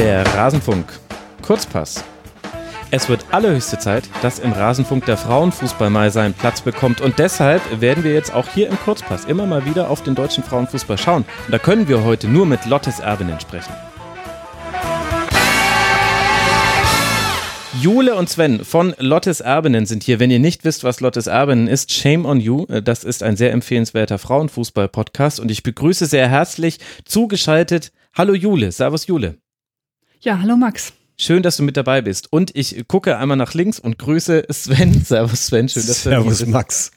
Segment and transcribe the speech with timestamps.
[0.00, 0.86] Der Rasenfunk.
[1.42, 2.02] Kurzpass.
[2.90, 7.02] Es wird allerhöchste Zeit, dass im Rasenfunk der Frauenfußball mal seinen Platz bekommt.
[7.02, 10.42] Und deshalb werden wir jetzt auch hier im Kurzpass immer mal wieder auf den deutschen
[10.42, 11.26] Frauenfußball schauen.
[11.44, 13.74] Und da können wir heute nur mit Lottes Erbinnen sprechen.
[17.82, 20.18] Jule und Sven von Lottes Erbinnen sind hier.
[20.18, 22.64] Wenn ihr nicht wisst, was Lottes Erbinnen ist, shame on you.
[22.64, 27.92] Das ist ein sehr empfehlenswerter Frauenfußball-Podcast und ich begrüße sehr herzlich zugeschaltet.
[28.14, 29.36] Hallo Jule, Servus Jule.
[30.22, 30.92] Ja, hallo Max.
[31.16, 32.30] Schön, dass du mit dabei bist.
[32.30, 34.92] Und ich gucke einmal nach links und grüße Sven.
[35.04, 36.92] Servus Sven, schön, dass du Servus Max.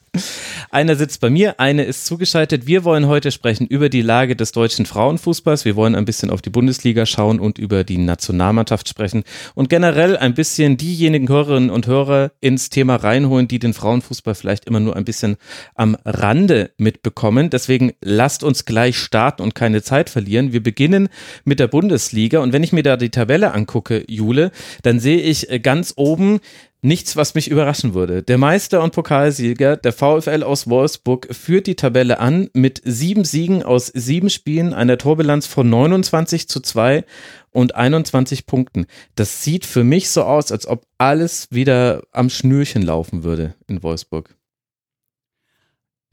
[0.70, 2.68] Einer sitzt bei mir, eine ist zugeschaltet.
[2.68, 5.66] Wir wollen heute sprechen über die Lage des deutschen Frauenfußballs.
[5.66, 9.24] Wir wollen ein bisschen auf die Bundesliga schauen und über die Nationalmannschaft sprechen
[9.56, 14.66] und generell ein bisschen diejenigen Hörerinnen und Hörer ins Thema reinholen, die den Frauenfußball vielleicht
[14.66, 15.38] immer nur ein bisschen
[15.76, 17.50] am Rande mitbekommen.
[17.50, 20.54] Deswegen lasst uns gleich starten und keine Zeit verlieren.
[20.54, 21.10] Wir beginnen
[21.44, 24.52] mit der Bundesliga und wenn ich mir da die Tabelle angucke, Jule,
[24.84, 26.40] dann sehe ich ganz oben
[26.86, 28.24] Nichts, was mich überraschen würde.
[28.24, 33.64] Der Meister und Pokalsieger, der VfL aus Wolfsburg, führt die Tabelle an mit sieben Siegen
[33.64, 37.06] aus sieben Spielen, einer Torbilanz von 29 zu 2
[37.52, 38.86] und 21 Punkten.
[39.16, 43.82] Das sieht für mich so aus, als ob alles wieder am Schnürchen laufen würde in
[43.82, 44.36] Wolfsburg.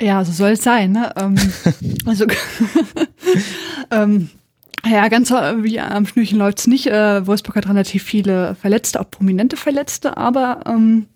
[0.00, 0.92] Ja, so soll es sein.
[0.92, 1.12] Ne?
[1.16, 1.34] Ähm,
[2.06, 2.26] also
[3.90, 4.30] ähm,
[4.86, 6.86] ja, ganz wie am Schnürchen läuft's nicht.
[6.86, 11.06] Äh, Wolfsburg hat relativ viele Verletzte, auch prominente Verletzte, aber ähm,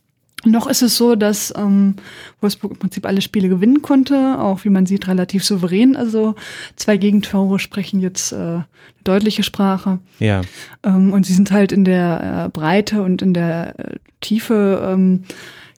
[0.47, 1.95] noch ist es so, dass ähm,
[2.41, 5.97] Wolfsburg im Prinzip alle Spiele gewinnen konnte, auch wie man sieht, relativ souverän.
[5.97, 6.35] Also
[6.77, 8.67] zwei Gegentore sprechen jetzt äh, eine
[9.05, 9.99] deutliche Sprache.
[10.19, 10.43] Ja.
[10.83, 15.25] Ähm, und sie sind halt in der äh, Breite und in der äh, Tiefe ähm,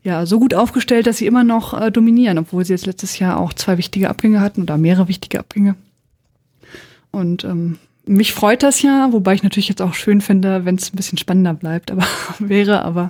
[0.02, 3.38] ja so gut aufgestellt, dass sie immer noch äh, dominieren, obwohl sie jetzt letztes Jahr
[3.38, 5.76] auch zwei wichtige Abgänge hatten oder mehrere wichtige Abgänge.
[7.16, 10.92] Und ähm, mich freut das ja, wobei ich natürlich jetzt auch schön finde, wenn es
[10.92, 12.04] ein bisschen spannender bleibt, aber
[12.38, 13.08] wäre, aber.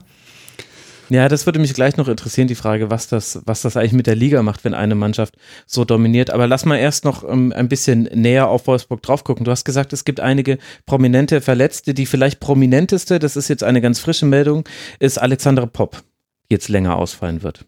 [1.09, 4.07] Ja, das würde mich gleich noch interessieren, die Frage, was das, was das eigentlich mit
[4.07, 5.35] der Liga macht, wenn eine Mannschaft
[5.67, 6.31] so dominiert.
[6.31, 9.45] Aber lass mal erst noch ähm, ein bisschen näher auf Wolfsburg drauf gucken.
[9.45, 11.93] Du hast gesagt, es gibt einige prominente Verletzte.
[11.93, 14.69] Die vielleicht prominenteste, das ist jetzt eine ganz frische Meldung,
[15.01, 16.03] ist Alexandra Popp,
[16.49, 17.67] die jetzt länger ausfallen wird.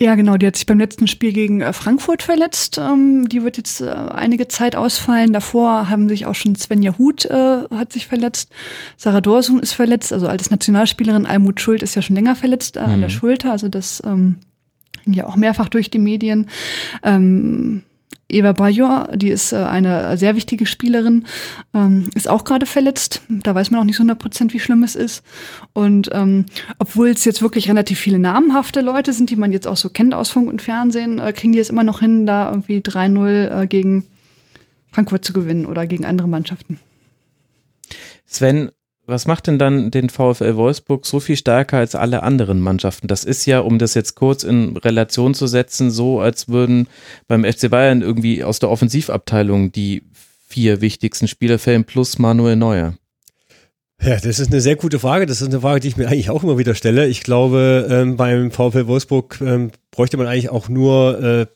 [0.00, 2.78] Ja, genau, die hat sich beim letzten Spiel gegen äh, Frankfurt verletzt.
[2.78, 5.32] Ähm, die wird jetzt äh, einige Zeit ausfallen.
[5.32, 8.50] Davor haben sich auch schon Svenja Huth äh, hat sich verletzt.
[8.96, 11.26] Sarah Dorsun ist verletzt, also als Nationalspielerin.
[11.26, 12.82] Almut Schuld ist ja schon länger verletzt mhm.
[12.82, 13.14] an der mhm.
[13.14, 13.52] Schulter.
[13.52, 14.40] Also das ähm,
[15.04, 16.48] ging ja auch mehrfach durch die Medien.
[17.04, 17.84] Ähm,
[18.28, 21.26] Eva Bajor, die ist äh, eine sehr wichtige Spielerin,
[21.74, 23.22] ähm, ist auch gerade verletzt.
[23.28, 25.22] Da weiß man auch nicht so 100 Prozent, wie schlimm es ist.
[25.72, 26.46] Und ähm,
[26.78, 30.14] obwohl es jetzt wirklich relativ viele namhafte Leute sind, die man jetzt auch so kennt
[30.14, 33.66] aus Funk und Fernsehen, äh, kriegen die es immer noch hin, da irgendwie 3-0 äh,
[33.66, 34.06] gegen
[34.90, 36.78] Frankfurt zu gewinnen oder gegen andere Mannschaften.
[38.26, 38.70] Sven,
[39.06, 43.08] was macht denn dann den VfL Wolfsburg so viel stärker als alle anderen Mannschaften?
[43.08, 46.88] Das ist ja, um das jetzt kurz in Relation zu setzen, so, als würden
[47.28, 50.02] beim FC Bayern irgendwie aus der Offensivabteilung die
[50.48, 52.94] vier wichtigsten Spieler fällen plus Manuel Neuer.
[54.02, 55.26] Ja, das ist eine sehr gute Frage.
[55.26, 57.06] Das ist eine Frage, die ich mir eigentlich auch immer wieder stelle.
[57.06, 61.46] Ich glaube, ähm, beim VfL Wolfsburg ähm, bräuchte man eigentlich auch nur äh,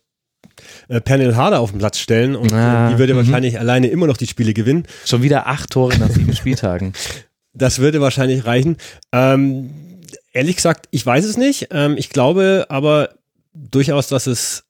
[0.88, 3.18] äh, Pernil Harder auf den Platz stellen und ah, die würde mhm.
[3.18, 4.84] wahrscheinlich alleine immer noch die Spiele gewinnen.
[5.04, 6.92] Schon wieder acht Tore nach sieben Spieltagen.
[7.58, 8.76] Das würde wahrscheinlich reichen.
[9.12, 9.70] Ähm,
[10.32, 11.68] ehrlich gesagt, ich weiß es nicht.
[11.70, 13.10] Ähm, ich glaube aber
[13.52, 14.64] durchaus, dass es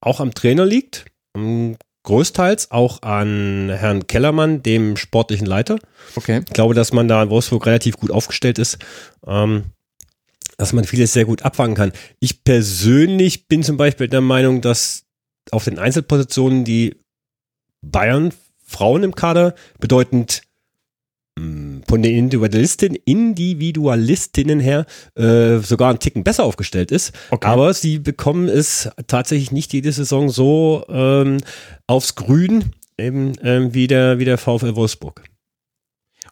[0.00, 1.06] auch am Trainer liegt.
[1.36, 5.78] Ähm, großteils auch an Herrn Kellermann, dem sportlichen Leiter.
[6.14, 6.42] Okay.
[6.46, 8.78] Ich glaube, dass man da in Wolfsburg relativ gut aufgestellt ist.
[9.26, 9.64] Ähm,
[10.58, 11.92] dass man vieles sehr gut abfangen kann.
[12.18, 15.04] Ich persönlich bin zum Beispiel der Meinung, dass
[15.52, 16.96] auf den Einzelpositionen die
[17.80, 18.32] Bayern
[18.64, 20.42] Frauen im Kader bedeutend
[21.88, 27.12] von den Individualisten, Individualistinnen her äh, sogar einen Ticken besser aufgestellt ist.
[27.30, 27.48] Okay.
[27.48, 31.38] Aber sie bekommen es tatsächlich nicht jede Saison so ähm,
[31.86, 35.24] aufs Grün eben ähm, wie, der, wie der VfL Wolfsburg.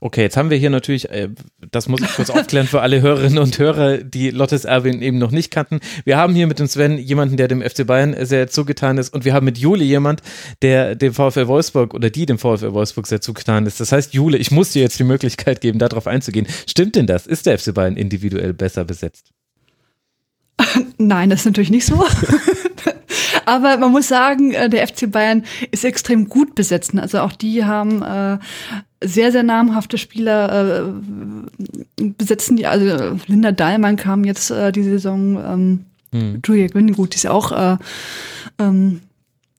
[0.06, 1.30] Okay, jetzt haben wir hier natürlich, äh,
[1.72, 5.32] das muss ich kurz aufklären für alle Hörerinnen und Hörer, die Lottes Erwin eben noch
[5.32, 5.80] nicht kannten.
[6.04, 9.24] Wir haben hier mit dem Sven jemanden, der dem FC Bayern sehr zugetan ist und
[9.24, 10.22] wir haben mit Jule jemand,
[10.62, 13.80] der dem VfL Wolfsburg oder die dem VfL Wolfsburg sehr zugetan ist.
[13.80, 16.46] Das heißt, Jule, ich muss dir jetzt die Möglichkeit geben, darauf einzugehen.
[16.68, 17.26] Stimmt denn das?
[17.26, 19.32] Ist der FC Bayern individuell besser besetzt?
[20.98, 22.04] Nein, das ist natürlich nicht so.
[23.44, 26.92] Aber man muss sagen, äh, der FC Bayern ist extrem gut besetzt.
[26.96, 28.38] Also auch die haben äh,
[29.02, 30.88] sehr, sehr namhafte Spieler
[31.98, 32.66] äh, besetzen die.
[32.66, 36.40] Also Linda Dahlmann kam jetzt äh, die Saison, ähm, hm.
[36.44, 37.76] Julia Gwynn, gut, die ist auch äh,
[38.58, 39.00] ähm,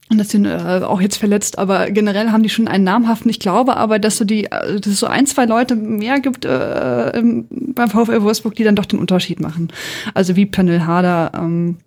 [0.09, 3.29] Und das sind äh, auch jetzt verletzt, aber generell haben die schon einen namhaften.
[3.29, 6.45] Ich glaube aber, dass, so die, äh, dass es so ein, zwei Leute mehr gibt
[6.45, 9.71] äh, im, beim VfL Wolfsburg, die dann doch den Unterschied machen.
[10.13, 11.31] Also wie Panel Harder.
[11.35, 11.77] Ähm,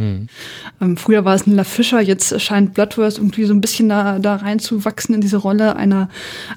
[0.00, 0.26] mhm.
[0.80, 4.18] ähm, früher war es ein La Fischer, jetzt scheint Bloodworth irgendwie so ein bisschen da,
[4.18, 6.08] da reinzuwachsen in diese Rolle einer,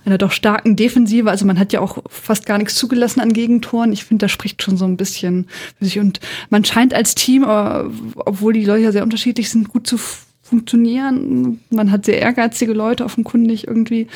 [0.05, 1.29] einer doch starken Defensive.
[1.29, 3.93] Also man hat ja auch fast gar nichts zugelassen an Gegentoren.
[3.93, 5.47] Ich finde, da spricht schon so ein bisschen
[5.77, 5.99] für sich.
[5.99, 6.19] Und
[6.49, 7.83] man scheint als Team, äh,
[8.15, 9.97] obwohl die Leute ja sehr unterschiedlich sind, gut zu
[10.41, 11.61] funktionieren.
[11.69, 14.07] Man hat sehr ehrgeizige Leute offenkundig irgendwie,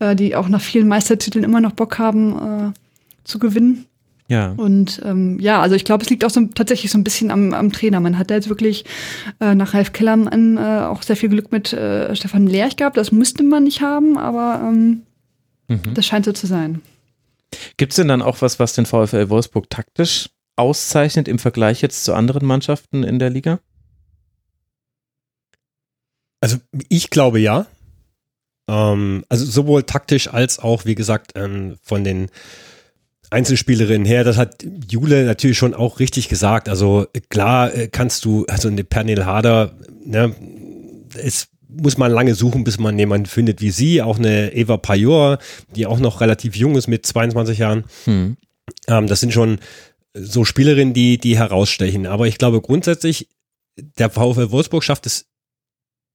[0.00, 2.72] äh, die auch nach vielen Meistertiteln immer noch Bock haben äh,
[3.24, 3.86] zu gewinnen.
[4.28, 4.52] Ja.
[4.56, 7.54] Und ähm, ja, also ich glaube, es liegt auch so, tatsächlich so ein bisschen am,
[7.54, 7.98] am Trainer.
[7.98, 8.84] Man hat da jetzt wirklich
[9.40, 12.98] äh, nach Ralf Kellermann äh, auch sehr viel Glück mit äh, Stefan Lerch gehabt.
[12.98, 15.02] Das müsste man nicht haben, aber ähm,
[15.68, 15.94] mhm.
[15.94, 16.82] das scheint so zu sein.
[17.78, 22.04] Gibt es denn dann auch was, was den VfL Wolfsburg taktisch auszeichnet im Vergleich jetzt
[22.04, 23.60] zu anderen Mannschaften in der Liga?
[26.40, 26.58] Also
[26.90, 27.66] ich glaube ja.
[28.68, 32.28] Ähm, also sowohl taktisch als auch, wie gesagt, ähm, von den
[33.30, 36.68] Einzelspielerinnen her, das hat Jule natürlich schon auch richtig gesagt.
[36.68, 40.34] Also klar äh, kannst du, also eine Pernil Harder, ne,
[41.22, 44.02] es muss man lange suchen, bis man jemanden findet wie sie.
[44.02, 45.38] Auch eine Eva Pajor,
[45.76, 47.84] die auch noch relativ jung ist mit 22 Jahren.
[48.04, 48.36] Hm.
[48.86, 49.58] Ähm, das sind schon
[50.14, 52.06] so Spielerinnen, die, die herausstechen.
[52.06, 53.28] Aber ich glaube grundsätzlich,
[53.76, 55.26] der VfL Wolfsburg schafft es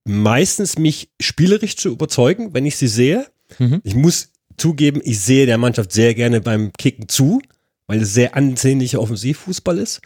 [0.06, 3.28] meistens mich spielerisch zu überzeugen, wenn ich sie sehe.
[3.60, 3.82] Mhm.
[3.84, 7.42] Ich muss zugeben, ich sehe der Mannschaft sehr gerne beim Kicken zu,
[7.88, 10.02] weil es sehr ansehnlicher Offensivfußball ist.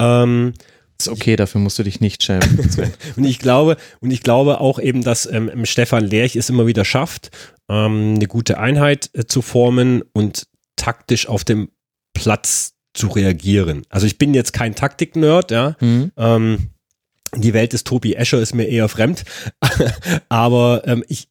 [0.00, 0.54] Ähm,
[0.98, 2.70] ist okay, dafür musst du dich nicht schämen.
[3.16, 6.84] und ich glaube, und ich glaube auch eben, dass ähm, Stefan Lerch es immer wieder
[6.84, 7.30] schafft,
[7.68, 10.46] ähm, eine gute Einheit äh, zu formen und
[10.76, 11.68] taktisch auf dem
[12.14, 13.82] Platz zu reagieren.
[13.90, 15.76] Also ich bin jetzt kein Taktik-Nerd, ja.
[15.80, 16.12] Mhm.
[16.16, 16.70] Ähm,
[17.34, 19.24] die Welt des Tobi Escher ist mir eher fremd,
[20.28, 21.28] aber ähm, ich,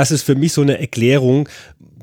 [0.00, 1.46] das ist für mich so eine Erklärung,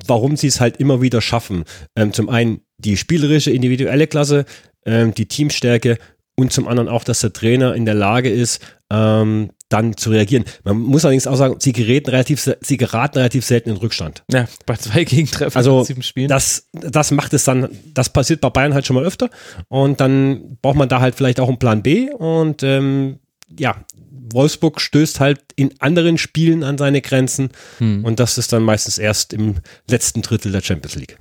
[0.06, 1.64] warum sie es halt immer wieder schaffen.
[1.96, 4.46] Ähm, zum einen die spielerische, individuelle Klasse,
[4.86, 5.98] ähm, die Teamstärke
[6.36, 8.62] und zum anderen auch, dass der Trainer in der Lage ist,
[8.92, 10.46] ähm, dann zu reagieren.
[10.64, 14.24] Man muss allerdings auch sagen, sie geraten relativ, sie geraten relativ selten in Rückstand.
[14.32, 16.28] Ja, bei zwei Gegentreffen also in Spielen.
[16.28, 19.32] Das, das macht es dann, das passiert bei Bayern halt schon mal öfter
[19.70, 23.18] und dann braucht man da halt vielleicht auch einen Plan B und ähm,
[23.58, 23.84] ja,
[24.32, 28.04] Wolfsburg stößt halt in anderen Spielen an seine Grenzen hm.
[28.06, 29.56] und das ist dann meistens erst im
[29.90, 31.18] letzten Drittel der Champions League.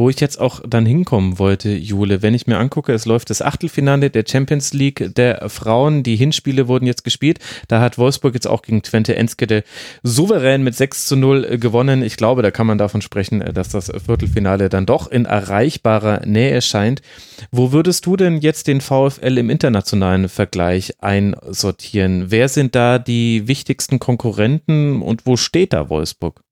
[0.00, 3.42] Wo ich jetzt auch dann hinkommen wollte, Jule, wenn ich mir angucke, es läuft das
[3.42, 6.04] Achtelfinale der Champions League der Frauen.
[6.04, 7.40] Die Hinspiele wurden jetzt gespielt.
[7.66, 9.64] Da hat Wolfsburg jetzt auch gegen Twente Enskede
[10.04, 12.02] souverän mit 6 zu 0 äh, gewonnen.
[12.02, 16.24] Ich glaube, da kann man davon sprechen, äh, dass das Viertelfinale dann doch in erreichbarer
[16.24, 17.02] Nähe scheint.
[17.50, 22.30] Wo würdest du denn jetzt den VfL im internationalen Vergleich einsortieren?
[22.30, 26.44] Wer sind da die wichtigsten Konkurrenten und wo steht da Wolfsburg?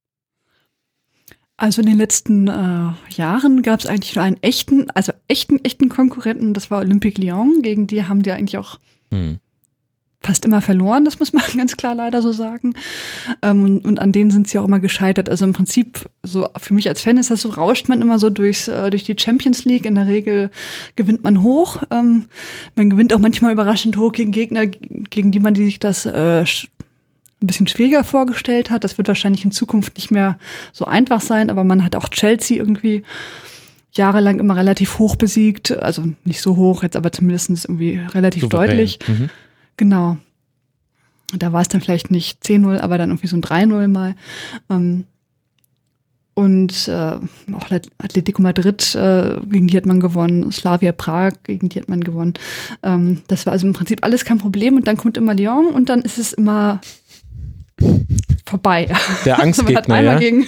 [1.59, 5.89] Also in den letzten äh, Jahren gab es eigentlich nur einen echten, also echten, echten
[5.89, 8.79] Konkurrenten, das war Olympique Lyon, gegen die haben die eigentlich auch
[9.11, 9.39] hm.
[10.21, 12.75] fast immer verloren, das muss man ganz klar leider so sagen.
[13.41, 15.31] Ähm, und, und, an denen sind sie auch immer gescheitert.
[15.31, 18.29] Also im Prinzip, so für mich als Fan ist das so, rauscht man immer so
[18.29, 19.87] durchs, äh, durch die Champions League.
[19.87, 20.51] In der Regel
[20.95, 21.83] gewinnt man hoch.
[21.91, 22.27] Ähm,
[22.75, 26.45] man gewinnt auch manchmal überraschend hoch gegen Gegner, gegen die man die sich das äh,
[27.43, 28.85] ein bisschen schwieriger vorgestellt hat.
[28.85, 30.39] Das wird wahrscheinlich in Zukunft nicht mehr
[30.73, 33.03] so einfach sein, aber man hat auch Chelsea irgendwie
[33.93, 35.71] jahrelang immer relativ hoch besiegt.
[35.71, 38.69] Also nicht so hoch, jetzt aber zumindest irgendwie relativ Souverän.
[38.69, 38.99] deutlich.
[39.07, 39.31] Mhm.
[39.77, 40.19] Genau.
[41.37, 44.15] Da war es dann vielleicht nicht 10-0, aber dann irgendwie so ein 3-0 mal.
[44.71, 45.05] Ähm,
[46.35, 47.17] und äh,
[47.55, 52.05] auch Atletico Madrid, äh, gegen die hat man gewonnen, Slavia Prag, gegen die hat man
[52.05, 52.35] gewonnen.
[52.83, 54.77] Ähm, das war also im Prinzip alles kein Problem.
[54.77, 56.81] Und dann kommt immer Lyon und dann ist es immer
[58.47, 58.89] vorbei.
[59.25, 60.19] Der Angstgegner, ja?
[60.19, 60.47] Gegen,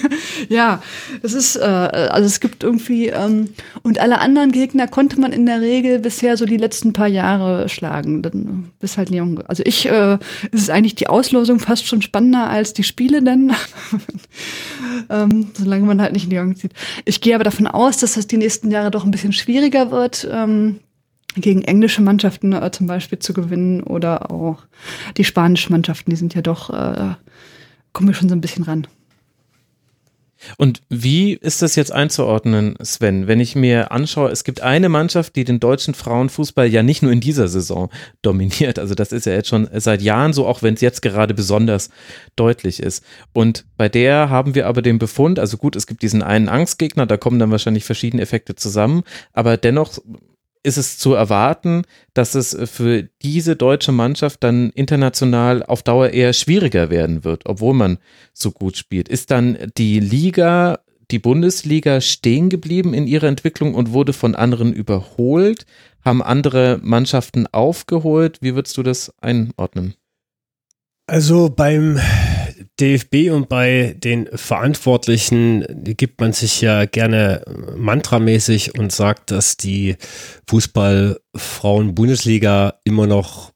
[0.48, 0.82] ja,
[1.20, 3.50] das ist, äh, also es gibt irgendwie, ähm,
[3.82, 7.68] und alle anderen Gegner konnte man in der Regel bisher so die letzten paar Jahre
[7.68, 8.22] schlagen.
[8.22, 9.42] Dann bis halt Leon.
[9.46, 10.14] Also ich, äh,
[10.52, 13.52] ist es eigentlich die Auslosung fast schon spannender als die Spiele denn,
[15.10, 16.72] ähm, solange man halt nicht Leon zieht.
[17.04, 20.28] Ich gehe aber davon aus, dass das die nächsten Jahre doch ein bisschen schwieriger wird.
[20.30, 20.80] Ähm,
[21.40, 24.58] gegen englische Mannschaften äh, zum Beispiel zu gewinnen oder auch
[25.16, 27.14] die spanischen Mannschaften, die sind ja doch, äh,
[27.92, 28.86] kommen wir schon so ein bisschen ran.
[30.56, 33.26] Und wie ist das jetzt einzuordnen, Sven?
[33.26, 37.10] Wenn ich mir anschaue, es gibt eine Mannschaft, die den deutschen Frauenfußball ja nicht nur
[37.10, 37.90] in dieser Saison
[38.22, 38.78] dominiert.
[38.78, 41.90] Also das ist ja jetzt schon seit Jahren so, auch wenn es jetzt gerade besonders
[42.36, 43.04] deutlich ist.
[43.32, 47.06] Und bei der haben wir aber den Befund, also gut, es gibt diesen einen Angstgegner,
[47.06, 49.02] da kommen dann wahrscheinlich verschiedene Effekte zusammen,
[49.32, 49.98] aber dennoch
[50.62, 51.82] ist es zu erwarten,
[52.14, 57.74] dass es für diese deutsche Mannschaft dann international auf Dauer eher schwieriger werden wird, obwohl
[57.74, 57.98] man
[58.32, 59.08] so gut spielt.
[59.08, 64.72] Ist dann die Liga, die Bundesliga stehen geblieben in ihrer Entwicklung und wurde von anderen
[64.72, 65.66] überholt?
[66.04, 68.38] Haben andere Mannschaften aufgeholt?
[68.40, 69.94] Wie würdest du das einordnen?
[71.06, 71.98] Also beim
[72.80, 77.44] DFB und bei den Verantwortlichen gibt man sich ja gerne
[77.76, 79.96] mantramäßig und sagt, dass die
[80.48, 83.52] Fußballfrauen-Bundesliga immer noch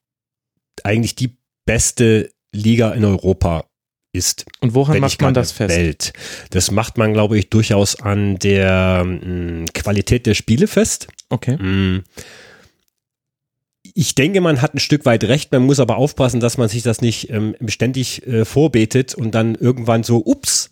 [0.84, 3.64] eigentlich die beste Liga in Europa
[4.12, 4.44] ist.
[4.60, 5.74] Und woran macht man das fest?
[5.74, 6.12] Welt.
[6.50, 11.08] Das macht man, glaube ich, durchaus an der mh, hm, Qualität der Spiele fest.
[11.30, 11.56] Okay.
[11.56, 12.02] Mh,
[13.94, 15.52] ich denke, man hat ein Stück weit recht.
[15.52, 19.54] Man muss aber aufpassen, dass man sich das nicht ähm, ständig äh, vorbetet und dann
[19.54, 20.70] irgendwann so, ups,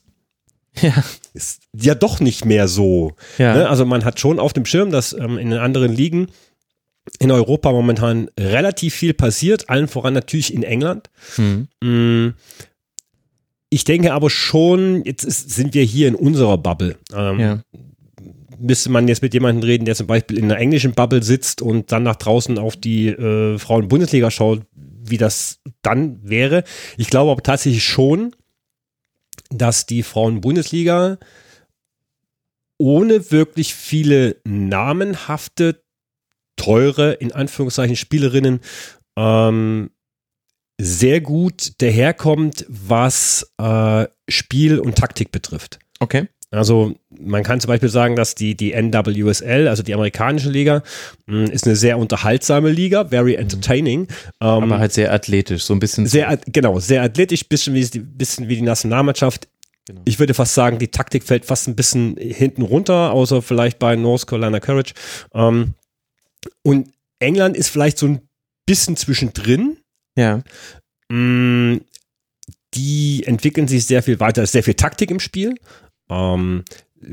[0.80, 1.04] ja.
[1.34, 3.12] ist ja doch nicht mehr so.
[3.38, 3.54] Ja.
[3.54, 3.68] Ne?
[3.68, 6.28] Also man hat schon auf dem Schirm, dass ähm, in den anderen Ligen
[7.18, 11.10] in Europa momentan relativ viel passiert, allen voran natürlich in England.
[11.36, 12.34] Hm.
[13.70, 16.96] Ich denke aber schon, jetzt ist, sind wir hier in unserer Bubble.
[17.12, 17.62] Ähm, Ja.
[18.60, 21.92] Müsste man jetzt mit jemandem reden, der zum Beispiel in einer englischen Bubble sitzt und
[21.92, 26.64] dann nach draußen auf die äh, Frauen-Bundesliga schaut, wie das dann wäre.
[26.96, 28.34] Ich glaube aber tatsächlich schon,
[29.50, 31.18] dass die Frauen-Bundesliga
[32.78, 35.82] ohne wirklich viele namenhafte,
[36.56, 38.60] teure, in Anführungszeichen, Spielerinnen
[39.16, 39.90] ähm,
[40.80, 45.78] sehr gut daherkommt, was äh, Spiel und Taktik betrifft.
[46.00, 46.28] Okay.
[46.52, 50.82] Also man kann zum Beispiel sagen, dass die, die NWSL, also die amerikanische Liga,
[51.26, 54.08] mh, ist eine sehr unterhaltsame Liga, very entertaining.
[54.40, 56.06] Ähm, Aber halt sehr athletisch, so ein bisschen.
[56.06, 59.46] sehr, genau, sehr athletisch, bisschen wie, die- bisschen wie die Nationalmannschaft.
[59.86, 60.02] Genau.
[60.04, 63.94] Ich würde fast sagen, die Taktik fällt fast ein bisschen hinten runter, außer vielleicht bei
[63.94, 64.94] North Carolina Courage.
[65.32, 65.74] Ähm,
[66.62, 66.88] und
[67.20, 68.20] England ist vielleicht so ein
[68.66, 69.76] bisschen zwischendrin.
[70.16, 70.42] ja.
[71.10, 71.78] Mm,
[72.74, 75.54] Die entwickeln sich sehr viel weiter, Es ist sehr viel Taktik im Spiel.
[76.10, 76.64] Ähm,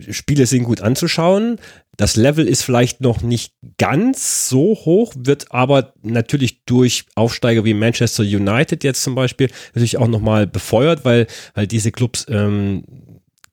[0.09, 1.59] Spiele sind gut anzuschauen.
[1.95, 7.73] Das Level ist vielleicht noch nicht ganz so hoch, wird aber natürlich durch Aufsteiger wie
[7.73, 11.25] Manchester United jetzt zum Beispiel natürlich auch nochmal befeuert, weil
[11.55, 12.83] halt diese Clubs ähm,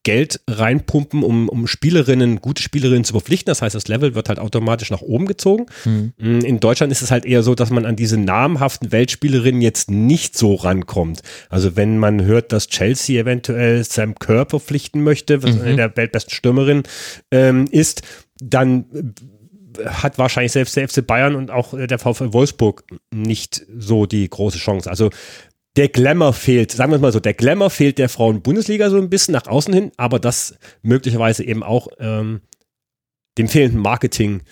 [0.05, 3.51] Geld reinpumpen, um, um Spielerinnen, gute Spielerinnen zu verpflichten.
[3.51, 5.67] Das heißt, das Level wird halt automatisch nach oben gezogen.
[5.83, 6.13] Hm.
[6.19, 10.39] In Deutschland ist es halt eher so, dass man an diese namhaften Weltspielerinnen jetzt nicht
[10.39, 11.23] so rankommt.
[11.49, 15.63] Also wenn man hört, dass Chelsea eventuell Sam Kerr verpflichten möchte, was Mhm.
[15.63, 16.85] eine der weltbesten Stürmerinnen
[17.31, 18.03] ähm, ist,
[18.41, 23.65] dann äh, hat wahrscheinlich selbst der FC Bayern und auch äh, der VfL Wolfsburg nicht
[23.77, 24.89] so die große Chance.
[24.91, 25.11] Also
[25.77, 29.11] der Glamour fehlt, sagen wir es mal so, der Glamour fehlt der Frauen-Bundesliga so ein
[29.11, 32.43] bisschen nach außen hin, aber das möglicherweise eben auch ähm,
[33.39, 34.43] dem fehlenden Marketing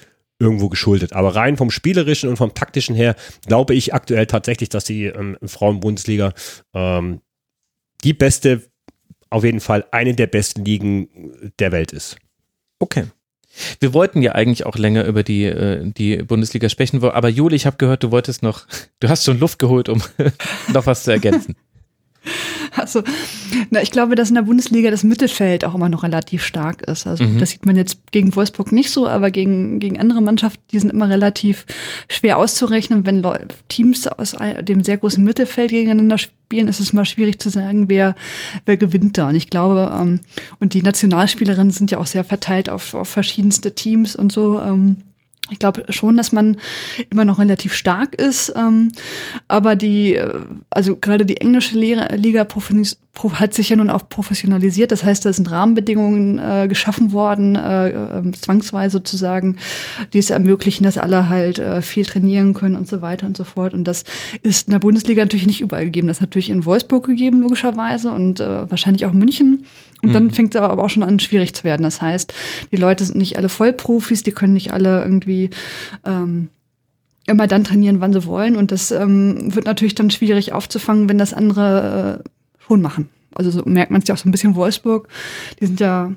[0.40, 1.12] irgendwo geschuldet.
[1.12, 3.14] Aber rein vom Spielerischen und vom Taktischen her
[3.46, 6.32] glaube ich aktuell tatsächlich, dass die ähm, Frauen-Bundesliga
[6.74, 7.20] ähm,
[8.02, 8.62] die beste,
[9.30, 12.16] auf jeden Fall eine der besten Ligen der Welt ist.
[12.80, 13.04] Okay.
[13.80, 17.66] Wir wollten ja eigentlich auch länger über die, äh, die Bundesliga sprechen, aber Juli, ich
[17.66, 18.66] habe gehört, du wolltest noch,
[19.00, 20.02] du hast schon Luft geholt, um
[20.72, 21.56] noch was zu ergänzen.
[22.76, 23.02] Also,
[23.70, 27.06] na, ich glaube, dass in der Bundesliga das Mittelfeld auch immer noch relativ stark ist.
[27.06, 27.38] Also, Mhm.
[27.38, 30.90] das sieht man jetzt gegen Wolfsburg nicht so, aber gegen, gegen andere Mannschaften, die sind
[30.90, 31.66] immer relativ
[32.08, 33.04] schwer auszurechnen.
[33.06, 33.38] Wenn Leu-
[33.68, 38.14] Teams aus dem sehr großen Mittelfeld gegeneinander spielen, ist es mal schwierig zu sagen, wer,
[38.64, 39.28] wer gewinnt da.
[39.28, 40.20] Und ich glaube, ähm,
[40.58, 44.60] und die Nationalspielerinnen sind ja auch sehr verteilt auf, auf verschiedenste Teams und so.
[44.60, 44.96] Ähm,
[45.50, 46.56] ich glaube schon, dass man
[47.10, 48.92] immer noch relativ stark ist, ähm,
[49.48, 50.32] aber die, äh,
[50.70, 52.60] also gerade die englische Liga pro-
[53.34, 54.90] hat sich ja nun auch professionalisiert.
[54.90, 59.58] Das heißt, da sind Rahmenbedingungen äh, geschaffen worden, äh, äh, zwangsweise sozusagen,
[60.12, 63.44] die es ermöglichen, dass alle halt äh, viel trainieren können und so weiter und so
[63.44, 63.74] fort.
[63.74, 64.04] Und das
[64.42, 66.08] ist in der Bundesliga natürlich nicht überall gegeben.
[66.08, 69.66] Das ist natürlich in Wolfsburg gegeben, logischerweise, und äh, wahrscheinlich auch in München.
[70.02, 71.84] Und dann fängt es aber auch schon an, schwierig zu werden.
[71.84, 72.34] Das heißt,
[72.72, 75.50] die Leute sind nicht alle Vollprofis, die können nicht alle irgendwie
[76.04, 76.48] ähm,
[77.26, 78.56] immer dann trainieren, wann sie wollen.
[78.56, 82.28] Und das ähm, wird natürlich dann schwierig aufzufangen, wenn das andere äh,
[82.66, 83.08] schon machen.
[83.34, 85.08] Also so merkt man es ja auch so ein bisschen Wolfsburg.
[85.60, 86.12] Die sind ja,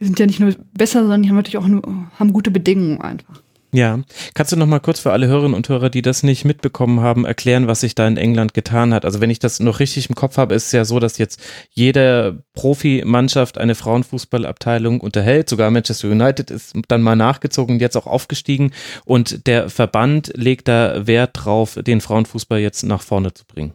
[0.00, 1.82] die sind ja nicht nur besser, sondern die haben natürlich auch nur,
[2.18, 3.42] haben gute Bedingungen einfach.
[3.74, 4.00] Ja,
[4.34, 7.24] kannst du noch mal kurz für alle Hörerinnen und Hörer, die das nicht mitbekommen haben,
[7.24, 9.06] erklären, was sich da in England getan hat?
[9.06, 11.40] Also wenn ich das noch richtig im Kopf habe, ist es ja so, dass jetzt
[11.70, 15.48] jede Profimannschaft eine Frauenfußballabteilung unterhält.
[15.48, 18.72] Sogar Manchester United ist dann mal nachgezogen und jetzt auch aufgestiegen.
[19.06, 23.72] Und der Verband legt da Wert drauf, den Frauenfußball jetzt nach vorne zu bringen.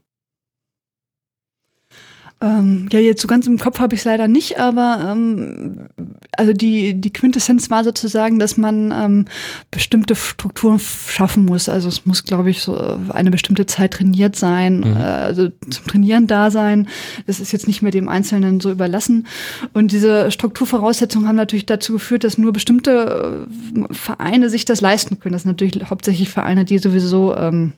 [2.40, 5.88] Ähm, ja, jetzt so ganz im Kopf habe ich es leider nicht, aber ähm,
[6.34, 9.26] also die, die Quintessenz war sozusagen, dass man ähm,
[9.72, 11.68] bestimmte Strukturen schaffen muss.
[11.68, 14.98] Also es muss, glaube ich, so eine bestimmte Zeit trainiert sein, mhm.
[14.98, 16.88] äh, also zum Trainieren da sein.
[17.26, 19.26] Das ist jetzt nicht mehr dem Einzelnen so überlassen.
[19.74, 25.20] Und diese Strukturvoraussetzungen haben natürlich dazu geführt, dass nur bestimmte äh, Vereine sich das leisten
[25.20, 25.34] können.
[25.34, 27.74] Das sind natürlich hauptsächlich Vereine, die sowieso ähm,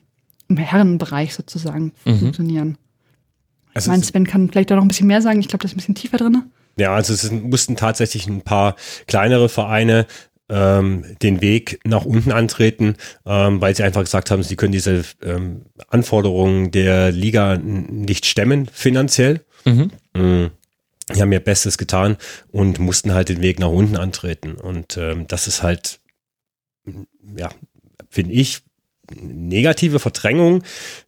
[0.48, 2.18] im Herrenbereich sozusagen mhm.
[2.18, 2.76] funktionieren.
[3.74, 5.40] Also ich meine, Sven kann vielleicht auch noch ein bisschen mehr sagen.
[5.40, 6.42] Ich glaube, das ist ein bisschen tiefer drin.
[6.76, 10.06] Ja, also es mussten tatsächlich ein paar kleinere Vereine
[10.48, 15.04] ähm, den Weg nach unten antreten, ähm, weil sie einfach gesagt haben, sie können diese
[15.22, 19.44] ähm, Anforderungen der Liga nicht stemmen finanziell.
[19.64, 19.90] Mhm.
[20.14, 20.50] Mhm.
[21.14, 22.16] Die haben ihr Bestes getan
[22.50, 24.54] und mussten halt den Weg nach unten antreten.
[24.54, 26.00] Und ähm, das ist halt,
[27.36, 27.50] ja,
[28.08, 28.62] finde ich,
[29.10, 30.62] negative Verdrängung.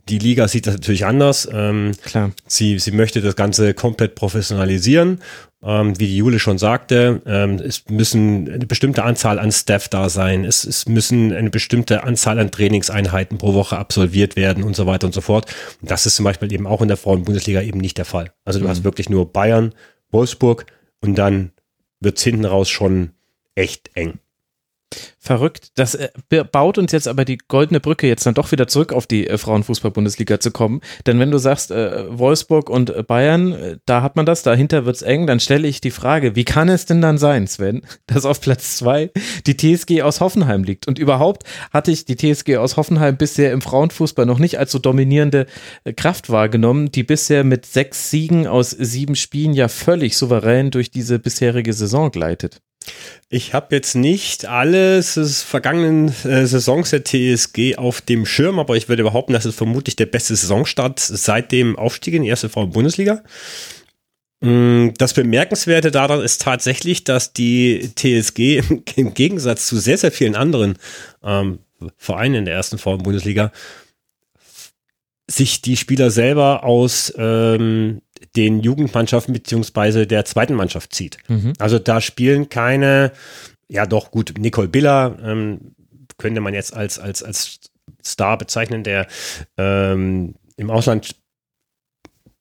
[0.08, 1.48] Die Liga sieht das natürlich anders.
[1.52, 2.32] Ähm, Klar.
[2.46, 5.20] Sie, sie möchte das Ganze komplett professionalisieren.
[5.64, 10.08] Ähm, wie die Jule schon sagte, ähm, es müssen eine bestimmte Anzahl an Staff da
[10.08, 10.44] sein.
[10.44, 15.06] Es, es müssen eine bestimmte Anzahl an Trainingseinheiten pro Woche absolviert werden und so weiter
[15.06, 15.54] und so fort.
[15.80, 18.32] Und das ist zum Beispiel eben auch in der Frauen-Bundesliga eben nicht der Fall.
[18.44, 18.70] Also du mhm.
[18.70, 19.72] hast wirklich nur Bayern,
[20.10, 20.66] Wolfsburg
[21.00, 21.52] und dann
[22.00, 23.10] wird es hinten raus schon
[23.54, 24.18] echt eng.
[25.18, 25.70] Verrückt.
[25.76, 26.08] Das äh,
[26.50, 29.38] baut uns jetzt aber die goldene Brücke, jetzt dann doch wieder zurück auf die äh,
[29.38, 30.80] Frauenfußball-Bundesliga zu kommen.
[31.06, 35.02] Denn wenn du sagst, äh, Wolfsburg und äh, Bayern, da hat man das, dahinter wird's
[35.02, 38.40] eng, dann stelle ich die Frage, wie kann es denn dann sein, Sven, dass auf
[38.40, 39.10] Platz zwei
[39.46, 40.88] die TSG aus Hoffenheim liegt?
[40.88, 44.78] Und überhaupt hatte ich die TSG aus Hoffenheim bisher im Frauenfußball noch nicht als so
[44.78, 45.46] dominierende
[45.96, 51.18] Kraft wahrgenommen, die bisher mit sechs Siegen aus sieben Spielen ja völlig souverän durch diese
[51.18, 52.60] bisherige Saison gleitet.
[53.28, 58.76] Ich habe jetzt nicht alles des vergangenen äh, Saisons der TSG auf dem Schirm, aber
[58.76, 62.48] ich würde behaupten, das ist vermutlich der beste Saisonstart seit dem Aufstieg in die erste
[62.48, 63.22] Frauen-Bundesliga.
[64.40, 68.62] Mm, das Bemerkenswerte daran ist tatsächlich, dass die TSG
[68.96, 70.76] im Gegensatz zu sehr, sehr vielen anderen
[71.22, 71.60] ähm,
[71.96, 73.52] Vereinen in der ersten Frauen-Bundesliga
[75.30, 78.02] sich die Spieler selber aus ähm,
[78.36, 81.18] den Jugendmannschaften beziehungsweise der zweiten Mannschaft zieht.
[81.28, 81.52] Mhm.
[81.58, 83.12] Also da spielen keine,
[83.68, 85.74] ja doch gut, Nicole Biller ähm,
[86.18, 87.60] könnte man jetzt als, als, als
[88.04, 89.06] Star bezeichnen, der
[89.56, 91.16] ähm, im Ausland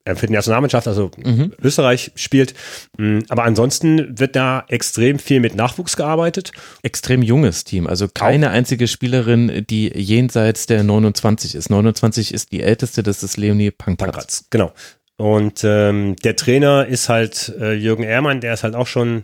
[0.03, 1.53] äh, für die Nationalmannschaft, also mhm.
[1.61, 2.53] Österreich spielt.
[2.97, 6.51] Mm, aber ansonsten wird da extrem viel mit Nachwuchs gearbeitet.
[6.81, 8.53] Extrem junges Team, also keine Auch.
[8.53, 11.69] einzige Spielerin, die jenseits der 29 ist.
[11.69, 14.11] 29 ist die älteste, das ist Leonie Pankratz.
[14.11, 14.73] Pankratz genau.
[15.21, 19.21] Und ähm, der Trainer ist halt äh, Jürgen Ehrmann, der ist halt auch schon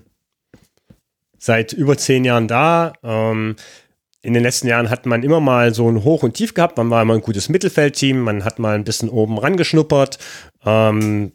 [1.40, 2.94] seit über zehn Jahren da.
[3.02, 3.56] Ähm,
[4.22, 6.78] in den letzten Jahren hat man immer mal so ein Hoch und Tief gehabt.
[6.78, 10.20] Man war immer ein gutes Mittelfeldteam, man hat mal ein bisschen oben rangeschnuppert.
[10.64, 11.32] Ähm,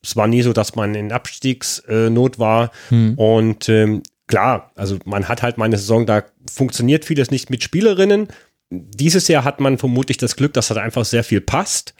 [0.00, 2.70] es war nie so, dass man in Abstiegsnot war.
[2.90, 3.18] Hm.
[3.18, 7.64] Und ähm, klar, also man hat halt mal eine Saison, da funktioniert vieles nicht mit
[7.64, 8.28] Spielerinnen.
[8.70, 11.94] Dieses Jahr hat man vermutlich das Glück, dass halt einfach sehr viel passt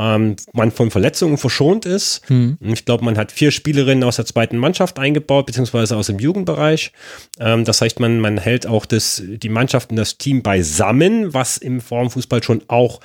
[0.00, 2.22] ähm, man von Verletzungen verschont ist.
[2.28, 2.56] Hm.
[2.62, 6.92] Ich glaube, man hat vier Spielerinnen aus der zweiten Mannschaft eingebaut, beziehungsweise aus dem Jugendbereich.
[7.38, 11.58] Ähm, das heißt, man, man hält auch das, die Mannschaft und das Team beisammen, was
[11.58, 13.00] im Formfußball schon auch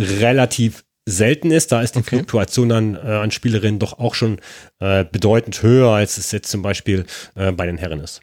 [0.00, 1.70] relativ selten ist.
[1.70, 2.16] Da ist die okay.
[2.16, 4.40] Fluktuation an, äh, an Spielerinnen doch auch schon
[4.80, 8.22] äh, bedeutend höher, als es jetzt zum Beispiel äh, bei den Herren ist.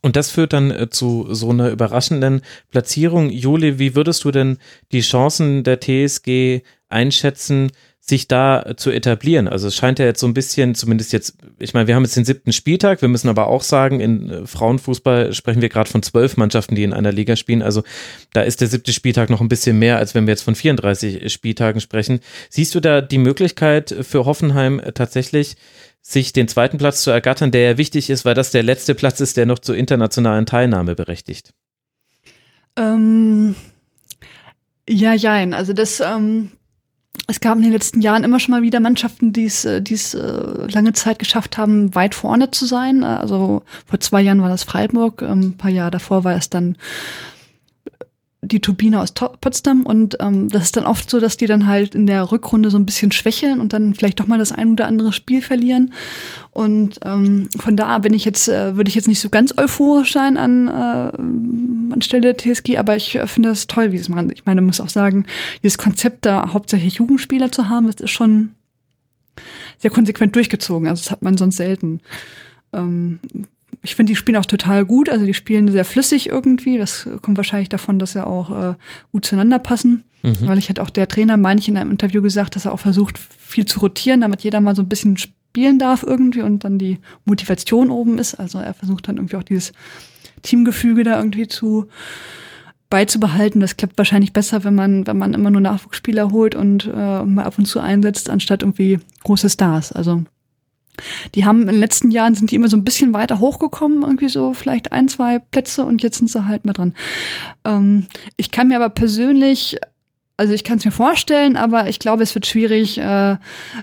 [0.00, 3.30] Und das führt dann äh, zu so einer überraschenden Platzierung.
[3.30, 4.58] Juli, wie würdest du denn
[4.92, 9.48] die Chancen der TSG einschätzen, sich da äh, zu etablieren?
[9.48, 12.16] Also es scheint ja jetzt so ein bisschen, zumindest jetzt, ich meine, wir haben jetzt
[12.16, 16.04] den siebten Spieltag, wir müssen aber auch sagen, in äh, Frauenfußball sprechen wir gerade von
[16.04, 17.62] zwölf Mannschaften, die in einer Liga spielen.
[17.62, 17.82] Also
[18.32, 21.32] da ist der siebte Spieltag noch ein bisschen mehr, als wenn wir jetzt von 34
[21.32, 22.20] Spieltagen sprechen.
[22.50, 25.56] Siehst du da die Möglichkeit für Hoffenheim tatsächlich,
[26.08, 29.20] sich den zweiten Platz zu ergattern, der ja wichtig ist, weil das der letzte Platz
[29.20, 31.52] ist, der noch zur internationalen Teilnahme berechtigt?
[32.76, 33.54] Ähm,
[34.88, 35.52] ja, jein.
[35.52, 36.52] Also das, ähm,
[37.26, 40.72] es gab in den letzten Jahren immer schon mal wieder Mannschaften, die es, äh, äh,
[40.72, 43.04] lange Zeit geschafft haben, weit vorne zu sein.
[43.04, 46.76] Also vor zwei Jahren war das Freiburg, ähm, ein paar Jahre davor war es dann
[48.48, 51.94] die Turbine aus Potsdam und ähm, das ist dann oft so, dass die dann halt
[51.94, 54.86] in der Rückrunde so ein bisschen schwächeln und dann vielleicht doch mal das ein oder
[54.86, 55.92] andere Spiel verlieren.
[56.50, 60.12] Und ähm, von da bin ich jetzt, äh, würde ich jetzt nicht so ganz euphorisch
[60.12, 64.30] sein an äh, anstelle der TSG, aber ich äh, finde das toll, wie es machen.
[64.32, 65.26] Ich meine, muss auch sagen,
[65.62, 68.54] dieses Konzept da hauptsächlich Jugendspieler zu haben, das ist schon
[69.78, 70.88] sehr konsequent durchgezogen.
[70.88, 72.00] Also das hat man sonst selten.
[72.72, 73.20] Ähm,
[73.82, 75.08] ich finde, die spielen auch total gut.
[75.08, 76.78] Also die spielen sehr flüssig irgendwie.
[76.78, 78.74] Das kommt wahrscheinlich davon, dass sie auch äh,
[79.12, 80.04] gut zueinander passen.
[80.22, 80.36] Mhm.
[80.42, 82.80] Weil ich hatte auch der Trainer, meine ich, in einem Interview gesagt, dass er auch
[82.80, 86.78] versucht, viel zu rotieren, damit jeder mal so ein bisschen spielen darf irgendwie und dann
[86.78, 88.34] die Motivation oben ist.
[88.34, 89.72] Also er versucht dann irgendwie auch dieses
[90.42, 91.86] Teamgefüge da irgendwie zu
[92.90, 93.60] beizubehalten.
[93.60, 97.44] Das klappt wahrscheinlich besser, wenn man, wenn man immer nur Nachwuchsspieler holt und äh, mal
[97.44, 99.92] ab und zu einsetzt, anstatt irgendwie große Stars.
[99.92, 100.24] Also
[101.34, 104.28] die haben in den letzten Jahren sind die immer so ein bisschen weiter hochgekommen, irgendwie
[104.28, 106.94] so vielleicht ein, zwei Plätze und jetzt sind sie halt mal dran.
[107.64, 108.06] Ähm,
[108.36, 109.78] ich kann mir aber persönlich
[110.38, 113.36] also ich kann es mir vorstellen, aber ich glaube, es wird schwierig, äh,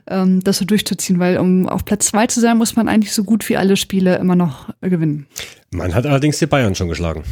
[0.08, 3.26] ähm, das so durchzuziehen, weil um auf Platz zwei zu sein, muss man eigentlich so
[3.26, 5.28] gut wie alle Spiele immer noch äh, gewinnen.
[5.72, 7.24] Man hat allerdings die Bayern schon geschlagen.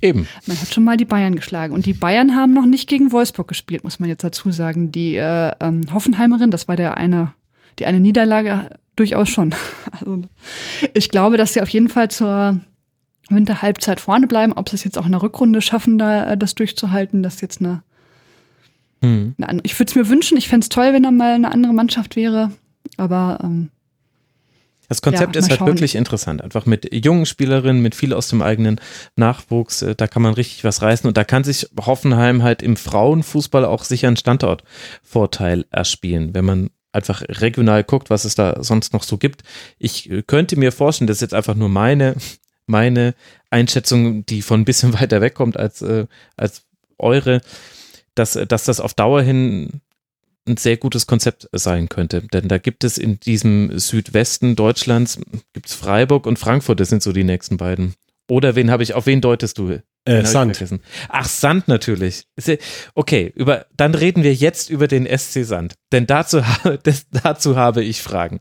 [0.00, 0.26] Eben.
[0.46, 1.74] Man hat schon mal die Bayern geschlagen.
[1.74, 4.90] Und die Bayern haben noch nicht gegen Wolfsburg gespielt, muss man jetzt dazu sagen.
[4.90, 7.34] Die äh, ähm, Hoffenheimerin, das war der eine,
[7.78, 9.54] die eine Niederlage durchaus schon.
[9.92, 10.22] Also
[10.92, 12.60] ich glaube, dass sie auf jeden Fall zur
[13.28, 14.52] Winterhalbzeit vorne bleiben.
[14.52, 17.40] Ob sie es jetzt auch in der Rückrunde schaffen, da äh, das durchzuhalten, das ist
[17.40, 17.82] jetzt eine.
[19.02, 19.34] Hm.
[19.40, 20.36] eine ich würde es mir wünschen.
[20.36, 22.50] Ich fände es toll, wenn da mal eine andere Mannschaft wäre.
[22.96, 23.70] Aber ähm,
[24.88, 25.68] das Konzept ja, ist halt schauen.
[25.68, 26.42] wirklich interessant.
[26.42, 28.80] Einfach mit jungen Spielerinnen, mit viel aus dem eigenen
[29.16, 32.76] Nachwuchs, äh, da kann man richtig was reißen und da kann sich Hoffenheim halt im
[32.76, 38.92] Frauenfußball auch sicher einen Standortvorteil erspielen, wenn man einfach regional guckt, was es da sonst
[38.92, 39.42] noch so gibt.
[39.78, 42.16] Ich äh, könnte mir vorstellen, das ist jetzt einfach nur meine,
[42.66, 43.14] meine
[43.50, 46.62] Einschätzung, die von ein bisschen weiter wegkommt als, äh, als
[46.98, 47.40] eure,
[48.14, 49.80] dass, dass das auf Dauer hin
[50.46, 52.22] ein sehr gutes Konzept sein könnte.
[52.22, 55.18] Denn da gibt es in diesem Südwesten Deutschlands,
[55.54, 57.94] gibt es Freiburg und Frankfurt, das sind so die nächsten beiden.
[58.28, 59.80] Oder wen habe ich, auf wen deutest du?
[60.06, 60.62] Äh, Sand.
[61.08, 62.26] Ach, Sand natürlich.
[62.94, 65.74] Okay, über, dann reden wir jetzt über den SC Sand.
[65.94, 66.40] Denn dazu,
[66.82, 68.40] das, dazu habe ich Fragen.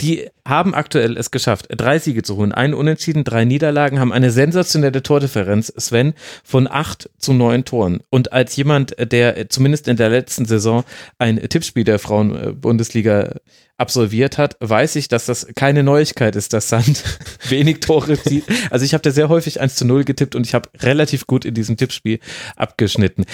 [0.00, 4.32] Die haben aktuell es geschafft, drei Siege zu holen, einen Unentschieden, drei Niederlagen, haben eine
[4.32, 8.00] sensationelle Tordifferenz, Sven, von acht zu neun Toren.
[8.10, 10.82] Und als jemand, der zumindest in der letzten Saison
[11.18, 13.36] ein Tippspiel der Frauen-Bundesliga
[13.76, 17.04] absolviert hat, weiß ich, dass das keine Neuigkeit ist, dass Sand
[17.48, 18.42] wenig Tore zieht.
[18.70, 21.44] Also ich habe da sehr häufig 1 zu 0 getippt und ich habe relativ gut
[21.44, 22.18] in diesem Tippspiel
[22.56, 23.24] abgeschnitten.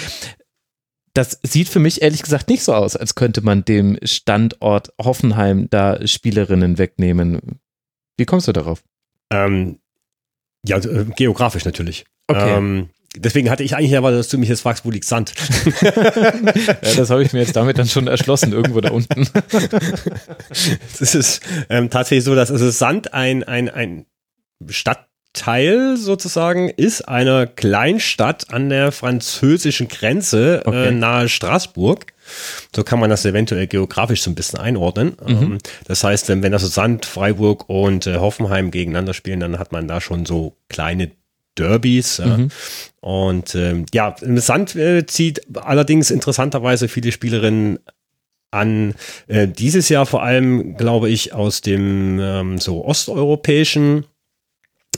[1.15, 5.69] Das sieht für mich ehrlich gesagt nicht so aus, als könnte man dem Standort Hoffenheim
[5.69, 7.61] da Spielerinnen wegnehmen.
[8.17, 8.83] Wie kommst du darauf?
[9.31, 9.79] Ähm,
[10.67, 12.05] ja, äh, geografisch natürlich.
[12.27, 12.57] Okay.
[12.57, 15.33] Ähm, Deswegen hatte ich eigentlich erwartet, dass du mich jetzt fragst, wo liegt Sand?
[15.81, 15.91] ja,
[16.97, 19.29] das habe ich mir jetzt damit dann schon erschlossen, irgendwo da unten.
[20.99, 24.05] Es ist ähm, tatsächlich so, dass also Sand ein, ein, ein
[25.35, 30.87] Stadtteil sozusagen ist einer Kleinstadt an der französischen Grenze äh, okay.
[30.87, 32.07] äh, nahe Straßburg.
[32.73, 35.17] So kann man das eventuell geografisch so ein bisschen einordnen.
[35.25, 35.35] Mhm.
[35.43, 39.71] Ähm, das heißt, wenn, wenn also Sand, Freiburg und äh, Hoffenheim gegeneinander spielen, dann hat
[39.71, 41.11] man da schon so kleine
[41.57, 42.19] Derbys.
[42.19, 42.49] Mhm.
[43.01, 47.79] Und ähm, ja, Sand äh, zieht allerdings interessanterweise viele Spielerinnen
[48.51, 48.95] an.
[49.27, 54.05] Äh, dieses Jahr vor allem, glaube ich, aus dem ähm, so osteuropäischen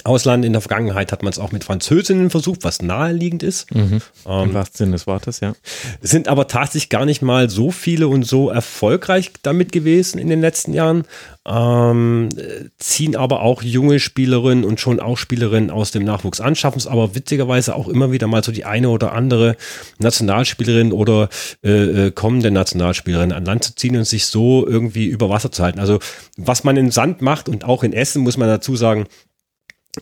[0.07, 0.45] Ausland.
[0.45, 3.73] In der Vergangenheit hat man es auch mit Französinnen versucht, was naheliegend ist.
[3.75, 4.01] Mhm.
[4.25, 5.53] Ähm, Im wahrsten Sinne des Wortes, ja.
[6.01, 10.41] Sind aber tatsächlich gar nicht mal so viele und so erfolgreich damit gewesen in den
[10.41, 11.03] letzten Jahren.
[11.45, 12.29] Ähm,
[12.77, 16.87] ziehen aber auch junge Spielerinnen und schon auch Spielerinnen aus dem Nachwuchs an, schaffen es
[16.87, 19.55] aber witzigerweise auch immer wieder mal so die eine oder andere
[19.99, 21.29] Nationalspielerin oder
[21.63, 25.63] äh, äh, kommende Nationalspielerin an Land zu ziehen und sich so irgendwie über Wasser zu
[25.63, 25.79] halten.
[25.79, 25.99] Also
[26.35, 29.05] was man in Sand macht und auch in Essen, muss man dazu sagen,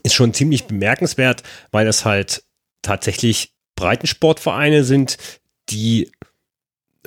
[0.04, 2.44] ist schon ziemlich bemerkenswert, weil das halt
[2.82, 5.18] tatsächlich Breitensportvereine sind,
[5.70, 6.12] die,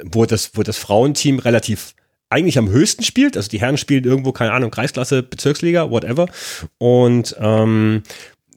[0.02, 1.94] wo das, wo das Frauenteam relativ
[2.30, 3.36] eigentlich am höchsten spielt.
[3.36, 6.28] Also die Herren spielen irgendwo, keine Ahnung, Kreisklasse, Bezirksliga, whatever.
[6.78, 8.02] Und ähm,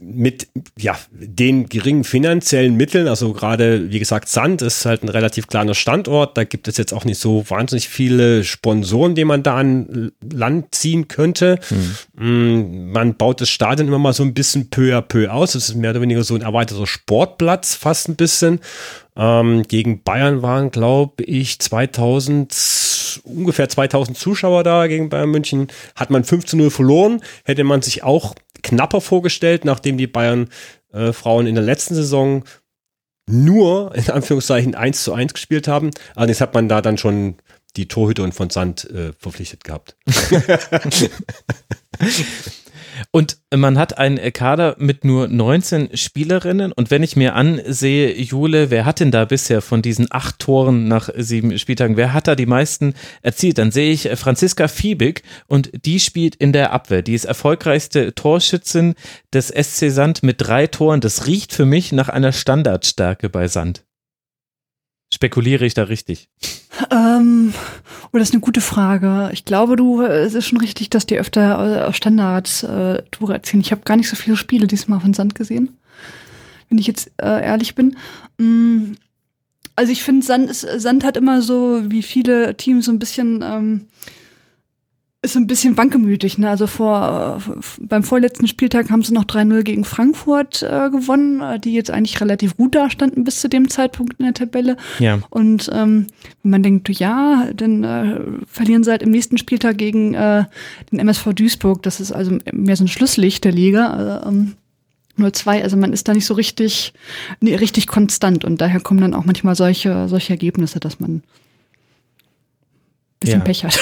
[0.03, 0.47] mit
[0.79, 5.75] ja, den geringen finanziellen Mitteln, also gerade wie gesagt, Sand ist halt ein relativ kleiner
[5.75, 10.11] Standort, da gibt es jetzt auch nicht so wahnsinnig viele Sponsoren, die man da an
[10.27, 11.59] Land ziehen könnte.
[12.17, 12.91] Hm.
[12.91, 15.53] Man baut das Stadion immer mal so ein bisschen peu à peu aus.
[15.53, 18.59] Es ist mehr oder weniger so ein erweiterter Sportplatz, fast ein bisschen.
[19.15, 25.67] Ähm, gegen Bayern waren, glaube ich, 2000, ungefähr 2000 Zuschauer da gegen Bayern München.
[25.95, 27.21] Hat man 5 zu 0 verloren.
[27.43, 30.49] Hätte man sich auch knapper vorgestellt, nachdem die Bayern
[30.93, 32.43] äh, Frauen in der letzten Saison
[33.29, 35.91] nur in Anführungszeichen 1 zu 1 gespielt haben.
[36.15, 37.35] Allerdings hat man da dann schon
[37.77, 39.95] die Torhüterin von Sand äh, verpflichtet gehabt.
[43.11, 46.71] Und man hat einen Kader mit nur 19 Spielerinnen.
[46.71, 50.87] Und wenn ich mir ansehe, Jule, wer hat denn da bisher von diesen acht Toren
[50.87, 53.57] nach sieben Spieltagen, wer hat da die meisten erzielt?
[53.57, 57.01] Dann sehe ich Franziska Fiebig und die spielt in der Abwehr.
[57.01, 58.95] Die ist erfolgreichste Torschützin
[59.33, 61.01] des SC Sand mit drei Toren.
[61.01, 63.83] Das riecht für mich nach einer Standardstärke bei Sand.
[65.13, 66.29] Spekuliere ich da richtig?
[66.89, 67.53] Ähm,
[68.11, 69.29] oh, das ist eine gute Frage.
[69.33, 73.61] Ich glaube, du, es ist schon richtig, dass die öfter äh, Standards äh, erzielen.
[73.61, 75.77] Ich habe gar nicht so viele Spiele diesmal von Sand gesehen,
[76.69, 77.97] wenn ich jetzt äh, ehrlich bin.
[78.37, 78.93] Mm,
[79.75, 83.87] also ich finde, Sand, Sand hat immer so, wie viele Teams, so ein bisschen ähm,
[85.23, 86.39] ist ein bisschen wankelmütig.
[86.39, 86.49] Ne?
[86.49, 87.41] Also vor
[87.79, 92.19] beim vorletzten Spieltag haben sie noch 3-0 gegen Frankfurt äh, gewonnen, äh, die jetzt eigentlich
[92.21, 94.77] relativ gut dastanden bis zu dem Zeitpunkt in der Tabelle.
[94.97, 95.19] Ja.
[95.29, 96.07] Und ähm,
[96.41, 100.45] wenn man denkt, ja, dann äh, verlieren sie halt im nächsten Spieltag gegen äh,
[100.91, 101.83] den MSV Duisburg.
[101.83, 104.21] Das ist also mehr so ein Schlusslicht der Liga.
[104.23, 104.53] Äh, ähm,
[105.19, 106.93] 0-2, also man ist da nicht so richtig,
[107.41, 111.23] nee, richtig konstant und daher kommen dann auch manchmal solche, solche Ergebnisse, dass man ein
[113.19, 113.45] bisschen ja.
[113.45, 113.77] Pech hat.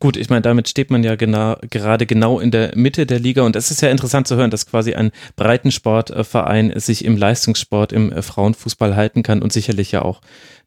[0.00, 3.42] Gut, ich meine, damit steht man ja genau, gerade genau in der Mitte der Liga
[3.42, 8.22] und es ist ja interessant zu hören, dass quasi ein Breitensportverein sich im Leistungssport, im
[8.22, 10.20] Frauenfußball halten kann und sicherlich ja auch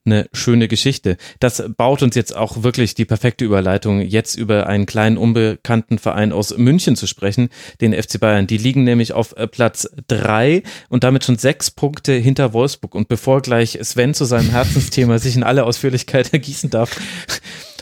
[0.04, 1.18] eine schöne Geschichte.
[1.40, 6.34] Das baut uns jetzt auch wirklich die perfekte Überleitung, jetzt über einen kleinen unbekannten Verein
[6.34, 7.50] aus München zu sprechen,
[7.82, 8.48] den FC Bayern.
[8.48, 12.96] Die liegen nämlich auf äh, Platz drei und damit schon sechs Punkte hinter Wolfsburg.
[12.96, 17.00] Und bevor gleich Sven zu seinem Herzensthema sich in alle Ausführlichkeit ergießen darf,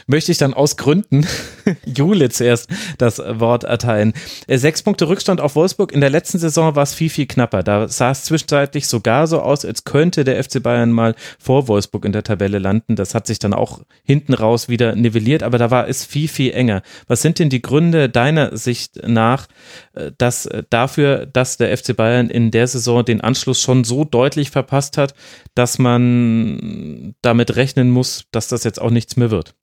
[0.10, 1.26] möchte ich dann aus Gründen
[1.86, 2.68] Jule zuerst
[2.98, 4.14] das Wort erteilen.
[4.48, 5.92] Äh, sechs Punkte Rückstand auf Wolfsburg.
[5.92, 7.62] In der letzten Saison war es viel, viel knapper.
[7.62, 12.06] Da sah es zwischenzeitlich sogar so aus, als könnte der FC Bayern mal vor Wolfsburg
[12.06, 12.96] in der Tabelle landen.
[12.96, 16.54] Das hat sich dann auch hinten raus wieder nivelliert, aber da war es viel, viel
[16.54, 16.82] enger.
[17.08, 19.48] Was sind denn die Gründe deiner Sicht nach,
[19.94, 24.06] äh, dass äh, dafür, dass der FC Bayern in der Saison den Anschluss schon so
[24.06, 25.14] deutlich verpasst hat,
[25.54, 29.54] dass man damit rechnen muss, dass das jetzt auch nichts mehr wird?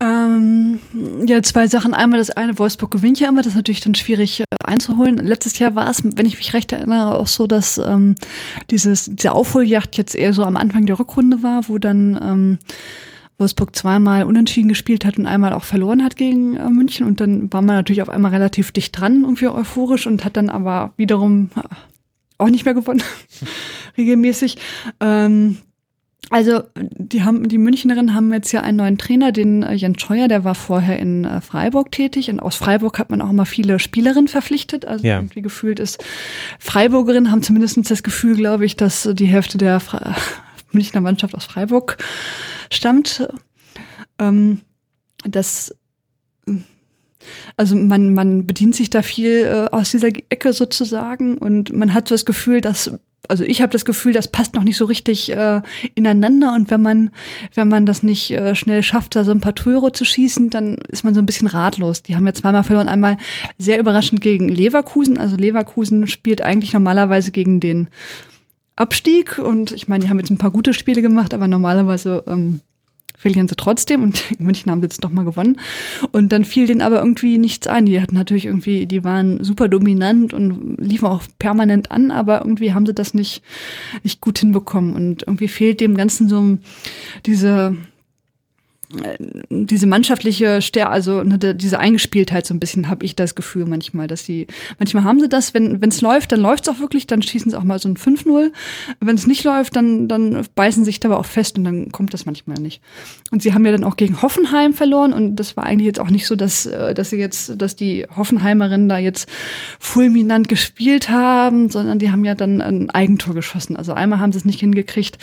[0.00, 0.80] Ähm,
[1.26, 1.94] ja, zwei Sachen.
[1.94, 5.16] Einmal das eine, Wolfsburg gewinnt ja immer, das ist natürlich dann schwierig äh, einzuholen.
[5.18, 8.16] Letztes Jahr war es, wenn ich mich recht erinnere, auch so, dass ähm,
[8.70, 12.58] dieses, diese Aufholjagd jetzt eher so am Anfang der Rückrunde war, wo dann ähm,
[13.38, 17.06] Wolfsburg zweimal unentschieden gespielt hat und einmal auch verloren hat gegen äh, München.
[17.06, 20.50] Und dann war man natürlich auf einmal relativ dicht dran, irgendwie euphorisch und hat dann
[20.50, 21.60] aber wiederum äh,
[22.38, 23.02] auch nicht mehr gewonnen,
[23.96, 24.58] regelmäßig.
[25.00, 25.58] Ähm,
[26.30, 30.28] also die haben die Münchnerinnen haben jetzt ja einen neuen Trainer, den äh, Jens Scheuer,
[30.28, 33.78] der war vorher in äh, Freiburg tätig und aus Freiburg hat man auch immer viele
[33.78, 34.84] Spielerinnen verpflichtet.
[34.86, 35.18] Also ja.
[35.18, 36.02] irgendwie gefühlt ist
[36.58, 40.14] Freiburgerinnen haben zumindest das Gefühl, glaube ich, dass die Hälfte der Fre
[40.72, 41.98] Münchner Mannschaft aus Freiburg
[42.70, 43.28] stammt.
[44.18, 44.60] Ähm,
[45.24, 45.74] das
[47.56, 52.08] also man, man bedient sich da viel äh, aus dieser Ecke sozusagen und man hat
[52.08, 55.30] so das Gefühl, dass also ich habe das Gefühl, das passt noch nicht so richtig
[55.32, 55.62] äh,
[55.94, 57.10] ineinander und wenn man
[57.54, 60.76] wenn man das nicht äh, schnell schafft, da so ein paar Tore zu schießen, dann
[60.88, 62.02] ist man so ein bisschen ratlos.
[62.02, 63.16] Die haben ja zweimal verloren, einmal
[63.58, 65.18] sehr überraschend gegen Leverkusen.
[65.18, 67.88] Also Leverkusen spielt eigentlich normalerweise gegen den
[68.76, 72.60] Abstieg und ich meine, die haben jetzt ein paar gute Spiele gemacht, aber normalerweise ähm,
[73.16, 75.60] verlieren sie trotzdem und München haben sie jetzt doch mal gewonnen.
[76.12, 77.86] Und dann fiel denen aber irgendwie nichts ein.
[77.86, 82.72] Die hatten natürlich irgendwie, die waren super dominant und liefen auch permanent an, aber irgendwie
[82.74, 83.42] haben sie das nicht,
[84.02, 84.94] nicht gut hinbekommen.
[84.94, 86.58] Und irgendwie fehlt dem Ganzen so
[87.26, 87.76] diese,
[89.50, 94.06] diese mannschaftliche Stärke, also ne, diese Eingespieltheit so ein bisschen habe ich das Gefühl manchmal,
[94.06, 94.46] dass sie,
[94.78, 97.58] manchmal haben sie das, wenn es läuft, dann läuft es auch wirklich, dann schießen sie
[97.58, 98.52] auch mal so ein 5-0.
[99.00, 102.14] Wenn es nicht läuft, dann, dann beißen sie sich dabei auch fest und dann kommt
[102.14, 102.82] das manchmal nicht.
[103.30, 106.10] Und sie haben ja dann auch gegen Hoffenheim verloren und das war eigentlich jetzt auch
[106.10, 109.28] nicht so, dass, äh, dass sie jetzt, dass die Hoffenheimerinnen da jetzt
[109.78, 113.76] fulminant gespielt haben, sondern die haben ja dann ein Eigentor geschossen.
[113.76, 115.18] Also einmal haben sie es nicht hingekriegt,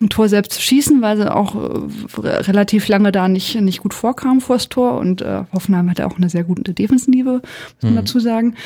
[0.00, 3.94] ein Tor selbst zu schießen, weil sie auch äh, relativ lange da nicht, nicht gut
[3.94, 4.98] vorkamen vor das Tor.
[4.98, 7.96] Und äh, Hoffenheim hatte auch eine sehr gute Defensive, muss man mhm.
[7.96, 8.56] dazu sagen.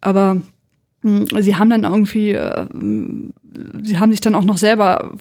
[0.00, 0.36] Aber
[1.02, 2.66] mh, hm, sie haben dann irgendwie, äh,
[3.82, 5.12] sie haben sich dann auch noch selber,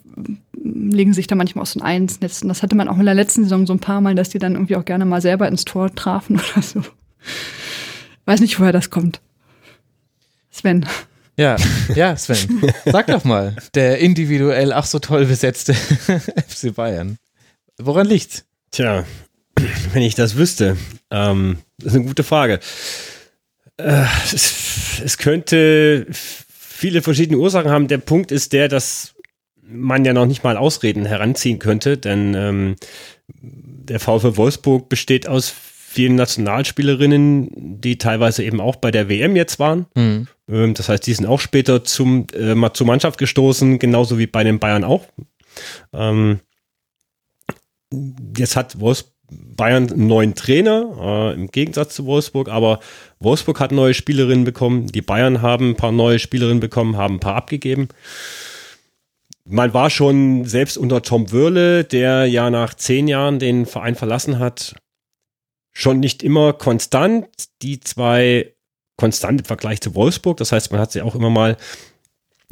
[0.64, 3.44] legen sich da manchmal aus den Eins Und das hatte man auch in der letzten
[3.44, 5.94] Saison so ein paar Mal, dass die dann irgendwie auch gerne mal selber ins Tor
[5.94, 6.82] trafen oder so.
[8.26, 9.22] Weiß nicht, woher das kommt.
[10.50, 10.88] Sven.
[11.38, 11.58] Ja,
[11.96, 12.62] ja, Sven.
[12.86, 15.74] Sag doch mal, der individuell ach so toll besetzte
[16.48, 17.18] FC Bayern.
[17.78, 18.46] Woran liegt's?
[18.72, 19.06] Tja,
[19.94, 20.78] wenn ich das wüsste,
[21.12, 22.60] ähm, das ist eine gute Frage.
[23.78, 27.88] Äh, es, es könnte viele verschiedene Ursachen haben.
[27.88, 29.16] Der Punkt ist der, dass
[29.62, 32.76] man ja noch nicht mal Ausreden heranziehen könnte, denn ähm,
[33.28, 35.54] der VfL Wolfsburg besteht aus
[35.96, 39.86] vielen Nationalspielerinnen, die teilweise eben auch bei der WM jetzt waren.
[39.96, 40.28] Mhm.
[40.50, 44.44] Ähm, das heißt, die sind auch später zum, äh, zur Mannschaft gestoßen, genauso wie bei
[44.44, 45.06] den Bayern auch.
[45.94, 46.40] Ähm,
[48.38, 52.80] jetzt hat Wolfsburg Bayern einen neuen Trainer, äh, im Gegensatz zu Wolfsburg, aber
[53.20, 57.20] Wolfsburg hat neue Spielerinnen bekommen, die Bayern haben ein paar neue Spielerinnen bekommen, haben ein
[57.20, 57.88] paar abgegeben.
[59.48, 64.40] Man war schon selbst unter Tom Wörle, der ja nach zehn Jahren den Verein verlassen
[64.40, 64.76] hat,
[65.76, 67.28] schon nicht immer konstant.
[67.62, 68.54] Die zwei
[68.98, 70.38] konstant im Vergleich zu Wolfsburg.
[70.38, 71.58] Das heißt, man hat sich auch immer mal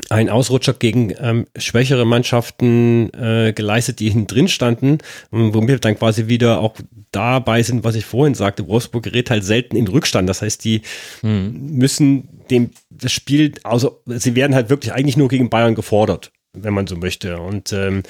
[0.09, 4.97] einen Ausrutscher gegen ähm, schwächere Mannschaften äh, geleistet, die hinten drin standen,
[5.31, 6.75] womit wir dann quasi wieder auch
[7.11, 8.67] dabei sind, was ich vorhin sagte.
[8.67, 10.27] Wolfsburg gerät halt selten in Rückstand.
[10.27, 10.81] Das heißt, die
[11.21, 11.77] hm.
[11.77, 16.73] müssen dem das Spiel, also sie werden halt wirklich eigentlich nur gegen Bayern gefordert wenn
[16.73, 17.39] man so möchte.
[17.39, 18.03] Und ähm,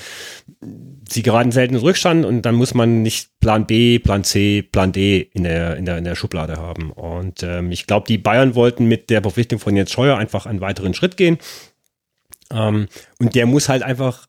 [1.10, 4.92] sie geraten selten in Rückstand und dann muss man nicht Plan B, Plan C, Plan
[4.92, 6.92] D in der, in der, in der Schublade haben.
[6.92, 10.62] Und ähm, ich glaube, die Bayern wollten mit der Verpflichtung von Jens Scheuer einfach einen
[10.62, 11.38] weiteren Schritt gehen.
[12.52, 12.88] Ähm,
[13.20, 14.28] und der muss halt einfach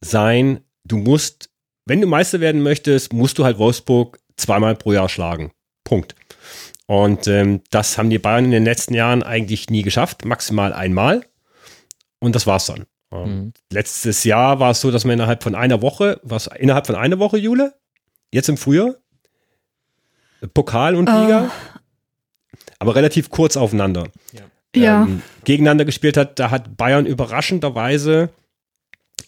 [0.00, 1.50] sein, du musst,
[1.86, 5.52] wenn du Meister werden möchtest, musst du halt Wolfsburg zweimal pro Jahr schlagen.
[5.84, 6.14] Punkt.
[6.86, 11.24] Und ähm, das haben die Bayern in den letzten Jahren eigentlich nie geschafft, maximal einmal.
[12.20, 12.86] Und das war's dann.
[13.14, 13.52] Ähm, mhm.
[13.70, 17.18] Letztes Jahr war es so, dass man innerhalb von einer Woche, was innerhalb von einer
[17.18, 17.74] Woche, Jule,
[18.32, 18.96] jetzt im Frühjahr,
[20.52, 21.78] Pokal und Liga, oh.
[22.78, 24.08] aber relativ kurz aufeinander.
[24.32, 24.42] Ja.
[24.76, 25.04] Ja.
[25.04, 28.30] Ähm, gegeneinander gespielt hat, da hat Bayern überraschenderweise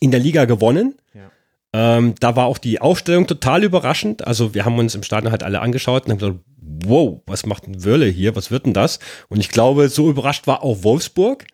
[0.00, 0.96] in der Liga gewonnen.
[1.14, 1.30] Ja.
[1.72, 4.26] Ähm, da war auch die Aufstellung total überraschend.
[4.26, 7.68] Also wir haben uns im Stadion halt alle angeschaut und haben gesagt, wow, was macht
[7.68, 8.34] ein Wörle hier?
[8.34, 8.98] Was wird denn das?
[9.28, 11.44] Und ich glaube, so überrascht war auch Wolfsburg.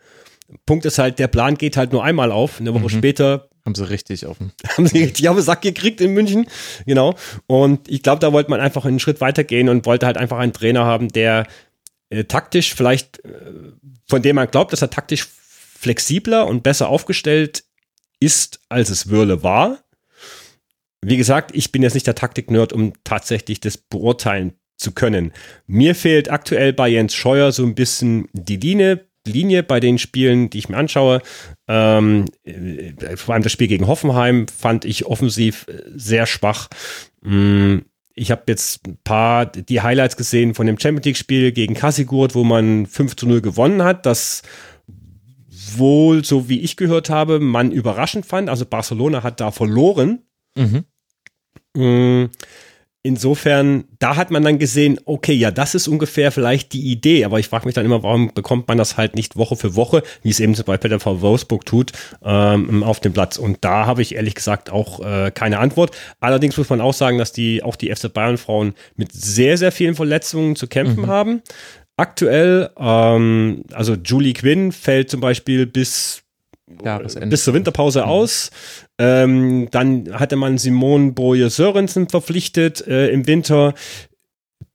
[0.67, 2.61] Punkt ist halt, der Plan geht halt nur einmal auf.
[2.61, 2.89] Eine Woche mhm.
[2.89, 4.39] später haben sie richtig auf
[4.77, 6.47] haben sie richtig auf den Sack gekriegt in München.
[6.87, 7.15] Genau.
[7.47, 10.53] Und ich glaube, da wollte man einfach einen Schritt weitergehen und wollte halt einfach einen
[10.53, 11.47] Trainer haben, der
[12.11, 13.31] äh, taktisch vielleicht, äh,
[14.09, 15.27] von dem man glaubt, dass er taktisch
[15.79, 17.65] flexibler und besser aufgestellt
[18.21, 19.79] ist, als es Würle war.
[21.01, 25.33] Wie gesagt, ich bin jetzt nicht der Taktik-Nerd, um tatsächlich das beurteilen zu können.
[25.67, 30.51] Mir fehlt aktuell bei Jens Scheuer so ein bisschen die Linie Linie bei den Spielen,
[30.51, 31.23] die ich mir anschaue.
[31.69, 36.69] Ähm, äh, vor allem das Spiel gegen Hoffenheim fand ich offensiv äh, sehr schwach.
[37.23, 37.79] Mm,
[38.15, 42.35] ich habe jetzt ein paar die Highlights gesehen von dem Champions League Spiel gegen Kassigurt,
[42.35, 44.07] wo man 5 zu 0 gewonnen hat.
[44.07, 44.43] Das
[45.77, 48.49] wohl, so wie ich gehört habe, man überraschend fand.
[48.49, 50.23] Also Barcelona hat da verloren.
[50.57, 50.85] Mhm.
[51.75, 52.31] Mm,
[53.05, 57.41] Insofern, da hat man dann gesehen, okay, ja, das ist ungefähr vielleicht die Idee, aber
[57.41, 60.31] ich frage mich dann immer, warum bekommt man das halt nicht Woche für Woche, wie
[60.31, 61.91] es eben zum Beispiel der V Wolfsburg tut,
[62.25, 63.39] ähm, auf dem Platz.
[63.39, 65.97] Und da habe ich ehrlich gesagt auch äh, keine Antwort.
[66.21, 69.73] Allerdings muss man auch sagen, dass die auch die FC Bayern Frauen mit sehr, sehr
[69.73, 71.09] vielen Verletzungen zu kämpfen mhm.
[71.09, 71.43] haben.
[71.97, 76.23] Aktuell, ähm, also Julie Quinn fällt zum Beispiel bis
[76.85, 77.29] Jahresende.
[77.29, 78.09] bis zur Winterpause mhm.
[78.09, 78.51] aus.
[78.99, 83.75] Ähm, dann hatte man Simone Boje Sörensen verpflichtet äh, im Winter,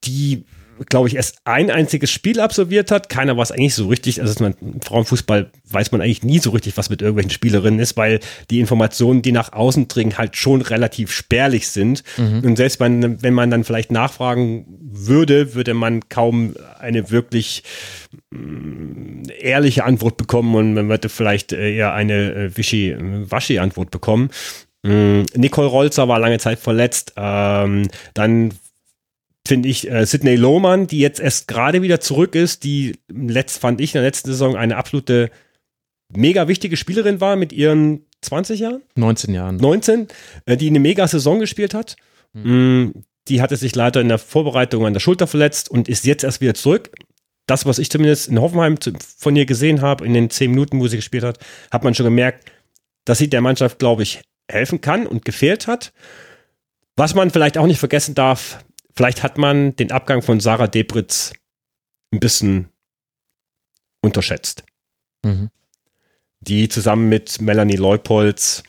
[0.03, 0.45] die
[0.89, 3.09] glaube ich, erst ein einziges Spiel absolviert hat.
[3.09, 4.21] Keiner war es eigentlich so richtig.
[4.21, 7.97] Also man, im Frauenfußball weiß man eigentlich nie so richtig, was mit irgendwelchen Spielerinnen ist,
[7.97, 12.03] weil die Informationen, die nach außen dringen, halt schon relativ spärlich sind.
[12.17, 12.41] Mhm.
[12.43, 17.63] Und selbst wenn, wenn man dann vielleicht nachfragen würde, würde man kaum eine wirklich
[18.33, 18.37] äh,
[19.39, 24.29] ehrliche Antwort bekommen und man würde vielleicht äh, eher eine äh, Wischi-Waschi-Antwort bekommen.
[24.83, 27.13] Mm, Nicole Rolzer war lange Zeit verletzt.
[27.17, 28.53] Ähm, dann
[29.47, 33.81] finde ich, äh, Sidney Lohmann, die jetzt erst gerade wieder zurück ist, die letzt, fand
[33.81, 35.31] ich in der letzten Saison eine absolute
[36.15, 38.81] mega wichtige Spielerin war mit ihren 20 Jahren?
[38.95, 39.57] 19 Jahren.
[39.57, 40.07] 19,
[40.45, 41.95] äh, die eine mega Saison gespielt hat.
[42.33, 43.03] Mhm.
[43.27, 46.41] Die hatte sich leider in der Vorbereitung an der Schulter verletzt und ist jetzt erst
[46.41, 46.91] wieder zurück.
[47.45, 48.77] Das, was ich zumindest in Hoffenheim
[49.17, 51.39] von ihr gesehen habe, in den 10 Minuten, wo sie gespielt hat,
[51.71, 52.51] hat man schon gemerkt,
[53.05, 55.93] dass sie der Mannschaft, glaube ich, helfen kann und gefehlt hat.
[56.95, 58.59] Was man vielleicht auch nicht vergessen darf,
[58.97, 61.31] Vielleicht hat man den Abgang von Sarah Debritz
[62.11, 62.69] ein bisschen
[64.01, 64.63] unterschätzt.
[65.23, 65.51] Mhm.
[66.39, 68.63] Die zusammen mit Melanie Leupolz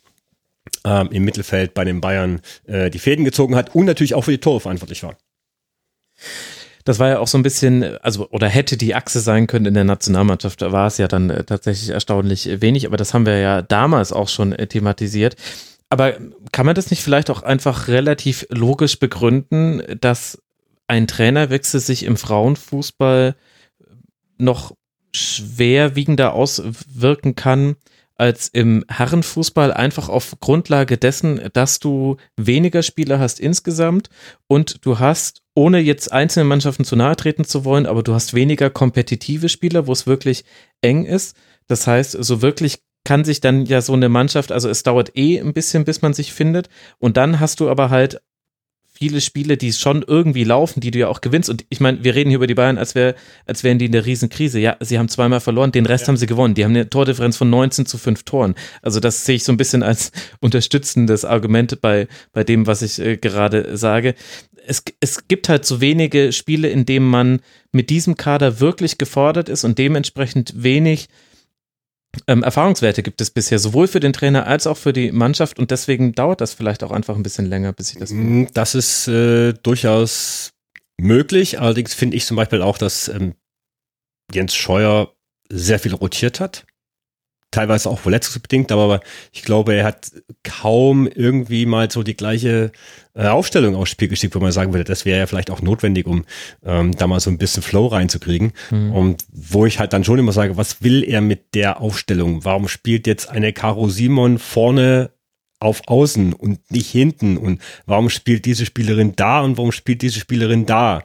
[0.85, 4.33] ähm, im Mittelfeld bei den Bayern äh, die Fäden gezogen hat und natürlich auch für
[4.33, 5.17] die Tore verantwortlich war.
[6.85, 9.75] Das war ja auch so ein bisschen, also oder hätte die Achse sein können in
[9.75, 13.39] der Nationalmannschaft, da war es ja dann äh, tatsächlich erstaunlich wenig, aber das haben wir
[13.39, 15.37] ja damals auch schon äh, thematisiert.
[15.89, 16.19] Aber
[16.53, 20.43] kann man das nicht vielleicht auch einfach relativ logisch begründen, dass
[20.87, 23.37] ein Trainerwechsel sich im Frauenfußball
[24.39, 24.75] noch
[25.13, 27.77] schwerwiegender auswirken kann
[28.19, 34.11] als im Herrenfußball, einfach auf Grundlage dessen, dass du weniger Spieler hast insgesamt
[34.49, 38.35] und du hast, ohne jetzt einzelnen Mannschaften zu nahe treten zu wollen, aber du hast
[38.35, 40.45] weniger kompetitive Spieler, wo es wirklich
[40.81, 41.37] eng ist.
[41.69, 45.41] Das heißt, so wirklich kann sich dann ja so eine Mannschaft, also es dauert eh
[45.41, 46.69] ein bisschen, bis man sich findet.
[46.99, 48.21] Und dann hast du aber halt
[48.99, 51.49] viele Spiele, die schon irgendwie laufen, die du ja auch gewinnst.
[51.49, 53.15] Und ich meine, wir reden hier über die Bayern, als, wär,
[53.47, 54.59] als wären die in der Riesenkrise.
[54.59, 56.09] Ja, sie haben zweimal verloren, den Rest ja.
[56.09, 56.55] haben sie gewonnen.
[56.55, 58.55] Die haben eine Tordifferenz von 19 zu 5 Toren.
[58.83, 62.99] Also das sehe ich so ein bisschen als unterstützendes Argument bei, bei dem, was ich
[62.99, 64.15] äh, gerade sage.
[64.67, 67.41] Es, es gibt halt so wenige Spiele, in denen man
[67.71, 71.09] mit diesem Kader wirklich gefordert ist und dementsprechend wenig
[72.27, 75.71] ähm, Erfahrungswerte gibt es bisher, sowohl für den Trainer als auch für die Mannschaft und
[75.71, 78.11] deswegen dauert das vielleicht auch einfach ein bisschen länger, bis ich das.
[78.11, 80.53] Mm, das ist äh, durchaus
[81.01, 81.61] möglich.
[81.61, 83.35] Allerdings finde ich zum Beispiel auch, dass ähm,
[84.33, 85.15] Jens Scheuer
[85.51, 86.67] sehr viel rotiert hat
[87.51, 89.01] teilweise auch verletzungsbedingt, aber
[89.33, 90.11] ich glaube, er hat
[90.45, 92.73] kaum irgendwie mal so die gleiche
[93.15, 96.07] äh, Aufstellung aufs Spiel geschickt, wo man sagen würde, das wäre ja vielleicht auch notwendig,
[96.07, 96.25] um
[96.65, 98.53] ähm, da mal so ein bisschen Flow reinzukriegen.
[98.71, 98.93] Mhm.
[98.93, 102.45] Und wo ich halt dann schon immer sage, was will er mit der Aufstellung?
[102.45, 105.11] Warum spielt jetzt eine Caro Simon vorne
[105.59, 107.39] auf Außen und nicht hinten?
[107.39, 111.03] Und warum spielt diese Spielerin da und warum spielt diese Spielerin da?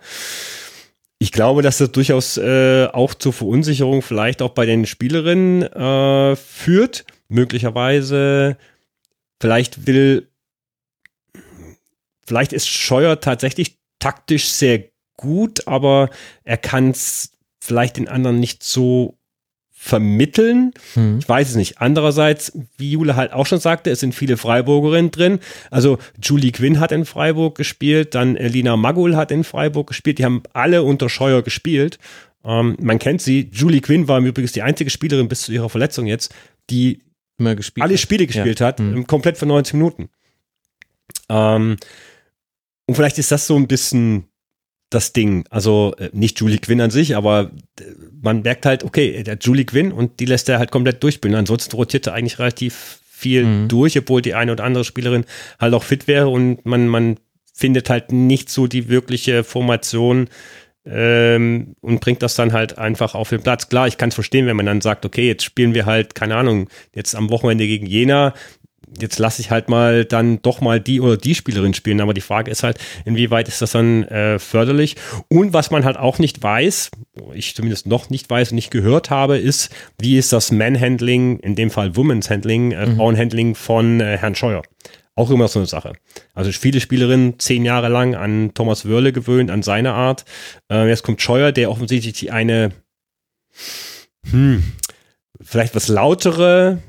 [1.24, 6.36] Ich glaube, dass das durchaus äh, auch zur Verunsicherung vielleicht auch bei den Spielerinnen äh,
[6.36, 7.05] führt.
[7.30, 8.57] Möglicherweise,
[9.39, 10.28] vielleicht will,
[12.28, 14.84] vielleicht ist Scheuer tatsächlich taktisch sehr
[15.15, 16.09] gut, aber
[16.43, 19.17] er kann es vielleicht den anderen nicht so
[19.84, 20.71] vermitteln.
[20.95, 21.17] Mhm.
[21.19, 21.81] Ich weiß es nicht.
[21.81, 25.39] Andererseits, wie Jule halt auch schon sagte, es sind viele Freiburgerinnen drin.
[25.71, 30.19] Also Julie Quinn hat in Freiburg gespielt, dann Elina Magul hat in Freiburg gespielt.
[30.19, 31.99] Die haben alle unter Scheuer gespielt.
[32.45, 33.49] Ähm, man kennt sie.
[33.51, 36.34] Julie Quinn war übrigens die einzige Spielerin bis zu ihrer Verletzung jetzt,
[36.69, 37.01] die
[37.38, 37.99] alle hat.
[37.99, 38.67] Spiele gespielt ja.
[38.67, 39.05] hat, mhm.
[39.05, 40.07] komplett für 90 Minuten.
[41.27, 41.75] Ähm,
[42.86, 44.29] und vielleicht ist das so ein bisschen
[44.89, 45.43] das Ding.
[45.49, 47.84] Also äh, nicht Julie Quinn an sich, aber äh,
[48.24, 51.38] man merkt halt, okay, der Julie Quinn und die lässt er halt komplett durchspielen.
[51.38, 53.67] Ansonsten rotiert er eigentlich relativ viel mhm.
[53.67, 55.26] durch, obwohl die eine oder andere Spielerin
[55.59, 57.17] halt auch fit wäre und man, man
[57.53, 60.30] findet halt nicht so die wirkliche Formation
[60.86, 63.69] ähm, und bringt das dann halt einfach auf den Platz.
[63.69, 66.36] Klar, ich kann es verstehen, wenn man dann sagt, okay, jetzt spielen wir halt, keine
[66.36, 68.34] Ahnung, jetzt am Wochenende gegen Jena,
[68.99, 72.01] jetzt lasse ich halt mal dann doch mal die oder die Spielerin spielen.
[72.01, 74.95] Aber die Frage ist halt, inwieweit ist das dann äh, förderlich?
[75.29, 76.91] Und was man halt auch nicht weiß,
[77.33, 81.55] ich zumindest noch nicht weiß und nicht gehört habe, ist, wie ist das Manhandling, in
[81.55, 82.97] dem Fall Women's Handling, äh, mhm.
[82.97, 84.63] Frauenhandling von äh, Herrn Scheuer?
[85.15, 85.93] Auch immer so eine Sache.
[86.33, 90.25] Also viele Spielerinnen zehn Jahre lang an Thomas Wörle gewöhnt, an seine Art.
[90.71, 92.71] Äh, jetzt kommt Scheuer, der offensichtlich eine,
[94.29, 94.63] hm,
[95.39, 96.81] vielleicht was lautere,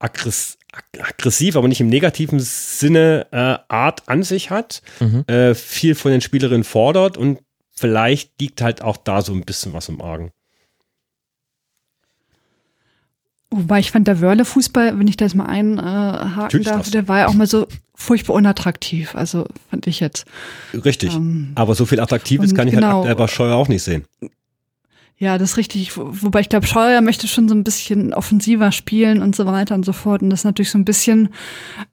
[0.00, 0.58] aggress
[0.98, 5.24] aggressiv, aber nicht im negativen Sinne äh, Art an sich hat, mhm.
[5.26, 9.72] äh, viel von den Spielerinnen fordert und vielleicht liegt halt auch da so ein bisschen
[9.72, 10.32] was im Argen.
[13.50, 17.26] Wobei ich fand, der Wörle-Fußball, wenn ich das mal einhaken äh, darf, der war ja
[17.28, 19.14] auch mal so furchtbar unattraktiv.
[19.14, 20.24] Also fand ich jetzt.
[20.72, 21.14] Richtig.
[21.14, 24.06] Ähm, aber so viel Attraktives kann ich halt genau, halt bei Scheuer auch nicht sehen.
[25.22, 25.96] Ja, das ist richtig.
[25.96, 29.84] Wobei ich glaube, Scheuer möchte schon so ein bisschen offensiver spielen und so weiter und
[29.84, 30.20] so fort.
[30.20, 31.28] Und das ist natürlich so ein bisschen,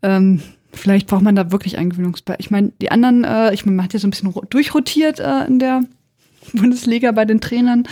[0.01, 0.41] ähm,
[0.73, 2.37] vielleicht braucht man da wirklich Eingewöhnungsbei.
[2.39, 5.45] Ich meine, die anderen, äh, ich meine, man hat ja so ein bisschen durchrotiert äh,
[5.45, 5.83] in der
[6.53, 7.83] Bundesliga bei den Trainern.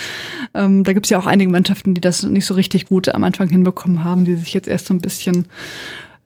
[0.55, 3.47] Ähm, da gibt's ja auch einige Mannschaften, die das nicht so richtig gut am Anfang
[3.47, 5.45] hinbekommen haben, die sich jetzt erst so ein bisschen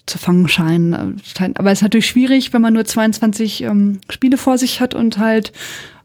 [0.06, 1.20] zu fangen scheinen.
[1.56, 5.18] Aber es ist natürlich schwierig, wenn man nur 22 ähm, Spiele vor sich hat und
[5.18, 5.52] halt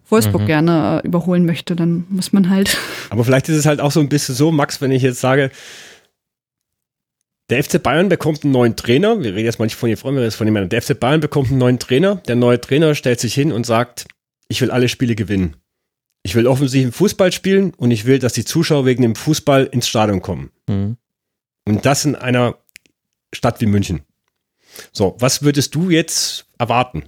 [0.09, 0.46] Wolfsburg mhm.
[0.46, 2.76] gerne äh, überholen möchte, dann muss man halt.
[3.11, 5.50] Aber vielleicht ist es halt auch so ein bisschen so, Max, wenn ich jetzt sage,
[7.50, 9.22] der FC Bayern bekommt einen neuen Trainer.
[9.22, 10.98] Wir reden jetzt mal nicht von den Freunden, wir reden jetzt von dem Der FC
[10.98, 12.16] Bayern bekommt einen neuen Trainer.
[12.16, 14.07] Der neue Trainer stellt sich hin und sagt,
[14.48, 15.57] ich will alle Spiele gewinnen.
[16.22, 19.86] Ich will offensiven Fußball spielen und ich will, dass die Zuschauer wegen dem Fußball ins
[19.86, 20.50] Stadion kommen.
[20.68, 20.96] Mhm.
[21.64, 22.57] Und das in einer
[23.32, 24.02] Stadt wie München.
[24.92, 27.04] So, was würdest du jetzt erwarten?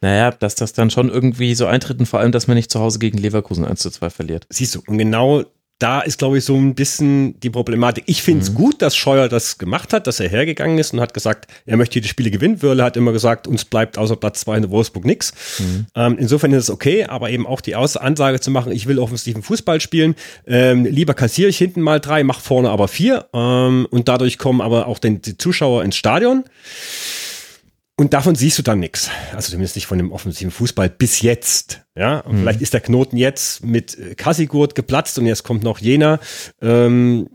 [0.00, 2.80] Naja, dass das dann schon irgendwie so eintritt und vor allem, dass man nicht zu
[2.80, 4.46] Hause gegen Leverkusen 1 zu 2 verliert.
[4.50, 5.44] Siehst du, und genau
[5.78, 8.02] da ist, glaube ich, so ein bisschen die Problematik.
[8.06, 8.54] Ich finde es mhm.
[8.56, 12.00] gut, dass Scheuer das gemacht hat, dass er hergegangen ist und hat gesagt, er möchte
[12.00, 12.62] die Spiele gewinnen.
[12.62, 15.32] Wörle hat immer gesagt, uns bleibt außer Platz 2 in der Wolfsburg nichts.
[15.60, 15.86] Mhm.
[15.94, 18.98] Ähm, insofern ist es okay, aber eben auch die Aus Ansage zu machen, ich will
[18.98, 20.16] offensiven Fußball spielen.
[20.48, 23.26] Ähm, lieber kassiere ich hinten mal drei, mach vorne aber vier.
[23.32, 26.42] Ähm, und dadurch kommen aber auch den, die Zuschauer ins Stadion.
[27.98, 29.10] Und davon siehst du dann nichts.
[29.34, 31.82] Also zumindest nicht von dem offensiven Fußball bis jetzt.
[31.96, 32.40] Ja, und mhm.
[32.42, 36.20] vielleicht ist der Knoten jetzt mit Kassigurt geplatzt und jetzt kommt noch jener.
[36.62, 37.28] Ähm,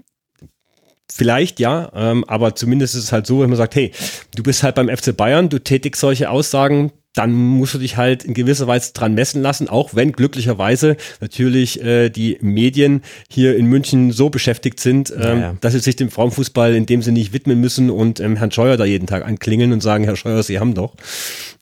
[1.11, 3.91] Vielleicht ja, ähm, aber zumindest ist es halt so, wenn man sagt, hey,
[4.35, 8.23] du bist halt beim FC Bayern, du tätigst solche Aussagen, dann musst du dich halt
[8.23, 13.67] in gewisser Weise dran messen lassen, auch wenn glücklicherweise natürlich äh, die Medien hier in
[13.67, 15.55] München so beschäftigt sind, ähm, ja, ja.
[15.61, 18.77] dass sie sich dem Frauenfußball in dem Sinne nicht widmen müssen und ähm, Herrn Scheuer
[18.77, 20.95] da jeden Tag anklingeln und sagen, Herr Scheuer, Sie haben doch.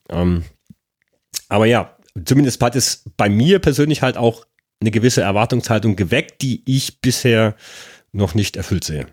[0.10, 0.44] Ähm,
[1.50, 4.46] aber ja, zumindest hat es bei mir persönlich halt auch
[4.80, 7.56] eine gewisse Erwartungshaltung geweckt, die ich bisher
[8.14, 9.06] noch nicht erfüllt sehe.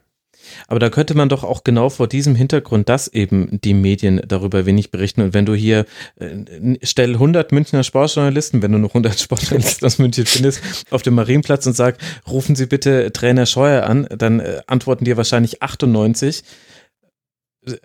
[0.66, 4.66] Aber da könnte man doch auch genau vor diesem Hintergrund, dass eben die Medien darüber
[4.66, 5.22] wenig berichten.
[5.22, 5.84] Und wenn du hier,
[6.16, 6.36] äh,
[6.82, 11.66] stell 100 Münchner Sportjournalisten, wenn du noch 100 Sportjournalisten aus München findest, auf dem Marienplatz
[11.66, 16.42] und sag, rufen Sie bitte Trainer Scheuer an, dann äh, antworten dir wahrscheinlich 98.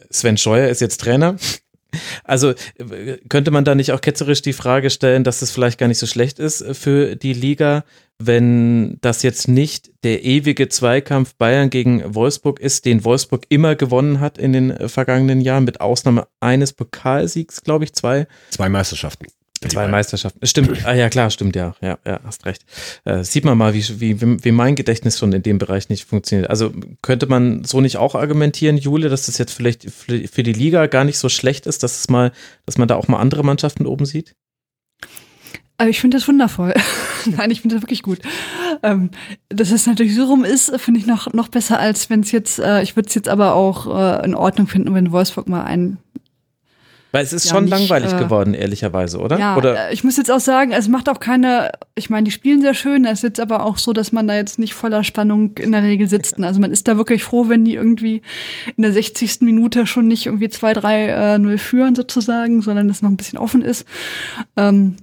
[0.10, 1.36] Sven Scheuer ist jetzt Trainer.
[2.24, 2.54] Also
[3.30, 6.08] könnte man da nicht auch ketzerisch die Frage stellen, dass es vielleicht gar nicht so
[6.08, 7.84] schlecht ist für die Liga,
[8.20, 14.20] wenn das jetzt nicht der ewige Zweikampf Bayern gegen Wolfsburg ist, den Wolfsburg immer gewonnen
[14.20, 18.28] hat in den vergangenen Jahren, mit Ausnahme eines Pokalsiegs, glaube ich, zwei.
[18.50, 19.28] Zwei Meisterschaften.
[19.70, 20.46] Zwei Meisterschaften.
[20.46, 20.72] Stimmt.
[20.86, 21.76] Ah ja, klar, stimmt, ja.
[21.82, 22.66] Ja, ja hast recht.
[23.06, 26.50] Äh, sieht man mal, wie, wie, wie mein Gedächtnis schon in dem Bereich nicht funktioniert.
[26.50, 30.88] Also könnte man so nicht auch argumentieren, Jule, dass das jetzt vielleicht für die Liga
[30.88, 32.32] gar nicht so schlecht ist, dass es mal,
[32.66, 34.36] dass man da auch mal andere Mannschaften oben sieht?
[35.78, 36.74] Aber ich finde das wundervoll.
[37.26, 38.20] Nein, ich finde das wirklich gut.
[38.84, 39.10] Ähm,
[39.50, 42.60] dass es natürlich so rum ist, finde ich noch, noch besser, als wenn es jetzt,
[42.60, 45.98] äh, ich würde es jetzt aber auch äh, in Ordnung finden, wenn Wolfsburg mal einen
[47.14, 49.38] weil es ist ja, schon nicht, langweilig äh, geworden, ehrlicherweise, oder?
[49.38, 49.90] Ja, oder?
[49.90, 52.74] Äh, ich muss jetzt auch sagen, es macht auch keine, ich meine, die spielen sehr
[52.74, 55.72] schön, es ist jetzt aber auch so, dass man da jetzt nicht voller Spannung in
[55.72, 56.42] der Regel sitzt.
[56.42, 58.24] Also man ist da wirklich froh, wenn die irgendwie
[58.76, 59.42] in der 60.
[59.42, 63.86] Minute schon nicht irgendwie 2-3-0 äh, führen sozusagen, sondern es noch ein bisschen offen ist.
[64.58, 64.96] Ähm,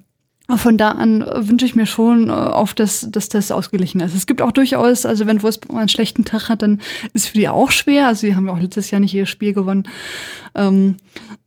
[0.58, 4.14] von da an wünsche ich mir schon äh, auf, dass, dass das ausgeglichen ist.
[4.14, 6.80] Es gibt auch durchaus, also wenn Wolfsburg einen schlechten Tag hat, dann
[7.12, 8.08] ist für die auch schwer.
[8.08, 9.88] Also sie haben ja auch letztes Jahr nicht ihr Spiel gewonnen.
[10.54, 10.96] Ähm,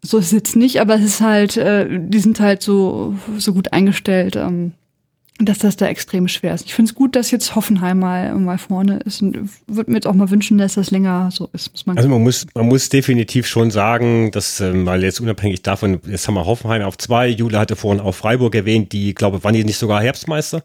[0.02, 3.54] so ist es jetzt nicht, aber es ist halt, äh, die sind halt so, so
[3.54, 4.36] gut eingestellt.
[4.36, 4.74] Ähm,
[5.40, 6.66] dass das da extrem schwer ist.
[6.66, 10.08] Ich finde es gut, dass jetzt Hoffenheim mal, mal vorne ist und würde mir jetzt
[10.08, 11.88] auch mal wünschen, dass das länger so ist.
[11.88, 16.00] Man also man muss, man muss definitiv schon sagen, dass, ähm, weil jetzt unabhängig davon,
[16.06, 19.54] jetzt haben wir Hoffenheim auf zwei, Jule hatte vorhin auch Freiburg erwähnt, die, glaube, waren
[19.54, 20.64] die nicht sogar Herbstmeister?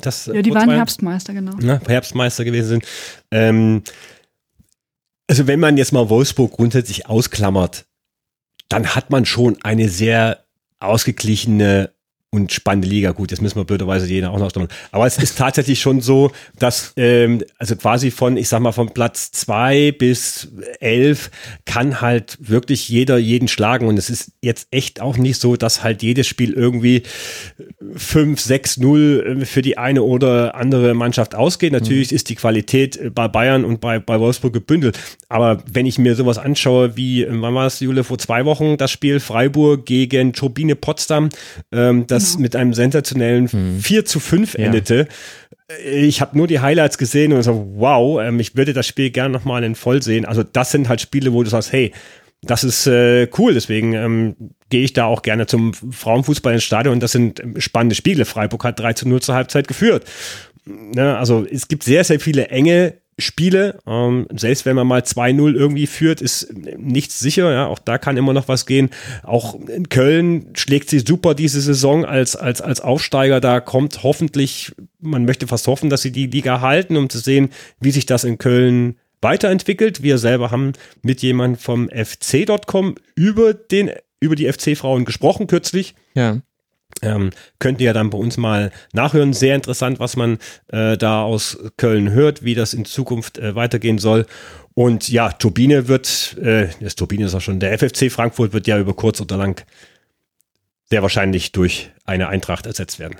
[0.00, 1.52] Das, ja, die waren Herbstmeister, genau.
[1.60, 2.84] Ja, Herbstmeister gewesen sind.
[3.30, 3.82] Ähm,
[5.26, 7.86] also wenn man jetzt mal Wolfsburg grundsätzlich ausklammert,
[8.68, 10.44] dann hat man schon eine sehr
[10.78, 11.93] ausgeglichene
[12.34, 13.12] und spannende Liga.
[13.12, 14.68] Gut, jetzt müssen wir blöderweise jeder auch noch stimmen.
[14.90, 18.92] Aber es ist tatsächlich schon so, dass ähm, also quasi von, ich sag mal, von
[18.92, 20.48] Platz zwei bis
[20.80, 21.30] elf
[21.64, 23.86] kann halt wirklich jeder jeden schlagen.
[23.86, 27.04] Und es ist jetzt echt auch nicht so, dass halt jedes Spiel irgendwie
[27.94, 31.72] fünf, sechs, null äh, für die eine oder andere Mannschaft ausgeht.
[31.72, 32.16] Natürlich mhm.
[32.16, 34.98] ist die Qualität äh, bei Bayern und bei, bei Wolfsburg gebündelt.
[35.28, 38.76] Aber wenn ich mir sowas anschaue, wie, äh, wann war es, Jule, vor zwei Wochen,
[38.76, 41.28] das Spiel Freiburg gegen Turbine Potsdam,
[41.70, 42.42] ähm, das genau.
[42.42, 43.80] mit einem sensationellen mhm.
[43.80, 45.08] 4 zu 5 endete.
[45.68, 45.76] Ja.
[45.86, 49.32] Ich habe nur die Highlights gesehen und so, wow, ähm, ich würde das Spiel gerne
[49.32, 50.24] nochmal in voll sehen.
[50.24, 51.92] Also das sind halt Spiele, wo du sagst, hey,
[52.42, 54.36] das ist äh, cool, deswegen ähm,
[54.68, 58.24] gehe ich da auch gerne zum Frauenfußball ins Stadion das sind ähm, spannende Spiele.
[58.24, 60.04] Freiburg hat 3 zu 0 zur Halbzeit geführt.
[60.66, 63.78] Ne, also es gibt sehr, sehr viele enge Spiele.
[63.86, 67.52] Ähm, selbst wenn man mal 2-0 irgendwie führt, ist nichts sicher.
[67.52, 68.90] Ja, auch da kann immer noch was gehen.
[69.22, 73.40] Auch in Köln schlägt sie super diese Saison als, als, als Aufsteiger.
[73.40, 77.50] Da kommt hoffentlich, man möchte fast hoffen, dass sie die Liga halten, um zu sehen,
[77.80, 80.02] wie sich das in Köln weiterentwickelt.
[80.02, 83.90] Wir selber haben mit jemandem vom FC.com über den,
[84.20, 85.94] über die FC-Frauen gesprochen kürzlich.
[86.14, 86.40] Ja.
[87.02, 89.32] Ähm, könnt ihr ja dann bei uns mal nachhören.
[89.32, 90.38] Sehr interessant, was man
[90.68, 94.26] äh, da aus Köln hört, wie das in Zukunft äh, weitergehen soll.
[94.74, 98.78] Und ja, Turbine wird, äh, das Turbine ist auch schon, der FFC Frankfurt wird ja
[98.78, 99.64] über kurz oder lang
[100.90, 103.16] sehr wahrscheinlich durch eine Eintracht ersetzt werden.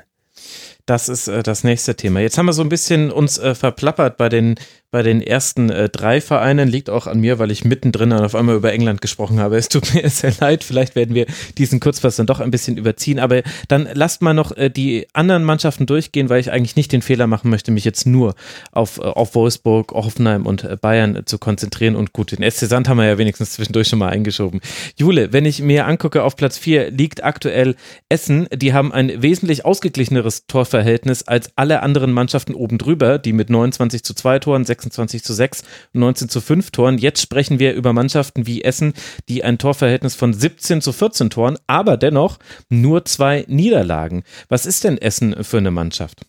[0.86, 2.20] Das ist äh, das nächste Thema.
[2.20, 4.56] Jetzt haben wir so ein bisschen uns äh, verplappert bei den
[4.94, 6.68] bei den ersten äh, drei Vereinen.
[6.68, 9.56] Liegt auch an mir, weil ich mittendrin dann auf einmal über England gesprochen habe.
[9.56, 10.62] Es tut mir sehr leid.
[10.62, 11.26] Vielleicht werden wir
[11.58, 13.18] diesen Kurzpass dann doch ein bisschen überziehen.
[13.18, 17.02] Aber dann lasst mal noch äh, die anderen Mannschaften durchgehen, weil ich eigentlich nicht den
[17.02, 18.36] Fehler machen möchte, mich jetzt nur
[18.70, 21.96] auf, äh, auf Wolfsburg, Hoffenheim und äh, Bayern zu konzentrieren.
[21.96, 24.60] Und gut, den SC Sand haben wir ja wenigstens zwischendurch schon mal eingeschoben.
[24.94, 27.74] Jule, wenn ich mir angucke, auf Platz 4 liegt aktuell
[28.08, 28.46] Essen.
[28.54, 34.02] Die haben ein wesentlich ausgeglicheneres Torverhältnis als alle anderen Mannschaften oben drüber, die mit 29
[34.02, 35.62] zu 2 Toren, 6 26 zu 6
[35.92, 36.98] und 19 zu 5 Toren.
[36.98, 38.92] Jetzt sprechen wir über Mannschaften wie Essen,
[39.28, 44.24] die ein Torverhältnis von 17 zu 14 Toren, aber dennoch nur zwei Niederlagen.
[44.48, 46.22] Was ist denn Essen für eine Mannschaft?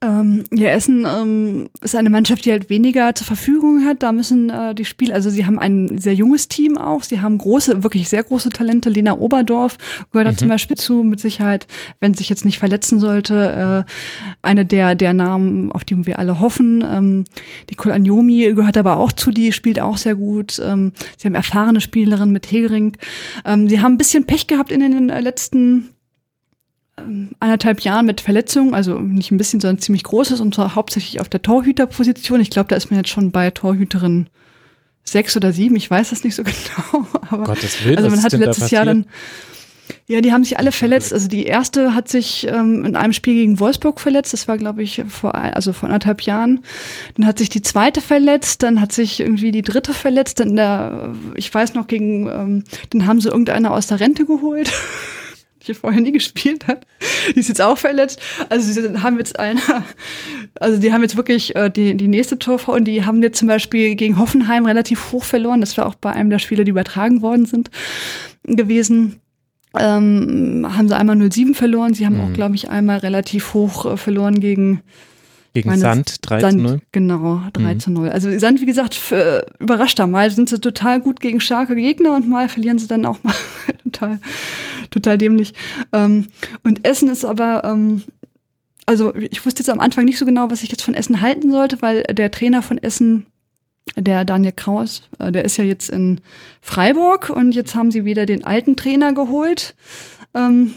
[0.00, 4.02] Ähm, ja, Essen ähm, ist eine Mannschaft, die halt weniger zur Verfügung hat.
[4.02, 7.02] Da müssen äh, die Spieler, also sie haben ein sehr junges Team auch.
[7.02, 8.90] Sie haben große, wirklich sehr große Talente.
[8.90, 9.78] Lena Oberdorf
[10.10, 10.38] gehört da mhm.
[10.38, 11.66] zum Beispiel zu, mit Sicherheit,
[12.00, 13.92] wenn sich jetzt nicht verletzen sollte, äh,
[14.42, 16.84] eine der, der Namen, auf die wir alle hoffen.
[16.84, 17.24] Ähm,
[17.70, 20.60] die Anjomi gehört aber auch zu, die spielt auch sehr gut.
[20.64, 22.96] Ähm, sie haben erfahrene Spielerinnen mit Hegering.
[23.44, 25.88] Ähm, sie haben ein bisschen Pech gehabt in den letzten ähm,
[26.96, 31.28] anderthalb Jahren mit Verletzungen, also nicht ein bisschen, sondern ziemlich großes und zwar hauptsächlich auf
[31.28, 32.40] der Torhüterposition.
[32.40, 34.26] Ich glaube, da ist man jetzt schon bei Torhüterin
[35.04, 37.06] sechs oder sieben, ich weiß das nicht so genau.
[37.30, 39.06] Aber Gottes Willen, also man hat letztes Jahr dann
[40.06, 41.12] ja, die haben sich alle verletzt.
[41.12, 44.32] Also die erste hat sich ähm, in einem Spiel gegen Wolfsburg verletzt.
[44.32, 46.60] Das war, glaube ich, vor also vor anderthalb Jahren.
[47.16, 48.62] Dann hat sich die zweite verletzt.
[48.62, 50.40] Dann hat sich irgendwie die dritte verletzt.
[50.40, 54.70] Dann der, ich weiß noch gegen, ähm, dann haben sie irgendeiner aus der Rente geholt.
[55.64, 56.86] die vorher nie gespielt hat.
[57.34, 58.20] Die ist jetzt auch verletzt.
[58.48, 59.60] Also sie haben jetzt eine,
[60.60, 63.48] also die haben jetzt wirklich äh, die, die nächste Torfrau und die haben jetzt zum
[63.48, 65.60] Beispiel gegen Hoffenheim relativ hoch verloren.
[65.60, 67.70] Das war auch bei einem der Spiele, die übertragen worden sind,
[68.44, 69.20] gewesen.
[69.78, 71.94] Ähm, haben sie einmal 0-7 verloren.
[71.94, 72.20] Sie haben mhm.
[72.20, 74.82] auch, glaube ich, einmal relativ hoch äh, verloren gegen
[75.54, 76.80] gegen meine, Sand 3 0.
[76.92, 77.80] Genau, 3 mhm.
[77.88, 78.08] 0.
[78.08, 80.06] Also Sand, wie gesagt, für, überrascht da.
[80.06, 83.34] Mal sind sie total gut gegen starke Gegner und mal verlieren sie dann auch mal
[83.84, 84.18] total,
[84.90, 85.52] total dämlich.
[85.92, 86.28] Ähm,
[86.64, 88.02] und Essen ist aber, ähm,
[88.86, 91.50] also ich wusste jetzt am Anfang nicht so genau, was ich jetzt von Essen halten
[91.50, 93.26] sollte, weil der Trainer von Essen,
[93.96, 96.20] der Daniel Kraus, äh, der ist ja jetzt in
[96.62, 99.74] Freiburg und jetzt haben sie wieder den alten Trainer geholt.
[100.34, 100.74] Ähm,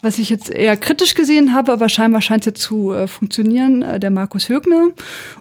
[0.00, 3.82] was ich jetzt eher kritisch gesehen habe, aber scheinbar scheint es jetzt zu äh, funktionieren,
[3.82, 4.90] äh, der Markus Högner.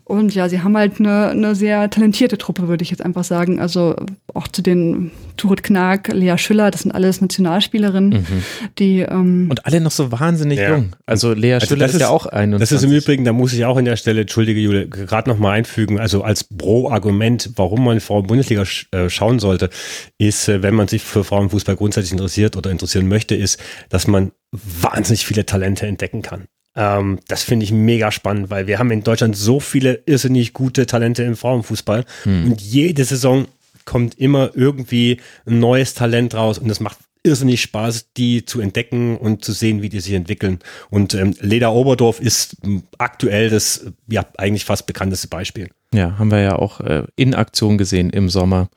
[0.03, 3.60] Und ja, sie haben halt eine, eine sehr talentierte Truppe, würde ich jetzt einfach sagen.
[3.60, 3.95] Also
[4.34, 8.43] auch zu den Turit Knag, Lea Schüller, das sind alles Nationalspielerinnen, mhm.
[8.80, 10.72] die ähm, Und alle noch so wahnsinnig ja.
[10.72, 10.95] jung.
[11.05, 12.51] Also Lea also Schüller ist, ist, ja auch ein.
[12.51, 15.38] Das ist im Übrigen, da muss ich auch in der Stelle, entschuldige Jule, gerade noch
[15.38, 19.70] mal einfügen, also als Pro-Argument, warum man Frauen-Bundesliga sch äh, schauen sollte,
[20.18, 24.32] ist, äh, wenn man sich für Frauenfußball grundsätzlich interessiert oder interessieren möchte, ist, dass man
[24.52, 26.45] wahnsinnig viele Talente entdecken kann.
[26.76, 30.86] Ähm, das finde ich mega spannend, weil wir haben in Deutschland so viele irrsinnig gute
[30.86, 32.45] Talente im Frauenfußball hm.
[32.45, 33.48] und jede Saison
[33.86, 39.18] kommt immer irgendwie ein neues Talent raus und es macht irrsinnig Spaß, die zu entdecken
[39.18, 40.60] und zu sehen, wie die sich entwickeln.
[40.89, 42.58] Und ähm, Leda Oberdorf ist
[42.98, 45.70] aktuell das ja eigentlich fast bekannteste Beispiel.
[45.93, 48.70] Ja, haben wir ja auch äh, in Aktion gesehen im Sommer.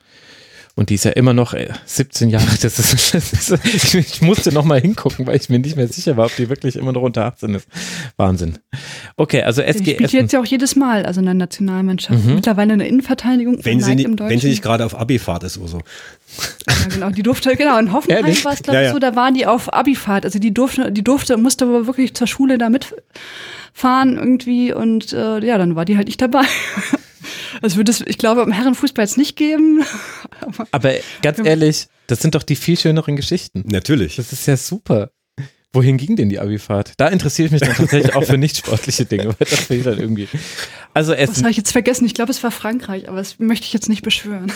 [0.81, 1.53] Und die ist ja immer noch
[1.85, 2.47] 17 äh, Jahre.
[2.59, 6.17] Das ist, das ist, ich musste noch mal hingucken, weil ich mir nicht mehr sicher
[6.17, 7.67] war, ob die wirklich immer noch unter 18 ist.
[8.17, 8.57] Wahnsinn.
[9.15, 12.25] Okay, also SG Die spielt jetzt ja auch jedes Mal, also in der Nationalmannschaft.
[12.25, 12.33] Mhm.
[12.33, 13.63] Mittlerweile eine Innenverteidigung.
[13.63, 15.81] Wenn sie, nicht, wenn sie nicht gerade auf Abifahrt ist oder so.
[16.67, 17.09] Ja, genau.
[17.11, 18.91] Die durfte, genau, in Hoffenheim war es, glaube ich, ja, ja.
[18.93, 20.25] so, da waren die auf Abifahrt.
[20.25, 25.45] Also die durfte, die durfte, musste aber wirklich zur Schule da mitfahren irgendwie und äh,
[25.45, 26.45] ja, dann war die halt nicht dabei.
[27.61, 29.83] Das würde es, ich glaube, im Herrenfußball jetzt nicht geben.
[30.41, 33.63] Aber, Aber ganz ehrlich, das sind doch die viel schöneren Geschichten.
[33.65, 34.15] Natürlich.
[34.15, 35.11] Das ist ja super.
[35.73, 36.93] Wohin ging denn die Abifahrt?
[36.97, 39.99] Da interessiere ich mich dann tatsächlich auch für nicht sportliche Dinge, weil das fehlt dann
[39.99, 40.27] irgendwie.
[40.93, 41.33] Also Essen.
[41.33, 42.05] Das habe ich jetzt vergessen.
[42.05, 44.51] Ich glaube, es war Frankreich, aber das möchte ich jetzt nicht beschwören.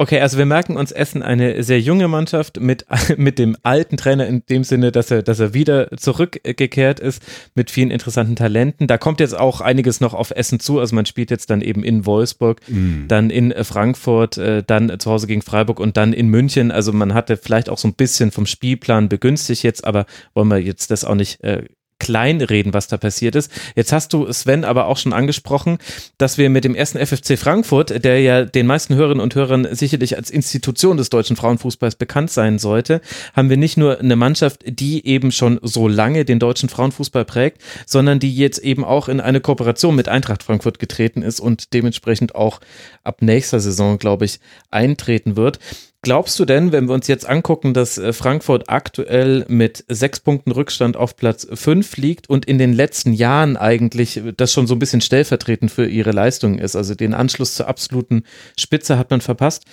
[0.00, 2.86] Okay, also wir merken uns Essen eine sehr junge Mannschaft mit,
[3.16, 7.20] mit dem alten Trainer in dem Sinne, dass er, dass er wieder zurückgekehrt ist
[7.56, 8.86] mit vielen interessanten Talenten.
[8.86, 10.78] Da kommt jetzt auch einiges noch auf Essen zu.
[10.78, 13.08] Also man spielt jetzt dann eben in Wolfsburg, mm.
[13.08, 16.70] dann in Frankfurt, äh, dann zu Hause gegen Freiburg und dann in München.
[16.70, 20.58] Also man hatte vielleicht auch so ein bisschen vom Spielplan begünstigt jetzt, aber wollen wir
[20.58, 21.64] jetzt das auch nicht äh,
[21.98, 23.50] kleinreden, was da passiert ist.
[23.74, 25.78] Jetzt hast du, Sven, aber auch schon angesprochen,
[26.16, 30.16] dass wir mit dem ersten FFC Frankfurt, der ja den meisten Hörerinnen und Hörern sicherlich
[30.16, 33.00] als Institution des deutschen Frauenfußballs bekannt sein sollte,
[33.34, 37.60] haben wir nicht nur eine Mannschaft, die eben schon so lange den deutschen Frauenfußball prägt,
[37.86, 42.34] sondern die jetzt eben auch in eine Kooperation mit Eintracht Frankfurt getreten ist und dementsprechend
[42.34, 42.60] auch
[43.04, 44.40] ab nächster Saison, glaube ich,
[44.70, 45.58] eintreten wird.
[46.02, 50.52] Glaubst du denn, wenn wir uns jetzt angucken, dass äh, Frankfurt aktuell mit sechs Punkten
[50.52, 54.78] Rückstand auf Platz fünf liegt und in den letzten Jahren eigentlich das schon so ein
[54.78, 58.22] bisschen stellvertretend für ihre Leistung ist, also den Anschluss zur absoluten
[58.56, 59.64] Spitze hat man verpasst.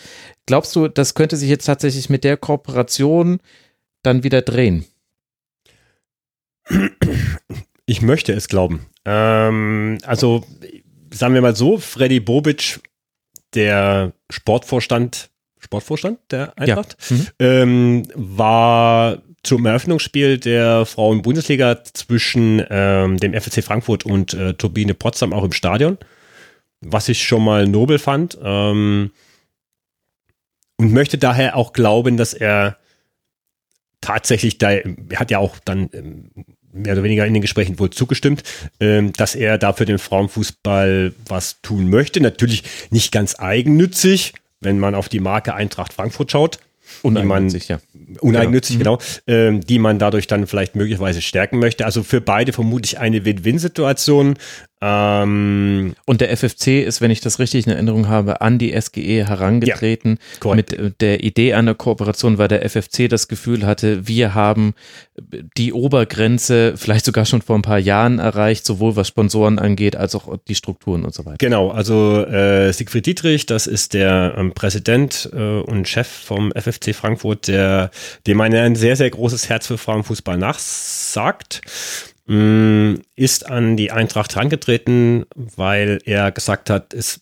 [0.48, 3.40] Glaubst du, das könnte sich jetzt tatsächlich mit der Kooperation
[4.02, 4.86] dann wieder drehen?
[7.86, 8.88] Ich möchte es glauben.
[9.06, 10.44] Ähm, also
[11.14, 12.80] sagen wir mal so, Freddy Bobic,
[13.54, 15.30] der Sportvorstand
[15.66, 17.16] Sportvorstand der Eintracht, ja.
[17.16, 17.28] mhm.
[17.40, 25.34] ähm, war zum Eröffnungsspiel der Frauen-Bundesliga zwischen ähm, dem FSC Frankfurt und äh, Turbine Potsdam
[25.34, 25.98] auch im Stadion,
[26.82, 28.38] was ich schon mal nobel fand.
[28.42, 29.12] Ähm,
[30.78, 32.78] und möchte daher auch glauben, dass er
[34.02, 34.86] tatsächlich da, er
[35.16, 36.32] hat ja auch dann ähm,
[36.76, 38.44] mehr oder weniger in den Gesprächen wohl zugestimmt,
[38.80, 42.20] ähm, dass er da für den Frauenfußball was tun möchte.
[42.20, 46.60] Natürlich nicht ganz eigennützig, wenn man auf die Marke Eintracht Frankfurt schaut.
[47.02, 47.80] Uneigennützig, ja.
[48.20, 48.98] Uneigennützig, genau.
[48.98, 51.86] genau ähm, die man dadurch dann vielleicht möglicherweise stärken möchte.
[51.86, 54.36] Also für beide vermutlich eine Win-Win-Situation.
[54.82, 59.26] Ähm, und der FFC ist, wenn ich das richtig in Erinnerung habe, an die SGE
[59.26, 64.36] herangetreten ja, mit äh, der Idee einer Kooperation, weil der FFC das Gefühl hatte, wir
[64.36, 64.74] haben
[65.58, 70.14] die Obergrenze vielleicht sogar schon vor ein paar Jahren erreicht, sowohl was Sponsoren angeht, als
[70.14, 71.38] auch die Strukturen und so weiter.
[71.40, 76.94] Genau, also äh, Siegfried Dietrich, das ist der ähm, Präsident äh, und Chef vom FFC
[76.94, 77.92] Frankfurt, der
[78.28, 81.62] dem ein sehr, sehr großes Herz für Frauenfußball nachsagt
[82.28, 87.20] Mm, ist an die Eintracht herangetreten, weil er gesagt hat, es,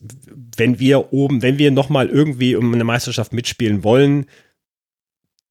[0.56, 4.28] wenn wir oben, wenn wir nochmal irgendwie um eine Meisterschaft mitspielen wollen,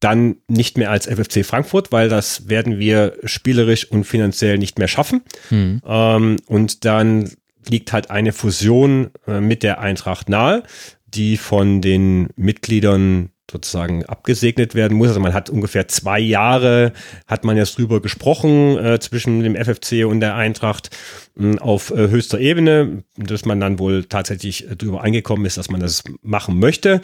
[0.01, 4.89] dann nicht mehr als FFC Frankfurt, weil das werden wir spielerisch und finanziell nicht mehr
[4.89, 5.21] schaffen.
[5.51, 5.83] Mhm.
[5.85, 7.31] Ähm, und dann
[7.69, 10.63] liegt halt eine Fusion äh, mit der Eintracht nahe,
[11.07, 15.09] die von den Mitgliedern sozusagen abgesegnet werden muss.
[15.09, 16.93] Also man hat ungefähr zwei Jahre,
[17.27, 20.91] hat man jetzt drüber gesprochen äh, zwischen dem FFC und der Eintracht
[21.39, 25.71] äh, auf äh, höchster Ebene, dass man dann wohl tatsächlich äh, drüber eingekommen ist, dass
[25.71, 27.01] man das machen möchte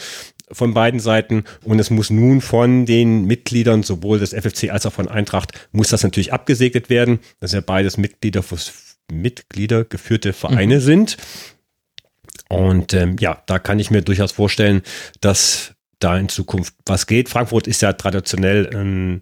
[0.51, 1.45] von beiden Seiten.
[1.65, 5.89] Und es muss nun von den Mitgliedern sowohl des FFC als auch von Eintracht muss
[5.89, 8.43] das natürlich abgesegnet werden, dass ja beides Mitglieder,
[9.13, 10.81] Mitglieder geführte Vereine mhm.
[10.81, 11.17] sind.
[12.49, 14.83] Und ähm, ja, da kann ich mir durchaus vorstellen,
[15.21, 17.29] dass da in Zukunft was geht.
[17.29, 19.21] Frankfurt ist ja traditionell ein,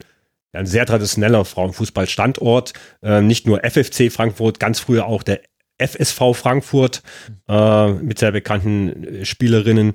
[0.53, 2.73] ein sehr traditioneller Frauenfußballstandort.
[3.03, 5.41] Äh, nicht nur FFC Frankfurt, ganz früher auch der
[5.79, 7.03] FSV Frankfurt
[7.49, 9.95] äh, mit sehr bekannten Spielerinnen.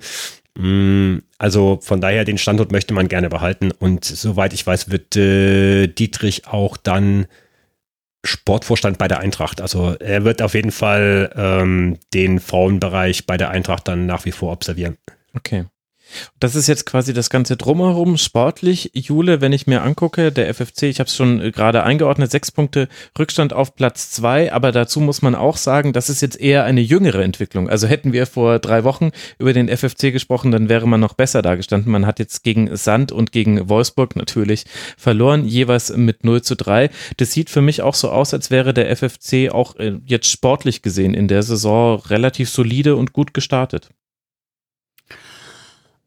[0.57, 3.71] Mm, also von daher, den Standort möchte man gerne behalten.
[3.71, 7.27] Und soweit ich weiß, wird äh, Dietrich auch dann
[8.23, 9.61] Sportvorstand bei der Eintracht.
[9.61, 14.31] Also er wird auf jeden Fall ähm, den Frauenbereich bei der Eintracht dann nach wie
[14.31, 14.97] vor observieren.
[15.33, 15.65] Okay.
[16.39, 18.91] Das ist jetzt quasi das ganze Drumherum, sportlich.
[18.93, 22.51] Jule, wenn ich mir angucke, der FFC, ich habe es schon äh, gerade eingeordnet, sechs
[22.51, 22.87] Punkte
[23.17, 26.81] Rückstand auf Platz zwei, aber dazu muss man auch sagen, das ist jetzt eher eine
[26.81, 27.69] jüngere Entwicklung.
[27.69, 31.41] Also hätten wir vor drei Wochen über den FFC gesprochen, dann wäre man noch besser
[31.41, 31.91] dargestanden.
[31.91, 34.65] Man hat jetzt gegen Sand und gegen Wolfsburg natürlich
[34.97, 36.89] verloren, jeweils mit 0 zu 3.
[37.17, 40.81] Das sieht für mich auch so aus, als wäre der FFC auch äh, jetzt sportlich
[40.81, 43.89] gesehen in der Saison relativ solide und gut gestartet.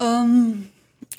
[0.01, 0.69] Ähm,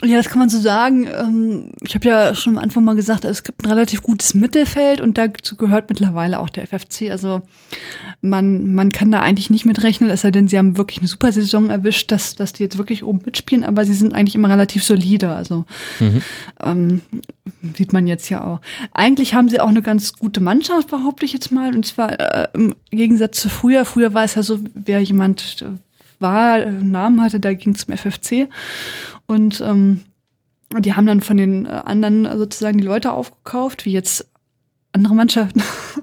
[0.04, 1.08] ja, das kann man so sagen.
[1.08, 5.00] Ähm, ich habe ja schon am Anfang mal gesagt, es gibt ein relativ gutes Mittelfeld
[5.00, 7.10] und dazu gehört mittlerweile auch der FFC.
[7.12, 7.42] Also
[8.22, 11.32] man, man kann da eigentlich nicht mitrechnen, es sei denn, sie haben wirklich eine super
[11.32, 14.84] Saison erwischt, dass, dass die jetzt wirklich oben mitspielen, aber sie sind eigentlich immer relativ
[14.84, 15.34] solide.
[15.34, 15.64] Also
[16.02, 16.22] mhm.
[16.62, 17.02] ähm,
[17.76, 18.60] sieht man jetzt ja auch.
[18.92, 21.74] Eigentlich haben sie auch eine ganz gute Mannschaft, behaupte ich jetzt mal.
[21.74, 23.86] Und zwar äh, im Gegensatz zu früher.
[23.86, 25.64] Früher war es ja so, wer jemand
[26.20, 28.50] war, äh, Namen hatte, da ging zum FFC.
[29.26, 30.02] Und ähm,
[30.80, 34.28] die haben dann von den äh, anderen sozusagen die Leute aufgekauft, wie jetzt
[34.96, 35.62] andere Mannschaften.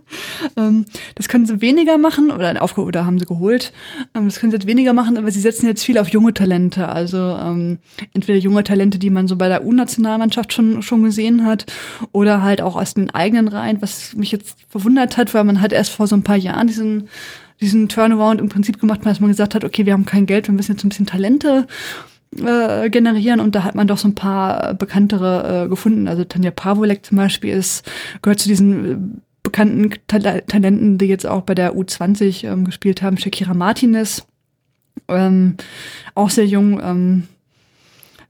[0.56, 0.84] ähm,
[1.14, 3.72] das können sie weniger machen oder aufge oder haben sie geholt.
[4.14, 6.88] Ähm, das können sie jetzt weniger machen, aber sie setzen jetzt viel auf junge Talente.
[6.88, 7.78] Also ähm,
[8.12, 11.66] entweder junge Talente, die man so bei der U-Nationalmannschaft schon schon gesehen hat,
[12.12, 15.72] oder halt auch aus den eigenen Reihen, was mich jetzt verwundert hat, weil man halt
[15.72, 17.08] erst vor so ein paar Jahren diesen
[17.62, 20.54] diesen Turnaround im Prinzip gemacht, dass man gesagt hat, okay, wir haben kein Geld, wir
[20.54, 21.66] müssen jetzt ein bisschen Talente
[22.38, 26.08] äh, generieren und da hat man doch so ein paar bekanntere äh, gefunden.
[26.08, 27.90] Also Tanja Pavolek zum Beispiel ist,
[28.20, 28.96] gehört zu diesen äh,
[29.42, 33.16] bekannten Tal Talenten, die jetzt auch bei der U20 ähm, gespielt haben.
[33.16, 34.26] Shakira Martinez,
[35.08, 35.56] ähm,
[36.14, 37.24] auch sehr jung, ähm,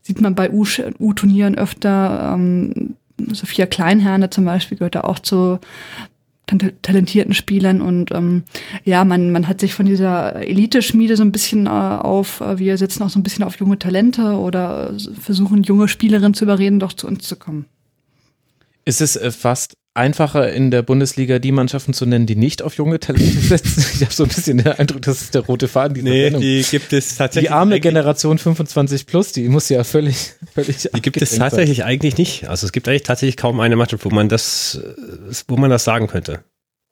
[0.02, 2.32] sieht man bei U-Turnieren öfter.
[2.34, 2.96] Ähm,
[3.32, 5.60] Sophia Kleinherne zum Beispiel gehört da auch zu,
[6.58, 8.42] talentierten Spielern und ähm,
[8.84, 12.76] ja, man, man hat sich von dieser Elite-Schmiede so ein bisschen äh, auf, äh, wir
[12.78, 16.92] setzen auch so ein bisschen auf junge Talente oder versuchen junge Spielerinnen zu überreden, doch
[16.92, 17.66] zu uns zu kommen.
[18.84, 22.76] Ist es äh, fast einfacher in der Bundesliga die Mannschaften zu nennen, die nicht auf
[22.76, 23.84] junge Talente setzen.
[23.94, 25.94] Ich habe so ein bisschen den Eindruck, das ist der rote Faden.
[25.94, 27.50] Die nee, die gibt es tatsächlich.
[27.50, 30.88] Die arme Generation 25 plus, die muss ja völlig, völlig.
[30.94, 31.86] Die gibt es tatsächlich sein.
[31.86, 32.48] eigentlich nicht.
[32.48, 34.80] Also es gibt eigentlich tatsächlich kaum eine Mannschaft, wo man das,
[35.48, 36.44] wo man das sagen könnte.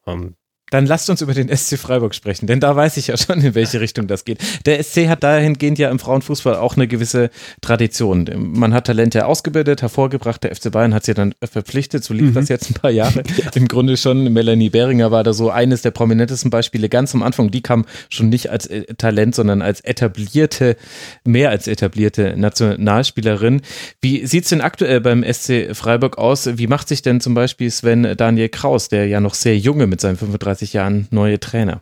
[0.03, 0.35] Um, ähm,
[0.71, 3.53] Dann lasst uns über den SC Freiburg sprechen, denn da weiß ich ja schon, in
[3.53, 4.39] welche Richtung das geht.
[4.65, 7.29] Der SC hat dahingehend ja im Frauenfußball auch eine gewisse
[7.61, 8.27] Tradition.
[8.35, 12.33] Man hat Talente ausgebildet, hervorgebracht, der FC Bayern hat sie dann verpflichtet, so lief mhm.
[12.33, 13.23] das jetzt ein paar Jahre.
[13.55, 17.51] Im Grunde schon, Melanie Behringer war da so eines der prominentesten Beispiele ganz am Anfang.
[17.51, 20.77] Die kam schon nicht als äh, Talent, sondern als etablierte,
[21.23, 23.61] mehr als etablierte Nationalspielerin.
[24.01, 26.57] Wie sieht's denn aktuell beim SC Freiburg aus?
[26.57, 29.99] Wie macht sich denn zum Beispiel Sven Daniel Kraus, der ja noch sehr junge mit
[29.99, 31.81] seinen 35 Jahren neue Trainer?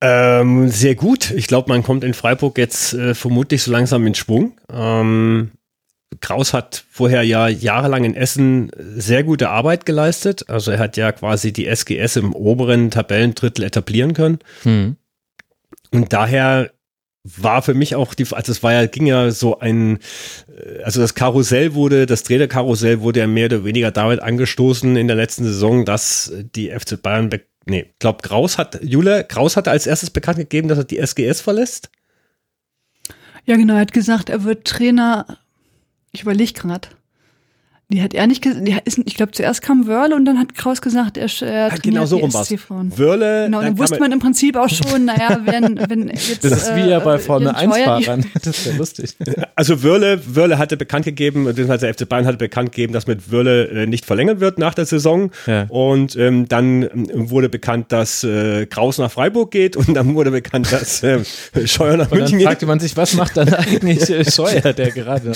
[0.00, 1.30] Ähm, sehr gut.
[1.30, 4.58] Ich glaube, man kommt in Freiburg jetzt äh, vermutlich so langsam in Schwung.
[4.70, 5.52] Ähm,
[6.20, 10.48] Kraus hat vorher ja jahrelang in Essen sehr gute Arbeit geleistet.
[10.48, 14.38] Also er hat ja quasi die SGS im oberen Tabellendrittel etablieren können.
[14.62, 14.96] Hm.
[15.90, 16.70] Und daher
[17.24, 19.98] war für mich auch die, also es war ja, ging ja so ein,
[20.48, 25.06] äh, also das Karussell wurde, das Trainerkarussell wurde ja mehr oder weniger damit angestoßen in
[25.06, 27.30] der letzten Saison, dass die FC Bayern,
[27.66, 31.40] nee, glaub Kraus hat, Jule, Kraus hatte als erstes bekannt gegeben, dass er die SGS
[31.40, 31.90] verlässt.
[33.44, 35.38] Ja, genau, er hat gesagt, er wird Trainer,
[36.12, 36.88] ich überlege gerade.
[37.90, 38.62] Die hat er nicht gesagt.
[39.04, 42.16] Ich glaube, zuerst kam Wörle und dann hat Kraus gesagt, er, er ja, genau so
[42.16, 42.50] rum war's.
[42.50, 43.44] Wörle.
[43.44, 46.44] Genau, dann, dann wusste man im Prinzip auch schon, naja, wenn, wenn jetzt.
[46.44, 48.24] Das ist wie ja bei Formel 1-Fahrern.
[48.34, 49.16] Das ist ja lustig.
[49.56, 53.30] Also Wörle, Wörle hatte bekannt gegeben, beziehungsweise der FC Bayern hatte bekannt gegeben, dass mit
[53.30, 55.30] Wörle äh, nicht verlängert wird nach der Saison.
[55.46, 55.66] Ja.
[55.68, 60.30] Und ähm, dann ähm, wurde bekannt, dass äh, Kraus nach Freiburg geht und dann wurde
[60.30, 61.20] bekannt, dass äh,
[61.66, 62.46] Scheuer nach und München geht.
[62.46, 65.26] Dann fragte man sich, was macht dann eigentlich äh, Scheuer, der gerade.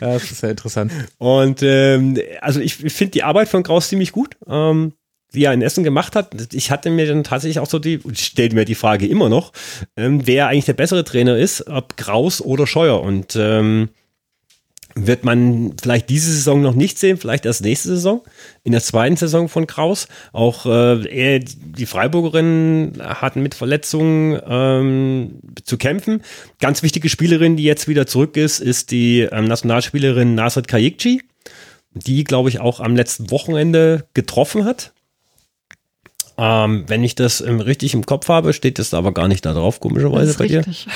[0.00, 0.92] Ja, das ist ja interessant.
[1.18, 4.36] Und äh, ähm, also ich, finde die Arbeit von Kraus ziemlich gut.
[4.48, 4.92] Ähm,
[5.32, 6.52] wie er in Essen gemacht hat.
[6.52, 9.52] Ich hatte mir dann tatsächlich auch so die, ich stelle mir die Frage immer noch,
[9.96, 13.00] ähm, wer eigentlich der bessere Trainer ist, ob Kraus oder Scheuer.
[13.00, 13.90] Und ähm,
[14.94, 18.22] wird man vielleicht diese Saison noch nicht sehen, vielleicht erst nächste Saison,
[18.64, 20.08] in der zweiten Saison von Kraus.
[20.32, 26.22] Auch äh, er, die Freiburgerinnen hatten mit Verletzungen ähm, zu kämpfen.
[26.60, 31.22] Ganz wichtige Spielerin, die jetzt wieder zurück ist, ist die ähm, Nationalspielerin Nasrid Kayikci
[31.92, 34.92] die, glaube ich, auch am letzten Wochenende getroffen hat.
[36.38, 39.52] Ähm, wenn ich das ähm, richtig im Kopf habe, steht das aber gar nicht da
[39.52, 40.84] drauf, komischerweise bei richtig.
[40.84, 40.92] dir.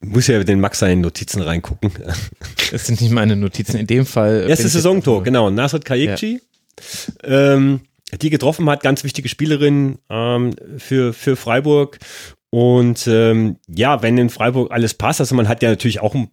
[0.00, 1.92] Muss ja den Max seine Notizen reingucken.
[2.70, 3.78] Das sind nicht meine Notizen.
[3.78, 4.44] In dem Fall.
[4.46, 5.48] Erstes Saisontor, genau.
[5.48, 6.42] Nasrat Kayikci,
[7.22, 7.54] ja.
[7.54, 7.80] ähm,
[8.20, 11.98] die getroffen hat, ganz wichtige Spielerin ähm, für, für Freiburg.
[12.50, 16.28] Und ähm, ja, wenn in Freiburg alles passt, also man hat ja natürlich auch eine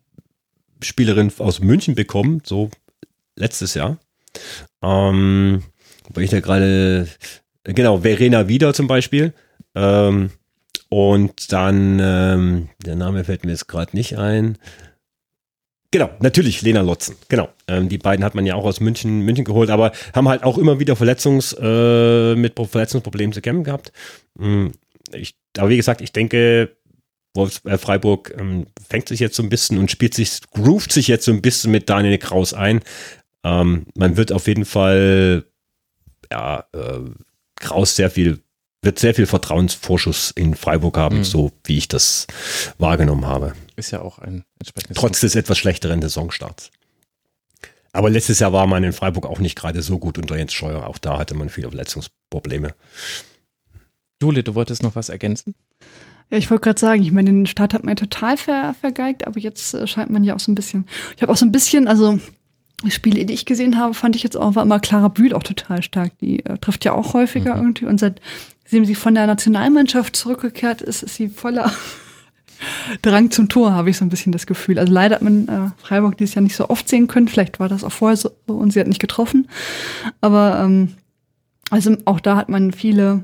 [0.82, 2.70] Spielerin aus München bekommen, so
[3.36, 3.98] letztes Jahr.
[4.82, 5.64] Ähm,
[6.10, 7.08] weil ich da gerade,
[7.64, 9.34] genau, Verena Wieder zum Beispiel.
[9.76, 10.32] Ähm,
[10.90, 14.58] und dann, ähm, der Name fällt mir jetzt gerade nicht ein.
[15.92, 17.16] Genau, natürlich Lena Lotzen.
[17.30, 20.44] Genau, ähm, die beiden hat man ja auch aus München, München geholt, aber haben halt
[20.44, 23.92] auch immer wieder Verletzungs, äh, mit Verletzungsproblemen zu kämpfen gehabt.
[24.38, 24.74] Hm,
[25.14, 26.76] ich, aber wie gesagt, ich denke,
[27.34, 31.08] Wolfs, äh, Freiburg ähm, fängt sich jetzt so ein bisschen und spielt sich, groovt sich
[31.08, 32.82] jetzt so ein bisschen mit Daniel Kraus ein.
[33.46, 35.46] Ähm, man wird auf jeden Fall,
[36.32, 37.00] ja, äh,
[37.58, 38.39] Kraus sehr viel,
[38.82, 41.24] wird sehr viel Vertrauensvorschuss in Freiburg haben, mhm.
[41.24, 42.26] so wie ich das
[42.80, 43.54] wahrgenommen habe.
[43.76, 45.00] Ist ja auch ein entsprechendes.
[45.00, 46.72] Trotz des etwas schlechteren Saisonstarts.
[47.93, 50.88] Aber letztes Jahr war man in Freiburg auch nicht gerade so gut unter Jens Scheuer.
[50.88, 52.74] Auch da hatte man viele Verletzungsprobleme.
[54.22, 55.54] Jule, du wolltest noch was ergänzen?
[56.32, 59.39] Ja, ich wollte gerade sagen, ich meine, den Start hat man total ver vergeigt, aber
[59.39, 60.88] jetzt äh, scheint man ja auch so ein bisschen.
[61.16, 62.20] Ich habe auch so ein bisschen, also
[62.89, 65.82] Spiele, die ich gesehen habe, fand ich jetzt auch, war immer Clara Bühl auch total
[65.82, 66.17] stark.
[66.19, 67.61] Die äh, trifft ja auch häufiger mhm.
[67.61, 67.86] irgendwie.
[67.86, 71.71] Und seitdem sie von der Nationalmannschaft zurückgekehrt ist, ist sie voller
[73.01, 74.80] Drang zum Tor, habe ich so ein bisschen das Gefühl.
[74.80, 77.28] Also leider hat man äh, Freiburg dieses Jahr nicht so oft sehen können.
[77.28, 79.47] Vielleicht war das auch vorher so und sie hat nicht getroffen.
[80.21, 80.93] Aber ähm,
[81.69, 83.23] also auch da hat man viele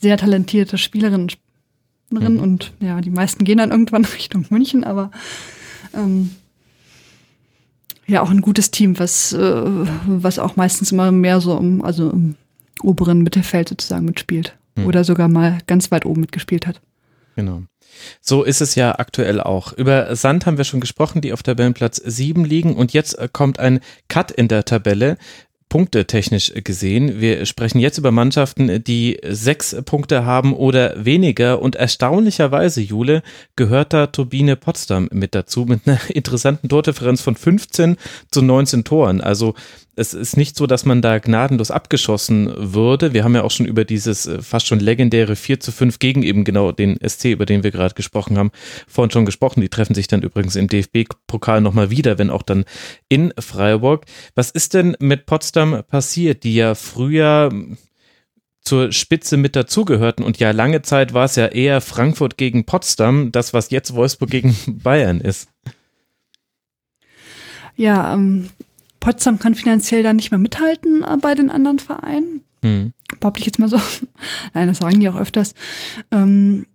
[0.00, 1.30] sehr talentierte Spielerinnen
[2.10, 2.40] mhm.
[2.40, 5.10] und ja, die meisten gehen dann irgendwann Richtung München, aber
[5.94, 6.30] ähm,
[8.10, 9.62] ja auch ein gutes Team, was, äh,
[10.06, 12.36] was auch meistens immer mehr so im, also im
[12.82, 14.56] oberen Mittelfeld sozusagen mitspielt.
[14.76, 14.86] Hm.
[14.86, 16.80] Oder sogar mal ganz weit oben mitgespielt hat.
[17.36, 17.62] Genau.
[18.20, 19.72] So ist es ja aktuell auch.
[19.72, 22.76] Über Sand haben wir schon gesprochen, die auf Tabellenplatz 7 liegen.
[22.76, 25.16] Und jetzt äh, kommt ein Cut in der Tabelle.
[25.70, 27.20] Punkte technisch gesehen.
[27.20, 31.62] Wir sprechen jetzt über Mannschaften, die sechs Punkte haben oder weniger.
[31.62, 33.22] Und erstaunlicherweise, Jule,
[33.56, 37.96] gehört da Turbine Potsdam mit dazu, mit einer interessanten Tordifferenz von 15
[38.30, 39.20] zu 19 Toren.
[39.22, 39.54] Also
[39.96, 43.12] es ist nicht so, dass man da gnadenlos abgeschossen würde.
[43.12, 46.22] Wir haben ja auch schon über dieses äh, fast schon legendäre 4 zu 5 gegen
[46.22, 48.50] eben genau den SC, über den wir gerade gesprochen haben,
[48.88, 49.60] vorhin schon gesprochen.
[49.60, 52.64] Die treffen sich dann übrigens im DFB-Pokal nochmal wieder, wenn auch dann
[53.08, 54.06] in Freiburg.
[54.34, 57.50] Was ist denn mit Potsdam passiert, die ja früher
[58.62, 60.24] zur Spitze mit dazugehörten.
[60.24, 64.30] Und ja, lange Zeit war es ja eher Frankfurt gegen Potsdam, das, was jetzt Wolfsburg
[64.30, 65.48] gegen Bayern ist.
[67.76, 68.50] Ja, ähm,
[69.00, 72.42] Potsdam kann finanziell da nicht mehr mithalten äh, bei den anderen Vereinen.
[72.62, 72.92] Hm.
[73.18, 73.80] Behaupte ich jetzt mal so.
[74.54, 75.54] Nein, das sagen die auch öfters.
[76.10, 76.66] Ähm,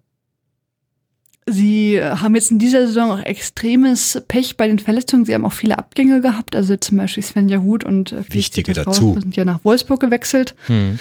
[1.47, 5.25] Sie haben jetzt in dieser Saison auch extremes Pech bei den Verletzungen.
[5.25, 6.55] Sie haben auch viele Abgänge gehabt.
[6.55, 9.15] Also zum Beispiel Svenja Huth und äh, Wichtige dazu.
[9.19, 10.55] sind ja nach Wolfsburg gewechselt.
[10.65, 10.97] Hm.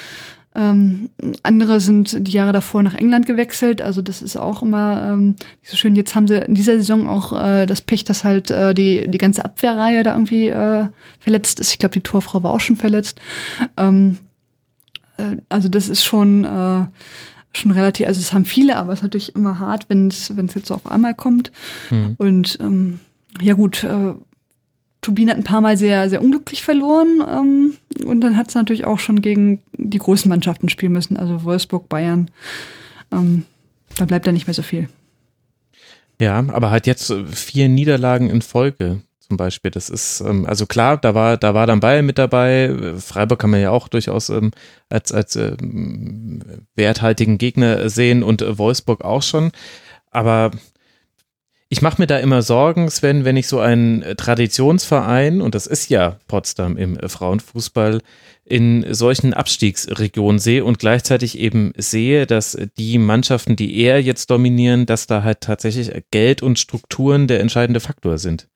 [0.56, 1.10] Ähm,
[1.42, 3.82] andere sind die Jahre davor nach England gewechselt.
[3.82, 5.30] Also das ist auch immer ähm,
[5.60, 5.96] nicht so schön.
[5.96, 9.18] Jetzt haben sie in dieser Saison auch äh, das Pech, dass halt äh, die, die
[9.18, 10.86] ganze Abwehrreihe da irgendwie äh,
[11.18, 11.72] verletzt ist.
[11.72, 13.20] Ich glaube, die Torfrau war auch schon verletzt.
[13.76, 14.18] Ähm,
[15.16, 16.86] äh, also das ist schon äh,
[17.56, 20.46] schon relativ, also es haben viele, aber es ist natürlich immer hart, wenn es wenn
[20.46, 21.50] es jetzt so auf einmal kommt.
[21.90, 22.14] Mhm.
[22.18, 23.00] Und ähm,
[23.40, 24.14] ja gut, äh,
[25.04, 27.22] Turbine hat ein paar Mal sehr, sehr unglücklich verloren.
[27.28, 27.74] Ähm,
[28.06, 31.88] und dann hat es natürlich auch schon gegen die großen Mannschaften spielen müssen, also Wolfsburg,
[31.88, 32.30] Bayern.
[33.12, 33.44] Ähm,
[33.98, 34.88] da bleibt ja nicht mehr so viel.
[36.20, 39.70] Ja, aber halt jetzt vier Niederlagen in Folge zum Beispiel.
[39.70, 42.94] Das ist, ähm, also klar, da war, da war dann Bayern mit dabei.
[42.98, 44.52] Freiburg kann man ja auch durchaus ähm,
[44.88, 46.40] als, als ähm,
[46.76, 49.52] werthaltigen Gegner sehen und äh, Wolfsburg auch schon.
[50.10, 50.52] Aber
[51.74, 55.66] ich mache mir da immer Sorgen, Sven, wenn ich so einen äh, Traditionsverein, und das
[55.66, 58.00] ist ja Potsdam im äh, Frauenfußball,
[58.44, 64.86] in solchen Abstiegsregionen sehe und gleichzeitig eben sehe, dass die Mannschaften, die eher jetzt dominieren,
[64.86, 68.46] dass da halt tatsächlich Geld und Strukturen der entscheidende Faktor sind.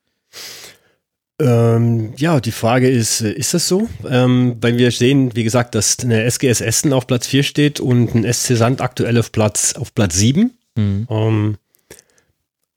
[1.40, 3.88] Ähm, ja, die Frage ist, äh, ist das so?
[4.08, 8.14] Ähm, weil wir sehen, wie gesagt, dass eine SGS Essen auf Platz 4 steht und
[8.14, 10.52] ein SC Sand aktuell auf Platz, auf Platz 7.
[10.76, 11.08] Mhm.
[11.10, 11.56] Ähm,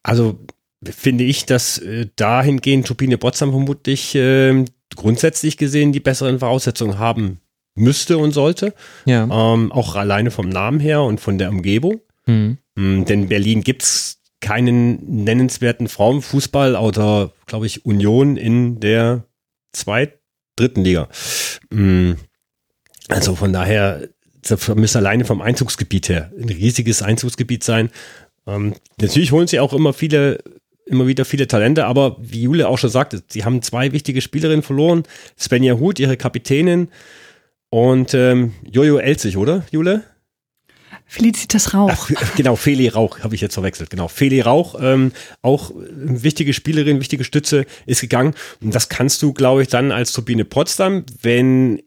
[0.03, 0.39] also
[0.83, 7.39] finde ich, dass äh, dahingehend Turbine Potsdam vermutlich äh, grundsätzlich gesehen die besseren Voraussetzungen haben
[7.75, 8.73] müsste und sollte.
[9.05, 9.23] Ja.
[9.23, 12.01] Ähm, auch alleine vom Namen her und von der Umgebung.
[12.25, 12.57] Mhm.
[12.77, 19.25] Ähm, denn Berlin gibt es keinen nennenswerten Frauenfußball außer, glaube ich, Union in der
[19.71, 20.19] zweit,
[20.55, 21.07] dritten Liga.
[21.69, 22.13] Mm.
[23.07, 24.09] Also von daher,
[24.41, 27.91] das müsste alleine vom Einzugsgebiet her ein riesiges Einzugsgebiet sein.
[28.47, 30.39] Ähm, natürlich holen sie auch immer viele,
[30.85, 34.63] immer wieder viele Talente, aber wie Jule auch schon sagte, sie haben zwei wichtige Spielerinnen
[34.63, 35.03] verloren.
[35.37, 36.89] Svenja Huth, ihre Kapitänin,
[37.71, 40.03] und ähm, Jojo Elzig, oder, Jule?
[41.07, 41.89] Felicitas Rauch.
[41.91, 43.89] Ach, genau, Feli Rauch habe ich jetzt verwechselt.
[43.89, 48.33] Genau, Feli Rauch, ähm, auch wichtige Spielerin, wichtige Stütze, ist gegangen.
[48.61, 51.81] Und das kannst du, glaube ich, dann als Turbine Potsdam, wenn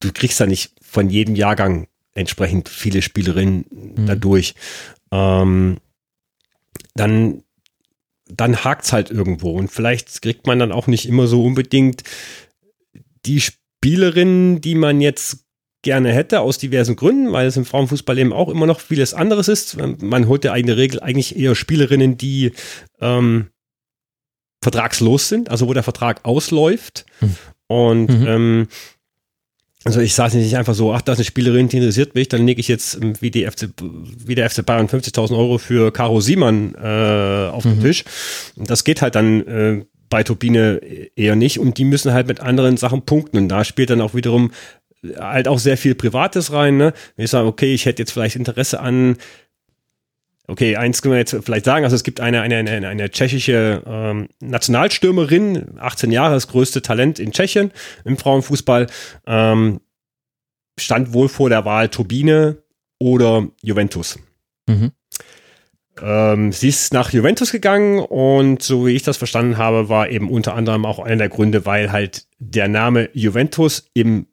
[0.00, 4.06] du kriegst da nicht von jedem Jahrgang entsprechend viele Spielerinnen mhm.
[4.06, 4.54] dadurch,
[5.12, 5.78] ähm,
[6.94, 7.42] dann
[8.32, 12.04] dann hakt's halt irgendwo und vielleicht kriegt man dann auch nicht immer so unbedingt
[13.26, 15.44] die Spielerinnen, die man jetzt
[15.82, 19.48] gerne hätte, aus diversen Gründen, weil es im Frauenfußball eben auch immer noch vieles anderes
[19.48, 19.78] ist.
[19.78, 22.52] Man holt ja in der Regel eigentlich eher Spielerinnen, die
[23.00, 23.48] ähm,
[24.62, 27.06] vertragslos sind, also wo der Vertrag ausläuft.
[27.20, 27.36] Mhm.
[27.66, 28.26] Und mhm.
[28.26, 28.68] ähm,
[29.84, 32.46] also ich sage nicht einfach so, ach, das ist eine Spielerin, die interessiert mich, dann
[32.46, 36.20] lege ich jetzt ähm, wie, die FC, wie der FC Bayern 50.000 Euro für Caro
[36.20, 37.82] Siemann äh, auf den mhm.
[37.82, 38.04] Tisch.
[38.56, 40.80] Das geht halt dann äh, bei Turbine
[41.16, 44.14] eher nicht und die müssen halt mit anderen Sachen punkten und da spielt dann auch
[44.14, 44.50] wiederum
[45.18, 46.76] halt auch sehr viel Privates rein.
[46.76, 46.92] Ne?
[47.16, 49.16] Wenn ich sage, okay, ich hätte jetzt vielleicht Interesse an
[50.50, 53.84] Okay, eins können wir jetzt vielleicht sagen, also es gibt eine, eine, eine, eine tschechische
[53.86, 57.70] ähm, Nationalstürmerin, 18 Jahre, das größte Talent in Tschechien
[58.04, 58.88] im Frauenfußball,
[59.28, 59.80] ähm,
[60.76, 62.64] stand wohl vor der Wahl Turbine
[62.98, 64.18] oder Juventus.
[64.66, 64.90] Mhm.
[66.02, 70.28] Ähm, sie ist nach Juventus gegangen und so wie ich das verstanden habe, war eben
[70.28, 74.26] unter anderem auch einer der Gründe, weil halt der Name Juventus im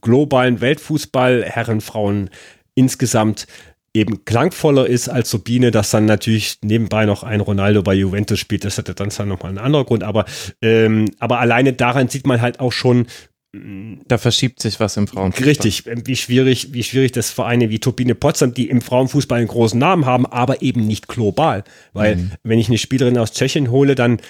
[0.00, 2.28] globalen Weltfußball, Herren, Frauen
[2.74, 3.46] insgesamt
[3.94, 8.64] eben klangvoller ist als Sabine, dass dann natürlich nebenbei noch ein Ronaldo bei Juventus spielt.
[8.64, 10.04] Das hätte dann nochmal einen anderen Grund.
[10.04, 10.26] Aber,
[10.62, 13.06] ähm, aber alleine daran sieht man halt auch schon,
[13.52, 15.48] da verschiebt sich was im Frauenfußball.
[15.48, 19.78] Richtig, wie schwierig, wie schwierig das Vereine wie Turbine Potsdam, die im Frauenfußball einen großen
[19.78, 21.64] Namen haben, aber eben nicht global.
[21.92, 22.32] Weil, mhm.
[22.44, 24.20] wenn ich eine Spielerin aus Tschechien hole, dann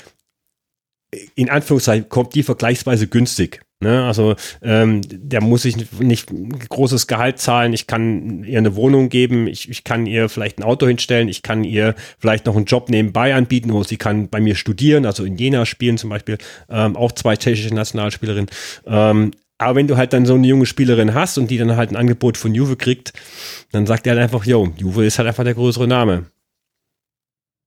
[1.35, 3.61] in Anführungszeichen kommt die vergleichsweise günstig.
[3.83, 6.29] Ne, also ähm, der muss sich nicht, nicht
[6.69, 7.73] großes Gehalt zahlen.
[7.73, 11.41] Ich kann ihr eine Wohnung geben, ich, ich kann ihr vielleicht ein Auto hinstellen, ich
[11.41, 15.25] kann ihr vielleicht noch einen Job nebenbei anbieten, wo sie kann bei mir studieren, also
[15.25, 16.37] in Jena spielen zum Beispiel,
[16.69, 18.51] ähm, auch zwei tschechische Nationalspielerinnen.
[18.87, 21.91] Ähm, aber wenn du halt dann so eine junge Spielerin hast und die dann halt
[21.91, 23.15] ein Angebot von Juve kriegt,
[23.73, 26.27] dann sagt er halt einfach, yo, Juve ist halt einfach der größere Name.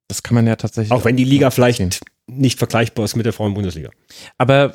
[0.07, 0.91] Das kann man ja tatsächlich.
[0.91, 1.89] Auch wenn die Liga vielleicht sehen.
[2.28, 3.89] nicht vergleichbar ist mit der Frauen-Bundesliga.
[4.38, 4.74] Aber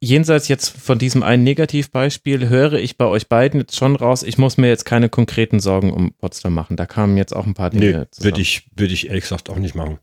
[0.00, 4.38] jenseits jetzt von diesem einen Negativbeispiel höre ich bei euch beiden jetzt schon raus, ich
[4.38, 6.76] muss mir jetzt keine konkreten Sorgen um Potsdam machen.
[6.76, 8.08] Da kamen jetzt auch ein paar Dinge.
[8.18, 9.98] Nee, würde ich, würde ich ehrlich gesagt auch nicht machen.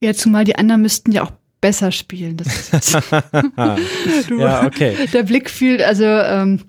[0.00, 2.36] Ja, zumal die anderen müssten ja auch besser spielen.
[2.36, 2.94] Das ist
[4.28, 4.96] du, ja, okay.
[5.12, 6.62] Der Blick fiel, also ähm,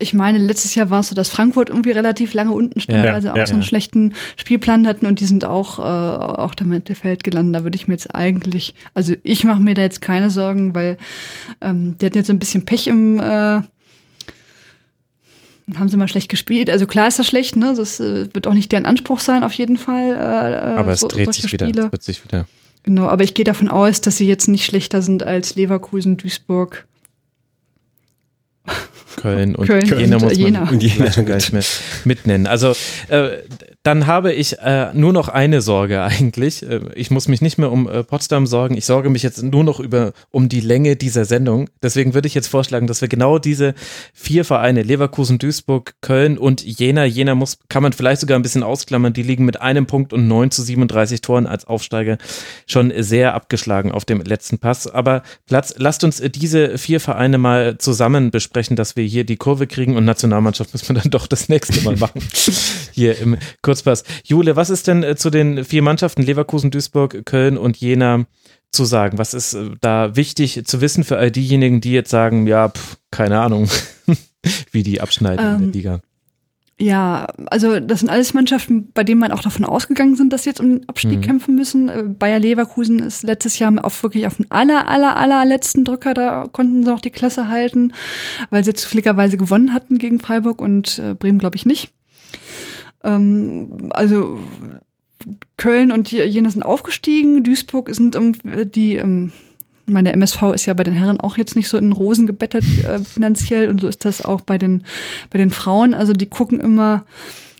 [0.00, 3.12] ich meine, letztes Jahr war es so, dass Frankfurt irgendwie relativ lange unten stand, ja,
[3.12, 3.68] also auch ja, so einen ja.
[3.68, 7.56] schlechten Spielplan hatten und die sind auch, äh, auch der Mittelfeld gelandet.
[7.56, 10.98] Da würde ich mir jetzt eigentlich, also ich mache mir da jetzt keine Sorgen, weil
[11.60, 13.62] ähm, die hatten jetzt ein bisschen Pech im äh,
[15.76, 16.70] haben sie mal schlecht gespielt.
[16.70, 17.74] Also klar ist das schlecht, ne?
[17.76, 20.12] Das äh, wird auch nicht deren Anspruch sein, auf jeden Fall.
[20.12, 22.46] Äh, aber es so, dreht sich wieder, es wird sich wieder.
[22.84, 26.86] Genau, aber ich gehe davon aus, dass sie jetzt nicht schlechter sind als Leverkusen, Duisburg,
[29.16, 30.68] Köln und Köln Jena und muss man Jena.
[30.70, 31.64] Und Jena schon gar nicht mehr
[32.04, 32.46] mitnennen.
[32.46, 32.74] Also
[33.08, 33.38] äh,
[33.84, 36.62] dann habe ich äh, nur noch eine Sorge eigentlich.
[36.62, 38.76] Äh, ich muss mich nicht mehr um äh, Potsdam sorgen.
[38.76, 41.70] Ich sorge mich jetzt nur noch über um die Länge dieser Sendung.
[41.82, 43.74] Deswegen würde ich jetzt vorschlagen, dass wir genau diese
[44.12, 47.04] vier Vereine Leverkusen, Duisburg, Köln und Jena.
[47.04, 49.12] Jena muss kann man vielleicht sogar ein bisschen ausklammern.
[49.12, 52.18] Die liegen mit einem Punkt und 9 zu 37 Toren als Aufsteiger
[52.66, 54.86] schon sehr abgeschlagen auf dem letzten Pass.
[54.86, 59.66] Aber Platz, lasst uns diese vier Vereine mal zusammen besprechen, dass wir hier die Kurve
[59.66, 62.22] kriegen und Nationalmannschaft müssen wir dann doch das nächste Mal machen.
[62.92, 63.38] hier im
[63.68, 64.02] Kurzpass.
[64.24, 68.24] Jule, was ist denn äh, zu den vier Mannschaften Leverkusen, Duisburg, Köln und Jena
[68.72, 69.18] zu sagen?
[69.18, 72.96] Was ist äh, da wichtig zu wissen für all diejenigen, die jetzt sagen, ja, pff,
[73.10, 73.68] keine Ahnung,
[74.72, 76.00] wie die abschneiden ähm, in der ähm, Liga?
[76.80, 80.48] Ja, also das sind alles Mannschaften, bei denen man auch davon ausgegangen sind, dass sie
[80.50, 81.22] jetzt um den Abstieg mhm.
[81.22, 81.90] kämpfen müssen.
[81.90, 86.46] Äh, Bayer Leverkusen ist letztes Jahr auf wirklich auf den aller, aller, allerletzten Drücker, da
[86.50, 87.92] konnten sie auch die Klasse halten,
[88.48, 91.92] weil sie zufälligerweise gewonnen hatten gegen Freiburg und Bremen, glaube ich, nicht.
[93.04, 94.38] Ähm, also
[95.56, 98.16] Köln und Jena sind aufgestiegen, Duisburg sind
[98.74, 99.32] die, ähm,
[99.86, 103.00] meine MSV ist ja bei den Herren auch jetzt nicht so in Rosen gebettet äh,
[103.00, 104.84] finanziell und so ist das auch bei den,
[105.30, 105.94] bei den Frauen.
[105.94, 107.04] Also die gucken immer,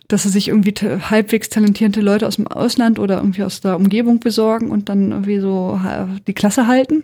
[0.07, 4.19] dass sie sich irgendwie halbwegs talentierte Leute aus dem Ausland oder irgendwie aus der Umgebung
[4.19, 5.79] besorgen und dann irgendwie so
[6.25, 7.03] die Klasse halten.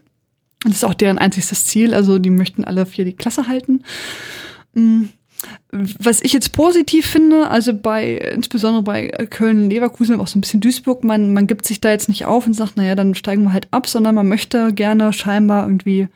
[0.64, 1.94] Und das ist auch deren einziges Ziel.
[1.94, 3.84] Also die möchten alle vier die Klasse halten.
[4.74, 5.10] Mhm.
[5.72, 10.42] Was ich jetzt positiv finde, also bei, insbesondere bei Köln, Leverkusen, aber auch so ein
[10.42, 13.44] bisschen Duisburg, man, man gibt sich da jetzt nicht auf und sagt, naja, dann steigen
[13.44, 16.08] wir halt ab, sondern man möchte gerne scheinbar irgendwie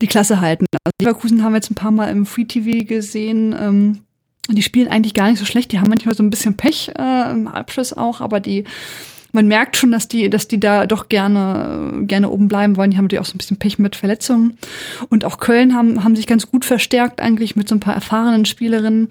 [0.00, 0.66] die Klasse halten.
[0.84, 3.54] Also Leverkusen haben wir jetzt ein paar Mal im Free TV gesehen.
[3.58, 4.00] Ähm,
[4.48, 5.72] die spielen eigentlich gar nicht so schlecht.
[5.72, 8.64] Die haben manchmal so ein bisschen Pech äh, im Abschluss auch, aber die
[9.34, 12.92] man merkt schon, dass die, dass die da doch gerne, gerne oben bleiben wollen.
[12.92, 14.56] Die haben natürlich auch so ein bisschen Pech mit Verletzungen.
[15.10, 18.44] Und auch Köln haben, haben sich ganz gut verstärkt eigentlich mit so ein paar erfahrenen
[18.44, 19.08] Spielerinnen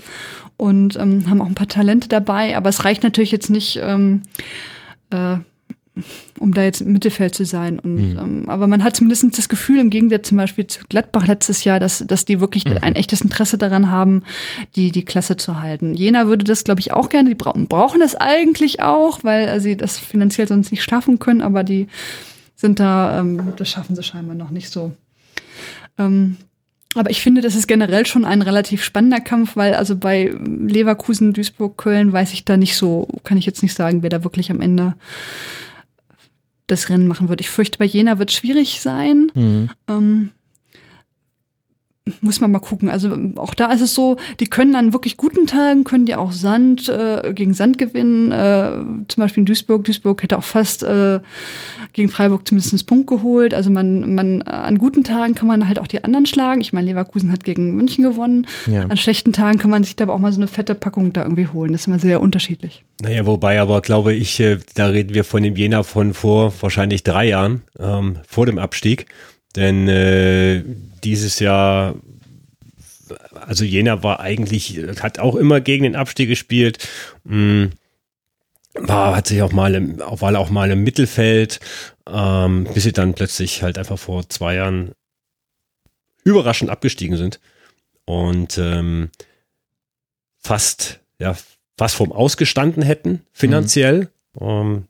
[0.55, 2.55] und ähm, haben auch ein paar Talente dabei.
[2.55, 4.21] Aber es reicht natürlich jetzt nicht, ähm,
[5.09, 5.37] äh,
[6.39, 7.79] um da jetzt im Mittelfeld zu sein.
[7.79, 8.19] Und, mhm.
[8.19, 11.79] ähm, aber man hat zumindest das Gefühl, im Gegensatz zum Beispiel zu Gladbach letztes Jahr,
[11.79, 12.79] dass, dass die wirklich mhm.
[12.81, 14.23] ein echtes Interesse daran haben,
[14.75, 15.93] die, die Klasse zu halten.
[15.93, 17.29] Jena würde das, glaube ich, auch gerne.
[17.29, 21.63] Die brauchen, brauchen das eigentlich auch, weil sie das finanziell sonst nicht schaffen können, aber
[21.63, 21.87] die
[22.55, 24.93] sind da, ähm, das schaffen sie scheinbar noch nicht so.
[25.99, 26.37] Ähm,
[26.95, 31.33] aber ich finde, das ist generell schon ein relativ spannender Kampf, weil also bei Leverkusen,
[31.33, 34.51] Duisburg, Köln weiß ich da nicht so, kann ich jetzt nicht sagen, wer da wirklich
[34.51, 34.95] am Ende
[36.67, 37.41] das Rennen machen wird.
[37.41, 39.31] Ich fürchte, bei Jena wird es schwierig sein.
[39.33, 39.69] Mhm.
[39.87, 40.29] Ähm,
[42.19, 42.89] muss man mal gucken.
[42.89, 46.33] Also auch da ist es so, die können an wirklich guten Tagen, können die auch
[46.33, 48.31] Sand äh, gegen Sand gewinnen.
[48.31, 49.85] Äh, zum Beispiel in Duisburg.
[49.85, 51.21] Duisburg hätte auch fast äh,
[51.93, 53.53] gegen Freiburg zumindest einen Punkt geholt.
[53.53, 56.59] Also man, man an guten Tagen kann man halt auch die anderen schlagen.
[56.59, 58.47] Ich meine, Leverkusen hat gegen München gewonnen.
[58.67, 58.83] Ja.
[58.83, 61.23] An schlechten Tagen kann man sich da aber auch mal so eine fette Packung da
[61.23, 61.71] irgendwie holen.
[61.71, 62.83] Das ist immer sehr unterschiedlich.
[63.01, 67.03] Naja, wobei aber glaube ich, äh, da reden wir von dem Jena von vor wahrscheinlich
[67.03, 69.05] drei Jahren, ähm, vor dem Abstieg.
[69.55, 70.63] Denn äh,
[71.03, 71.95] dieses Jahr,
[73.33, 76.87] also Jena war eigentlich, hat auch immer gegen den Abstieg gespielt.
[77.23, 77.71] Mh, hm,
[78.75, 81.59] war, hat sich auch mal im, war auch mal im Mittelfeld,
[82.07, 84.93] ähm, bis sie dann plötzlich halt einfach vor zwei Jahren
[86.23, 87.39] überraschend abgestiegen sind
[88.05, 89.09] und ähm,
[90.39, 91.35] fast, ja,
[91.77, 94.09] fast vom Ausgestanden hätten, finanziell.
[94.39, 94.47] Mhm.
[94.47, 94.85] Ähm,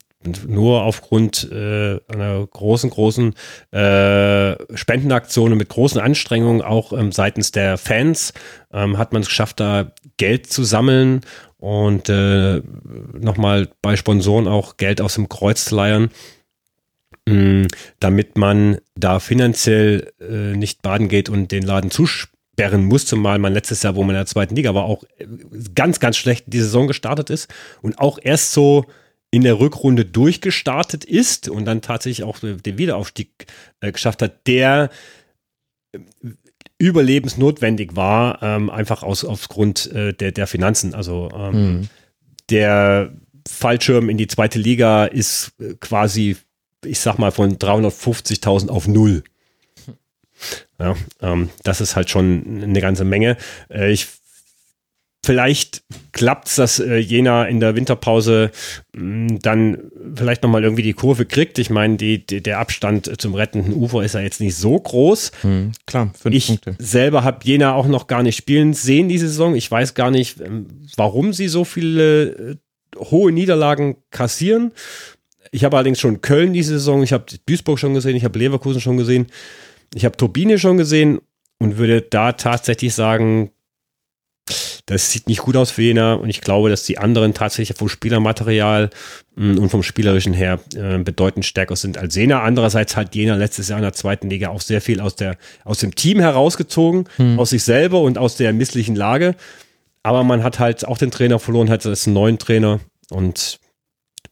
[0.46, 3.34] nur aufgrund äh, einer großen, großen
[3.72, 8.32] äh, Spendenaktion mit großen Anstrengungen auch ähm, seitens der Fans
[8.72, 11.20] ähm, hat man es geschafft, da Geld zu sammeln
[11.58, 12.62] und äh,
[13.18, 16.10] nochmal bei Sponsoren auch Geld aus dem Kreuz zu leiern,
[17.26, 17.66] mh, mm,
[18.00, 23.52] damit man da finanziell äh, nicht baden geht und den Laden zusperren muss, zumal man
[23.52, 25.26] letztes Jahr, wo man in der zweiten Liga war, auch äh,
[25.74, 28.86] ganz, ganz schlecht die Saison gestartet ist und auch erst so
[29.34, 33.46] in der Rückrunde durchgestartet ist und dann tatsächlich auch den Wiederaufstieg
[33.80, 34.90] äh, geschafft hat, der
[36.78, 40.94] überlebensnotwendig war, ähm, einfach aus, aufgrund äh, der, der Finanzen.
[40.94, 41.88] Also ähm, mhm.
[42.48, 43.12] der
[43.48, 46.36] Fallschirm in die zweite Liga ist äh, quasi,
[46.84, 49.24] ich sag mal, von 350.000 auf null.
[50.78, 53.36] Ja, ähm, das ist halt schon eine ganze Menge.
[53.68, 54.06] Äh, ich
[55.24, 58.50] Vielleicht klappt es, dass äh, Jena in der Winterpause
[58.94, 59.78] mh, mm, dann
[60.14, 61.58] vielleicht nochmal irgendwie die Kurve kriegt.
[61.58, 65.32] Ich meine, die, die, der Abstand zum rettenden Ufer ist ja jetzt nicht so groß.
[65.40, 66.76] Hm, klar, fünf ich Punkte.
[66.78, 69.54] selber habe Jena auch noch gar nicht spielen sehen diese Saison.
[69.54, 72.56] Ich weiß gar nicht, ähm, warum sie so viele äh,
[72.98, 74.72] hohe Niederlagen kassieren.
[75.52, 78.82] Ich habe allerdings schon Köln diese Saison, ich habe Duisburg schon gesehen, ich habe Leverkusen
[78.82, 79.28] schon gesehen,
[79.94, 81.20] ich habe Turbine schon gesehen
[81.58, 83.52] und würde da tatsächlich sagen,
[84.86, 87.88] das sieht nicht gut aus für Jena und ich glaube, dass die anderen tatsächlich vom
[87.88, 88.90] Spielermaterial
[89.34, 92.42] mm, und vom Spielerischen her äh, bedeutend stärker sind als Jena.
[92.42, 95.78] Andererseits hat Jena letztes Jahr in der zweiten Liga auch sehr viel aus, der, aus
[95.78, 97.38] dem Team herausgezogen, hm.
[97.38, 99.36] aus sich selber und aus der misslichen Lage.
[100.02, 103.58] Aber man hat halt auch den Trainer verloren, hat jetzt einen neuen Trainer und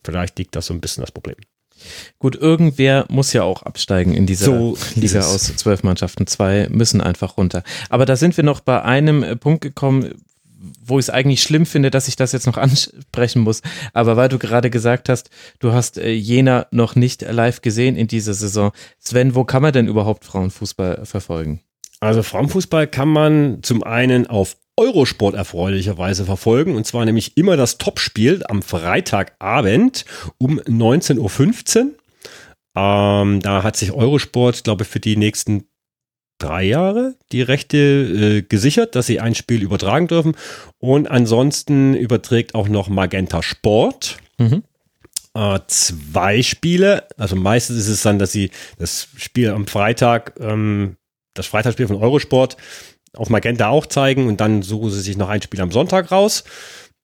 [0.05, 1.37] vielleicht liegt das so ein bisschen das Problem.
[2.19, 6.27] Gut, irgendwer muss ja auch absteigen in dieser so Liga aus zwölf Mannschaften.
[6.27, 7.65] Zwei müssen einfach runter.
[7.89, 10.15] Aber da sind wir noch bei einem äh, Punkt gekommen,
[10.85, 13.63] wo ich es eigentlich schlimm finde, dass ich das jetzt noch ansprechen muss.
[13.93, 18.07] Aber weil du gerade gesagt hast, du hast äh, Jena noch nicht live gesehen in
[18.07, 18.73] dieser Saison.
[18.99, 21.61] Sven, wo kann man denn überhaupt Frauenfußball verfolgen?
[22.01, 26.77] Also Frauenfußball kann man zum einen auf Eurosport erfreulicherweise verfolgen.
[26.77, 30.05] Und zwar nämlich immer das Topspiel am Freitagabend
[30.39, 31.91] um 19.15 Uhr.
[32.75, 35.65] Ähm, da hat sich Eurosport, glaube ich, für die nächsten
[36.43, 40.37] drei Jahre die Rechte äh, gesichert, dass sie ein Spiel übertragen dürfen.
[40.79, 44.19] Und ansonsten überträgt auch noch Magenta Sport.
[44.39, 44.63] Mhm.
[45.35, 47.07] Äh, zwei Spiele.
[47.17, 50.97] Also meistens ist es dann, dass sie das Spiel am Freitag, ähm,
[51.35, 52.57] das Freitagsspiel von Eurosport
[53.15, 56.45] auf Magenta auch zeigen und dann suchen sie sich noch ein Spiel am Sonntag raus.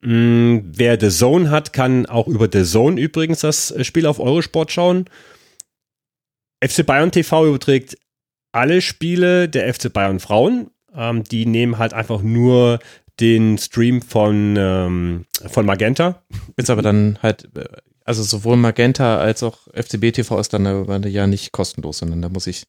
[0.00, 4.20] Mm, wer The Zone hat, kann auch über The Zone übrigens das äh, Spiel auf
[4.20, 5.06] Eurosport schauen.
[6.62, 7.96] FC Bayern TV überträgt
[8.52, 10.70] alle Spiele der FC Bayern Frauen.
[10.94, 12.78] Ähm, die nehmen halt einfach nur
[13.20, 16.22] den Stream von, ähm, von Magenta.
[16.56, 17.64] Ist aber dann halt, äh,
[18.04, 22.46] also sowohl Magenta als auch FCB TV ist dann ja nicht kostenlos, sondern da muss
[22.46, 22.64] ich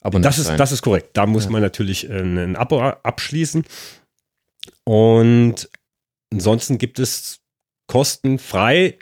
[0.00, 0.58] Abonnent das ist, sein.
[0.58, 1.10] Das ist korrekt.
[1.14, 1.50] Da muss ja.
[1.50, 3.64] man natürlich ein Abo abschließen.
[4.84, 5.68] Und
[6.32, 7.40] ansonsten gibt es
[7.86, 8.98] kostenfrei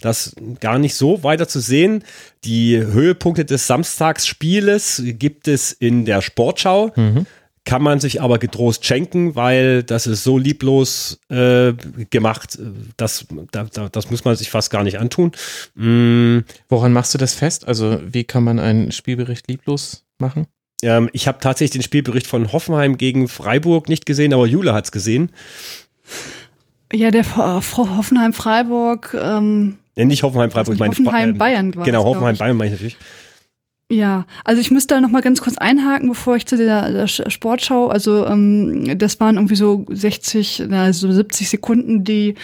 [0.00, 2.04] das gar nicht so weiter zu sehen.
[2.44, 6.92] Die Höhepunkte des Samstagsspieles gibt es in der Sportschau.
[6.96, 7.26] Mhm.
[7.64, 11.72] Kann man sich aber getrost schenken, weil das ist so lieblos äh,
[12.10, 12.56] gemacht,
[12.96, 15.32] das, da, das muss man sich fast gar nicht antun.
[15.74, 16.44] Mm.
[16.68, 17.66] Woran machst du das fest?
[17.66, 20.46] Also wie kann man einen Spielbericht lieblos machen?
[20.82, 24.84] Ähm, ich habe tatsächlich den Spielbericht von Hoffenheim gegen Freiburg nicht gesehen, aber Jule hat
[24.84, 25.32] es gesehen.
[26.92, 29.16] Ja, der Hoffenheim-Freiburg.
[29.20, 31.72] Ähm, ja, nicht Hoffenheim-Freiburg, ich meine Hoffenheim-Bayern.
[31.74, 32.96] Ähm, genau, Hoffenheim-Bayern meine ich natürlich.
[33.88, 37.06] Ja, also ich müsste da noch mal ganz kurz einhaken, bevor ich zu der, der
[37.06, 42.34] Sportschau, also ähm, das waren irgendwie so 60, also 70 Sekunden, die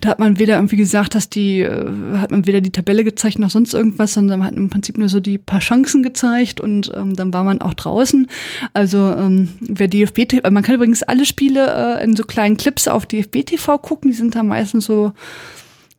[0.00, 3.38] da hat man weder irgendwie gesagt, dass die, äh, hat man weder die Tabelle gezeigt
[3.38, 6.92] noch sonst irgendwas, sondern man hat im Prinzip nur so die paar Chancen gezeigt und
[6.94, 8.26] ähm, dann war man auch draußen.
[8.74, 13.06] Also ähm, wer DFB, man kann übrigens alle Spiele äh, in so kleinen Clips auf
[13.06, 15.12] DFB TV gucken, die sind da meistens so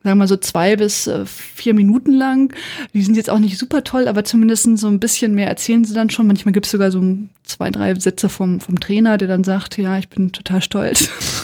[0.03, 2.53] sagen wir mal so zwei bis äh, vier Minuten lang.
[2.93, 5.93] Die sind jetzt auch nicht super toll, aber zumindest so ein bisschen mehr erzählen sie
[5.93, 6.25] dann schon.
[6.25, 7.03] Manchmal gibt es sogar so
[7.43, 11.09] zwei, drei Sätze vom, vom Trainer, der dann sagt, ja, ich bin total stolz.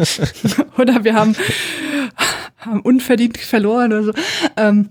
[0.78, 1.36] oder wir haben,
[2.58, 4.12] haben unverdient verloren oder so.
[4.56, 4.90] Ähm,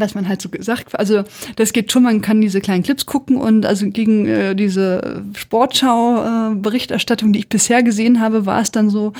[0.00, 1.24] was man halt so gesagt, also
[1.56, 7.30] das geht schon, man kann diese kleinen Clips gucken und also gegen äh, diese Sportschau-Berichterstattung,
[7.30, 9.12] äh, die ich bisher gesehen habe, war es dann so,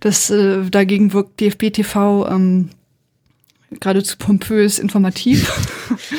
[0.00, 2.70] dass äh, dagegen wirkt DFB TV ähm,
[3.70, 5.52] geradezu pompös informativ.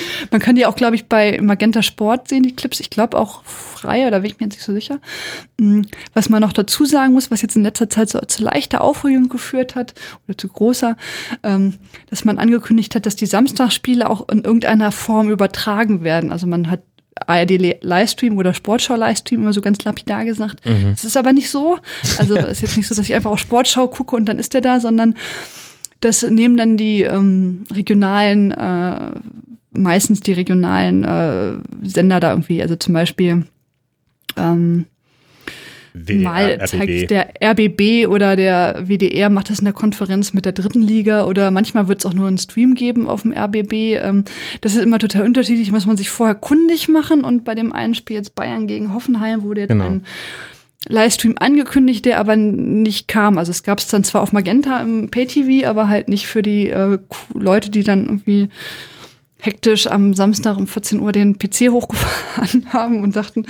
[0.31, 2.79] Man kann die auch, glaube ich, bei Magenta Sport sehen, die Clips.
[2.79, 4.99] Ich glaube auch frei, da bin ich mir jetzt nicht so sicher.
[5.59, 5.81] Mm,
[6.13, 9.29] was man noch dazu sagen muss, was jetzt in letzter Zeit so zu leichter Aufregung
[9.29, 9.95] geführt hat,
[10.27, 10.95] oder zu großer,
[11.43, 11.75] ähm,
[12.09, 16.31] dass man angekündigt hat, dass die Samstagsspiele auch in irgendeiner Form übertragen werden.
[16.31, 16.81] Also man hat
[17.25, 20.65] ARD Livestream oder Sportschau Livestream immer so ganz lapidar gesagt.
[20.65, 20.93] Mhm.
[20.93, 21.79] Es ist aber nicht so.
[22.17, 24.53] Also es ist jetzt nicht so, dass ich einfach auf Sportschau gucke und dann ist
[24.53, 25.15] der da, sondern
[26.01, 29.11] das nehmen dann die ähm, regionalen, äh,
[29.71, 31.53] meistens die regionalen äh,
[31.87, 33.45] Sender da irgendwie, also zum Beispiel
[34.37, 34.85] ähm,
[35.93, 36.67] WDR, Mal RBB.
[36.67, 41.25] zeigt der RBB oder der WDR macht das in der Konferenz mit der dritten Liga
[41.25, 43.73] oder manchmal wird es auch nur einen Stream geben auf dem RBB.
[43.97, 44.23] Ähm,
[44.61, 47.95] das ist immer total unterschiedlich, muss man sich vorher kundig machen und bei dem einen
[47.95, 49.85] Spiel jetzt Bayern gegen Hoffenheim wurde jetzt Genau.
[49.85, 50.03] ein
[50.87, 53.37] Livestream angekündigt, der aber nicht kam.
[53.37, 56.69] Also es gab es dann zwar auf Magenta im Pay-TV, aber halt nicht für die
[56.69, 56.99] äh,
[57.33, 58.49] Leute, die dann irgendwie
[59.41, 63.45] hektisch am Samstag um 14 Uhr den PC hochgefahren haben und sagten,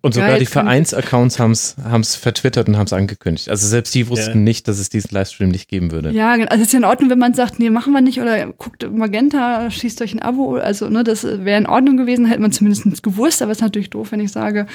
[0.00, 3.50] Und sogar Geil, die Vereinsaccounts haben es vertwittert und haben es angekündigt.
[3.50, 4.44] Also selbst die wussten Ja.
[4.44, 6.12] nicht, dass es diesen Livestream nicht geben würde.
[6.12, 6.48] Ja, genau.
[6.48, 8.88] also es ist ja in Ordnung, wenn man sagt, nee, machen wir nicht oder guckt
[8.90, 10.56] Magenta, schießt euch ein Abo.
[10.56, 13.90] Also, ne, das wäre in Ordnung gewesen, hätte man zumindest gewusst, aber es ist natürlich
[13.90, 14.66] doof, wenn ich sage,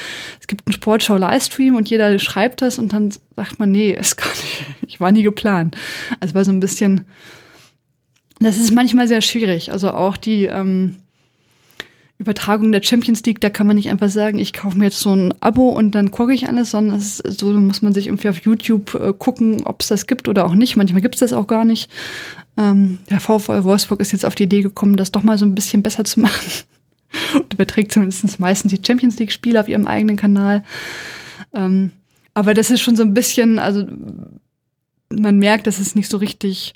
[0.42, 4.28] es gibt einen Sportschau-Livestream und jeder schreibt das und dann sagt man, nee, ist gar
[4.30, 5.78] nicht, ich war nie geplant.
[6.20, 7.06] Also war so ein bisschen,
[8.46, 9.72] das ist manchmal sehr schwierig.
[9.72, 10.98] Also auch die ähm,
[12.22, 15.14] Übertragung der Champions League, da kann man nicht einfach sagen, ich kaufe mir jetzt so
[15.14, 18.30] ein Abo und dann gucke ich alles, sondern es ist, so muss man sich irgendwie
[18.30, 20.76] auf YouTube äh, gucken, ob es das gibt oder auch nicht.
[20.76, 21.92] Manchmal gibt es das auch gar nicht.
[22.58, 25.56] Ähm, der VfL Wolfsburg ist jetzt auf die Idee gekommen, das doch mal so ein
[25.56, 26.52] bisschen besser zu machen.
[27.34, 30.64] Und überträgt zumindest meistens die Champions League-Spiele auf ihrem eigenen Kanal.
[31.54, 31.92] Ähm,
[32.34, 33.86] aber das ist schon so ein bisschen, also
[35.10, 36.74] man merkt, das ist nicht so richtig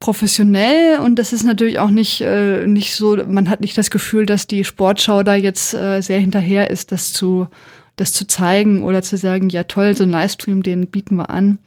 [0.00, 4.24] professionell und das ist natürlich auch nicht, äh, nicht so, man hat nicht das Gefühl,
[4.26, 7.48] dass die Sportschau da jetzt äh, sehr hinterher ist, das zu,
[7.96, 11.58] das zu zeigen oder zu sagen, ja toll, so ein Livestream, den bieten wir an.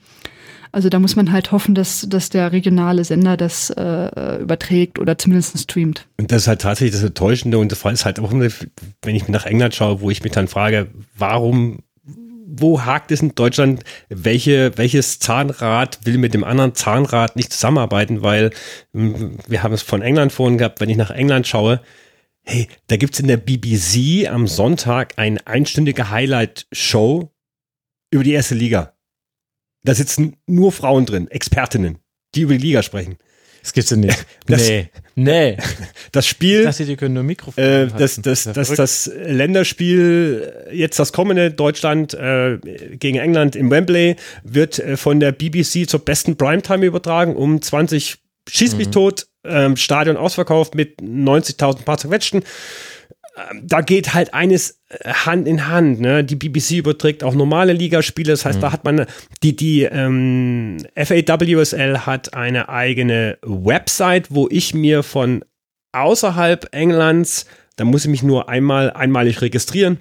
[0.72, 5.20] Also da muss man halt hoffen, dass, dass der regionale Sender das äh, überträgt oder
[5.20, 6.08] zumindest streamt.
[6.18, 9.46] Und das ist halt tatsächlich das Enttäuschende und Fall ist halt auch, wenn ich nach
[9.46, 11.84] England schaue, wo ich mich dann frage, warum,
[12.56, 18.22] wo hakt es in Deutschland, welche, welches Zahnrad will mit dem anderen Zahnrad nicht zusammenarbeiten,
[18.22, 18.52] weil
[18.94, 21.82] mm, wir haben es von England vorhin gehabt, wenn ich nach England schaue,
[22.44, 27.32] hey, da gibt's in der BBC am Sonntag eine einstündige Highlight-Show
[28.12, 28.94] über die erste Liga.
[29.84, 31.98] Da sitzen nur Frauen drin, Expertinnen,
[32.36, 33.18] die über die Liga sprechen.
[33.64, 34.26] Das gibt's ja nicht.
[34.46, 34.90] Das- nee.
[35.16, 35.58] Nee.
[36.12, 37.64] Das Spiel dachte, die können nur Mikrofon.
[37.64, 38.80] Äh, das, das, das, verrückt.
[38.80, 42.58] das Länderspiel, äh, jetzt das kommende Deutschland äh,
[42.98, 48.18] gegen England im Wembley, wird äh, von der BBC zur besten Primetime übertragen, um 20
[48.50, 48.78] Schieß Mhm.
[48.78, 52.44] mich tot, ähm, Stadion ausverkauft mit 90.000 paar zerquetschten.
[53.36, 56.00] Ähm, Da geht halt eines äh, Hand in Hand.
[56.00, 56.24] Ne?
[56.24, 58.32] Die BBC überträgt auch normale Ligaspiele.
[58.32, 59.06] Das heißt, da hat man
[59.42, 65.44] die, die ähm, FAWSL hat eine eigene Website, wo ich mir von
[65.94, 67.46] außerhalb Englands,
[67.76, 70.00] da muss ich mich nur einmal einmalig registrieren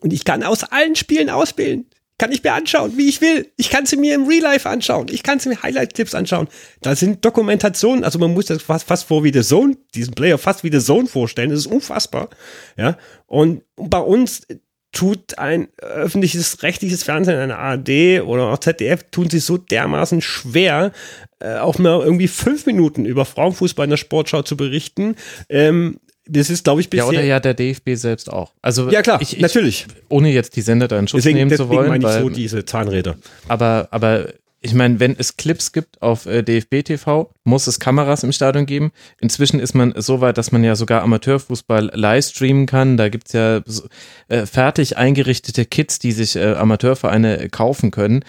[0.00, 1.86] und ich kann aus allen Spielen auswählen.
[2.18, 3.50] Kann ich mir anschauen, wie ich will.
[3.56, 5.08] Ich kann sie mir im Real Life anschauen.
[5.10, 6.48] Ich kann sie mir Highlight-Clips anschauen.
[6.80, 10.38] Da sind Dokumentationen, also man muss das fast, fast vor wie The Zone, diesen Player
[10.38, 11.50] fast wie The Zone vorstellen.
[11.50, 12.30] Das ist unfassbar.
[12.76, 12.96] Ja.
[13.26, 14.46] Und bei uns
[14.92, 20.90] tut ein öffentliches rechtliches Fernsehen, eine ARD oder auch ZDF, tun sich so dermaßen schwer,
[21.38, 25.16] äh, auch mal irgendwie fünf Minuten über Frauenfußball in der Sportschau zu berichten.
[25.50, 27.08] Ähm, das ist, glaube ich, ja, bisher.
[27.08, 28.52] oder ja der DFB selbst auch.
[28.62, 29.86] Also Ja, klar, ich, ich, natürlich.
[30.08, 32.22] ohne jetzt die Sender da in Schutz Deswegen, nehmen zu deswegen wollen, meine ich weil,
[32.22, 33.16] so diese Zahnräder.
[33.48, 34.26] aber, aber
[34.66, 38.66] ich meine, wenn es Clips gibt auf äh, DFB TV, muss es Kameras im Stadion
[38.66, 38.90] geben.
[39.20, 42.96] Inzwischen ist man so weit, dass man ja sogar Amateurfußball live streamen kann.
[42.96, 43.84] Da gibt's ja so,
[44.28, 48.24] äh, fertig eingerichtete Kits, die sich äh, Amateurvereine kaufen können.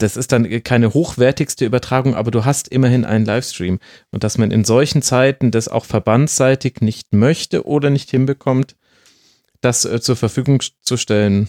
[0.00, 3.78] Das ist dann keine hochwertigste Übertragung, aber du hast immerhin einen Livestream.
[4.10, 8.76] Und dass man in solchen Zeiten das auch verbandsseitig nicht möchte oder nicht hinbekommt,
[9.60, 11.48] das äh, zur Verfügung zu stellen,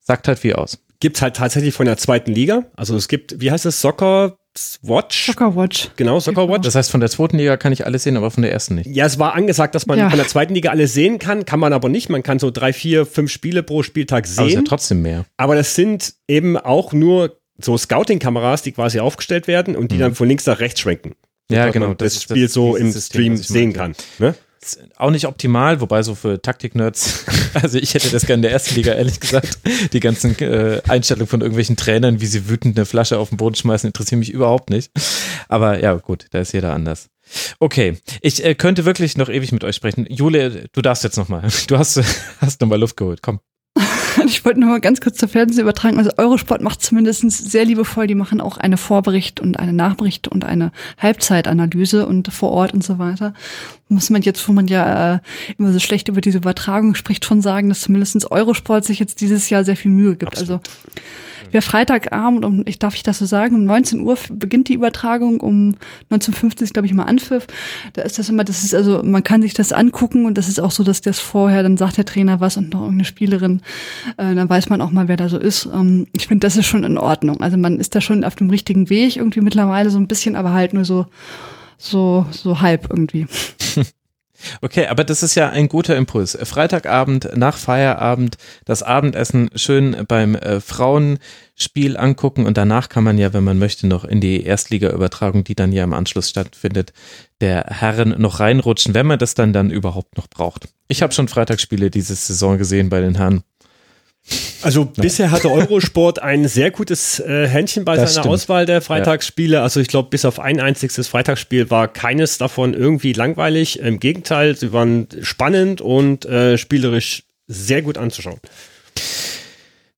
[0.00, 0.78] sagt halt viel aus.
[0.98, 2.64] Gibt's halt tatsächlich von der zweiten Liga.
[2.76, 4.36] Also es gibt, wie heißt es, Soccer
[4.82, 5.26] Watch?
[5.26, 5.90] Soccer Watch.
[5.94, 6.62] Genau, Soccer Watch.
[6.64, 8.88] Das heißt, von der zweiten Liga kann ich alles sehen, aber von der ersten nicht.
[8.88, 10.10] Ja, es war angesagt, dass man Ja.
[10.10, 12.10] von der zweiten Liga alles sehen kann, kann man aber nicht.
[12.10, 14.64] Man kann so drei, vier, fünf Spiele pro Spieltag Aber es ist ja sehen.
[14.64, 15.24] trotzdem mehr.
[15.36, 20.14] Aber das sind eben auch nur so Scouting-Kameras, die quasi aufgestellt werden und die dann
[20.14, 21.14] von links nach rechts schwenken.
[21.48, 21.56] Mhm.
[21.56, 21.88] Ja, Dass genau.
[21.88, 23.94] Man das, ist Spiel so dieses im System, Stream sehen kann.
[24.18, 24.34] Ne?
[24.96, 27.24] Auch nicht optimal, wobei so für Taktik-Nerds,
[27.54, 29.58] also ich hätte das gerne in der ersten Liga, ehrlich gesagt.
[29.92, 33.54] Die ganzen äh, Einstellungen von irgendwelchen Trainern, wie sie wütend eine Flasche auf den Boden
[33.54, 34.92] schmeißen, interessieren mich überhaupt nicht.
[35.48, 37.08] Aber ja, gut, da ist jeder anders.
[37.58, 40.06] Okay, ich äh, könnte wirklich noch ewig mit euch sprechen.
[40.10, 41.48] Jule, du darfst jetzt nochmal.
[41.68, 42.00] Du hast,
[42.40, 43.22] hast nochmal Luft geholt.
[43.22, 43.40] Komm.
[44.30, 45.98] Ich wollte nur mal ganz kurz zur Fernsehen übertragen.
[45.98, 48.06] Also Eurosport macht zumindest sehr liebevoll.
[48.06, 52.84] Die machen auch eine Vorbericht und eine Nachbericht und eine Halbzeitanalyse und vor Ort und
[52.84, 53.34] so weiter.
[53.88, 55.18] Muss man jetzt, wo man ja äh,
[55.58, 59.50] immer so schlecht über diese Übertragung spricht, schon sagen, dass zumindest Eurosport sich jetzt dieses
[59.50, 60.38] Jahr sehr viel Mühe gibt.
[60.38, 60.60] Also
[61.52, 65.40] Wer Freitagabend, um, ich darf ich das so sagen, um 19 Uhr beginnt die Übertragung,
[65.40, 65.76] um
[66.10, 67.46] 19.50 glaube ich mal Anpfiff.
[67.94, 70.60] Da ist das immer, das ist also, man kann sich das angucken und das ist
[70.60, 73.62] auch so, dass das vorher, dann sagt der Trainer was und noch irgendeine Spielerin,
[74.16, 75.66] äh, dann weiß man auch mal, wer da so ist.
[75.66, 77.40] Ähm, ich finde, das ist schon in Ordnung.
[77.40, 80.52] Also man ist da schon auf dem richtigen Weg irgendwie mittlerweile so ein bisschen, aber
[80.52, 81.06] halt nur so,
[81.78, 83.26] so, so halb irgendwie.
[84.60, 86.36] Okay, aber das ist ja ein guter Impuls.
[86.42, 93.32] Freitagabend nach Feierabend das Abendessen schön beim äh, Frauenspiel angucken und danach kann man ja,
[93.32, 96.92] wenn man möchte, noch in die Erstliga-Übertragung, die dann ja im Anschluss stattfindet,
[97.40, 100.68] der Herren noch reinrutschen, wenn man das dann dann überhaupt noch braucht.
[100.88, 103.42] Ich habe schon Freitagsspiele diese Saison gesehen bei den Herren.
[104.62, 105.02] Also ja.
[105.02, 108.34] bisher hatte Eurosport ein sehr gutes äh, Händchen bei das seiner stimmt.
[108.34, 109.56] Auswahl der Freitagsspiele.
[109.56, 109.62] Ja.
[109.62, 113.80] Also ich glaube, bis auf ein einziges Freitagsspiel war keines davon irgendwie langweilig.
[113.80, 118.40] Im Gegenteil, sie waren spannend und äh, spielerisch sehr gut anzuschauen.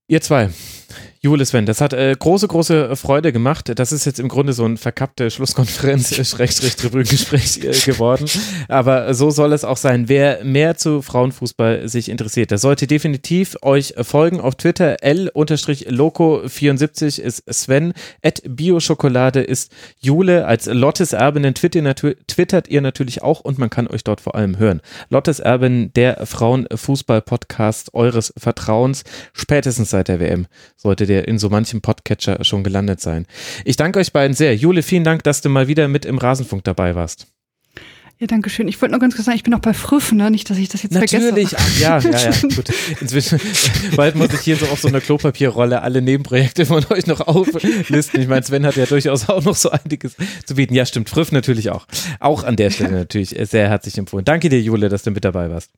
[0.07, 0.51] Ihr zwei,
[1.25, 3.71] Jule Sven, das hat äh, große, große Freude gemacht.
[3.79, 8.29] Das ist jetzt im Grunde so ein verkappte Schlusskonferenz, äh, Schrägstrich Tribünengespräch äh, geworden.
[8.67, 10.09] Aber so soll es auch sein.
[10.09, 14.97] Wer mehr zu Frauenfußball sich interessiert, der sollte definitiv euch folgen auf Twitter.
[15.05, 17.93] L-Loco74 ist Sven.
[18.25, 19.71] At Bioschokolade ist
[20.01, 20.49] Jule.
[20.49, 24.81] Als Lottes Erbinnen twittert ihr natürlich auch und man kann euch dort vor allem hören.
[25.09, 31.83] Lottes Erbin, der Frauenfußball-Podcast eures Vertrauens, spätestens seit der WM sollte der in so manchem
[31.83, 33.27] Podcatcher schon gelandet sein.
[33.67, 34.57] Ich danke euch beiden sehr.
[34.57, 37.27] Jule, vielen Dank, dass du mal wieder mit im Rasenfunk dabei warst.
[38.19, 38.69] Ja, danke schön.
[38.69, 40.31] Ich wollte noch ganz kurz sagen, ich bin auch bei Früff, ne?
[40.31, 41.51] Nicht, dass ich das jetzt Natürlich.
[41.51, 41.81] vergesse.
[41.81, 41.81] Natürlich.
[41.81, 42.49] Ja, ja, ja.
[42.57, 42.71] Gut.
[43.01, 43.41] Inzwischen,
[43.97, 48.21] bald muss ich hier so auf so einer Klopapierrolle alle Nebenprojekte von euch noch auflisten.
[48.21, 50.15] Ich meine, Sven hat ja durchaus auch noch so einiges
[50.47, 50.73] zu bieten.
[50.73, 51.11] Ja, stimmt.
[51.11, 51.87] Früff natürlich auch.
[52.21, 54.25] Auch an der Stelle natürlich sehr herzlich empfohlen.
[54.25, 55.73] Danke dir, Jule, dass du mit dabei warst.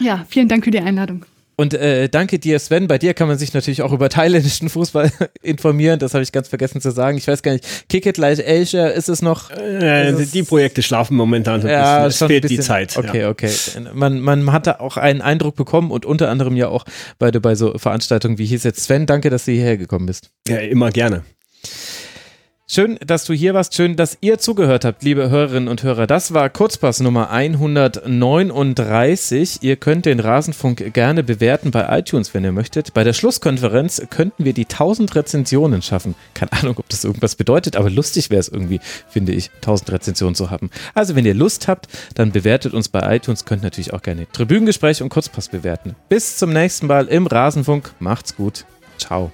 [0.00, 1.26] Ja, vielen Dank für die Einladung.
[1.60, 2.86] Und äh, danke dir, Sven.
[2.86, 5.12] Bei dir kann man sich natürlich auch über thailändischen Fußball
[5.42, 5.98] informieren.
[5.98, 7.18] Das habe ich ganz vergessen zu sagen.
[7.18, 9.50] Ich weiß gar nicht, Kick It Like Asia, ist es noch?
[9.50, 12.06] Äh, ist die Projekte schlafen momentan so ja.
[12.06, 12.96] Es fehlt die Zeit.
[12.96, 13.28] Okay, ja.
[13.28, 13.50] okay.
[13.92, 16.86] Man, man hatte auch einen Eindruck bekommen und unter anderem ja auch
[17.18, 18.82] bei, bei so Veranstaltungen wie hier ist jetzt.
[18.82, 20.30] Sven, danke, dass du hierher gekommen bist.
[20.48, 21.24] Ja, immer gerne.
[22.72, 23.74] Schön, dass du hier warst.
[23.74, 26.06] Schön, dass ihr zugehört habt, liebe Hörerinnen und Hörer.
[26.06, 29.58] Das war Kurzpass Nummer 139.
[29.62, 32.94] Ihr könnt den Rasenfunk gerne bewerten bei iTunes, wenn ihr möchtet.
[32.94, 36.14] Bei der Schlusskonferenz könnten wir die 1000 Rezensionen schaffen.
[36.32, 38.78] Keine Ahnung, ob das irgendwas bedeutet, aber lustig wäre es irgendwie,
[39.08, 40.70] finde ich, 1000 Rezensionen zu haben.
[40.94, 43.46] Also, wenn ihr Lust habt, dann bewertet uns bei iTunes.
[43.46, 45.96] Könnt natürlich auch gerne Tribünengespräch und Kurzpass bewerten.
[46.08, 47.90] Bis zum nächsten Mal im Rasenfunk.
[47.98, 48.64] Macht's gut.
[48.96, 49.32] Ciao.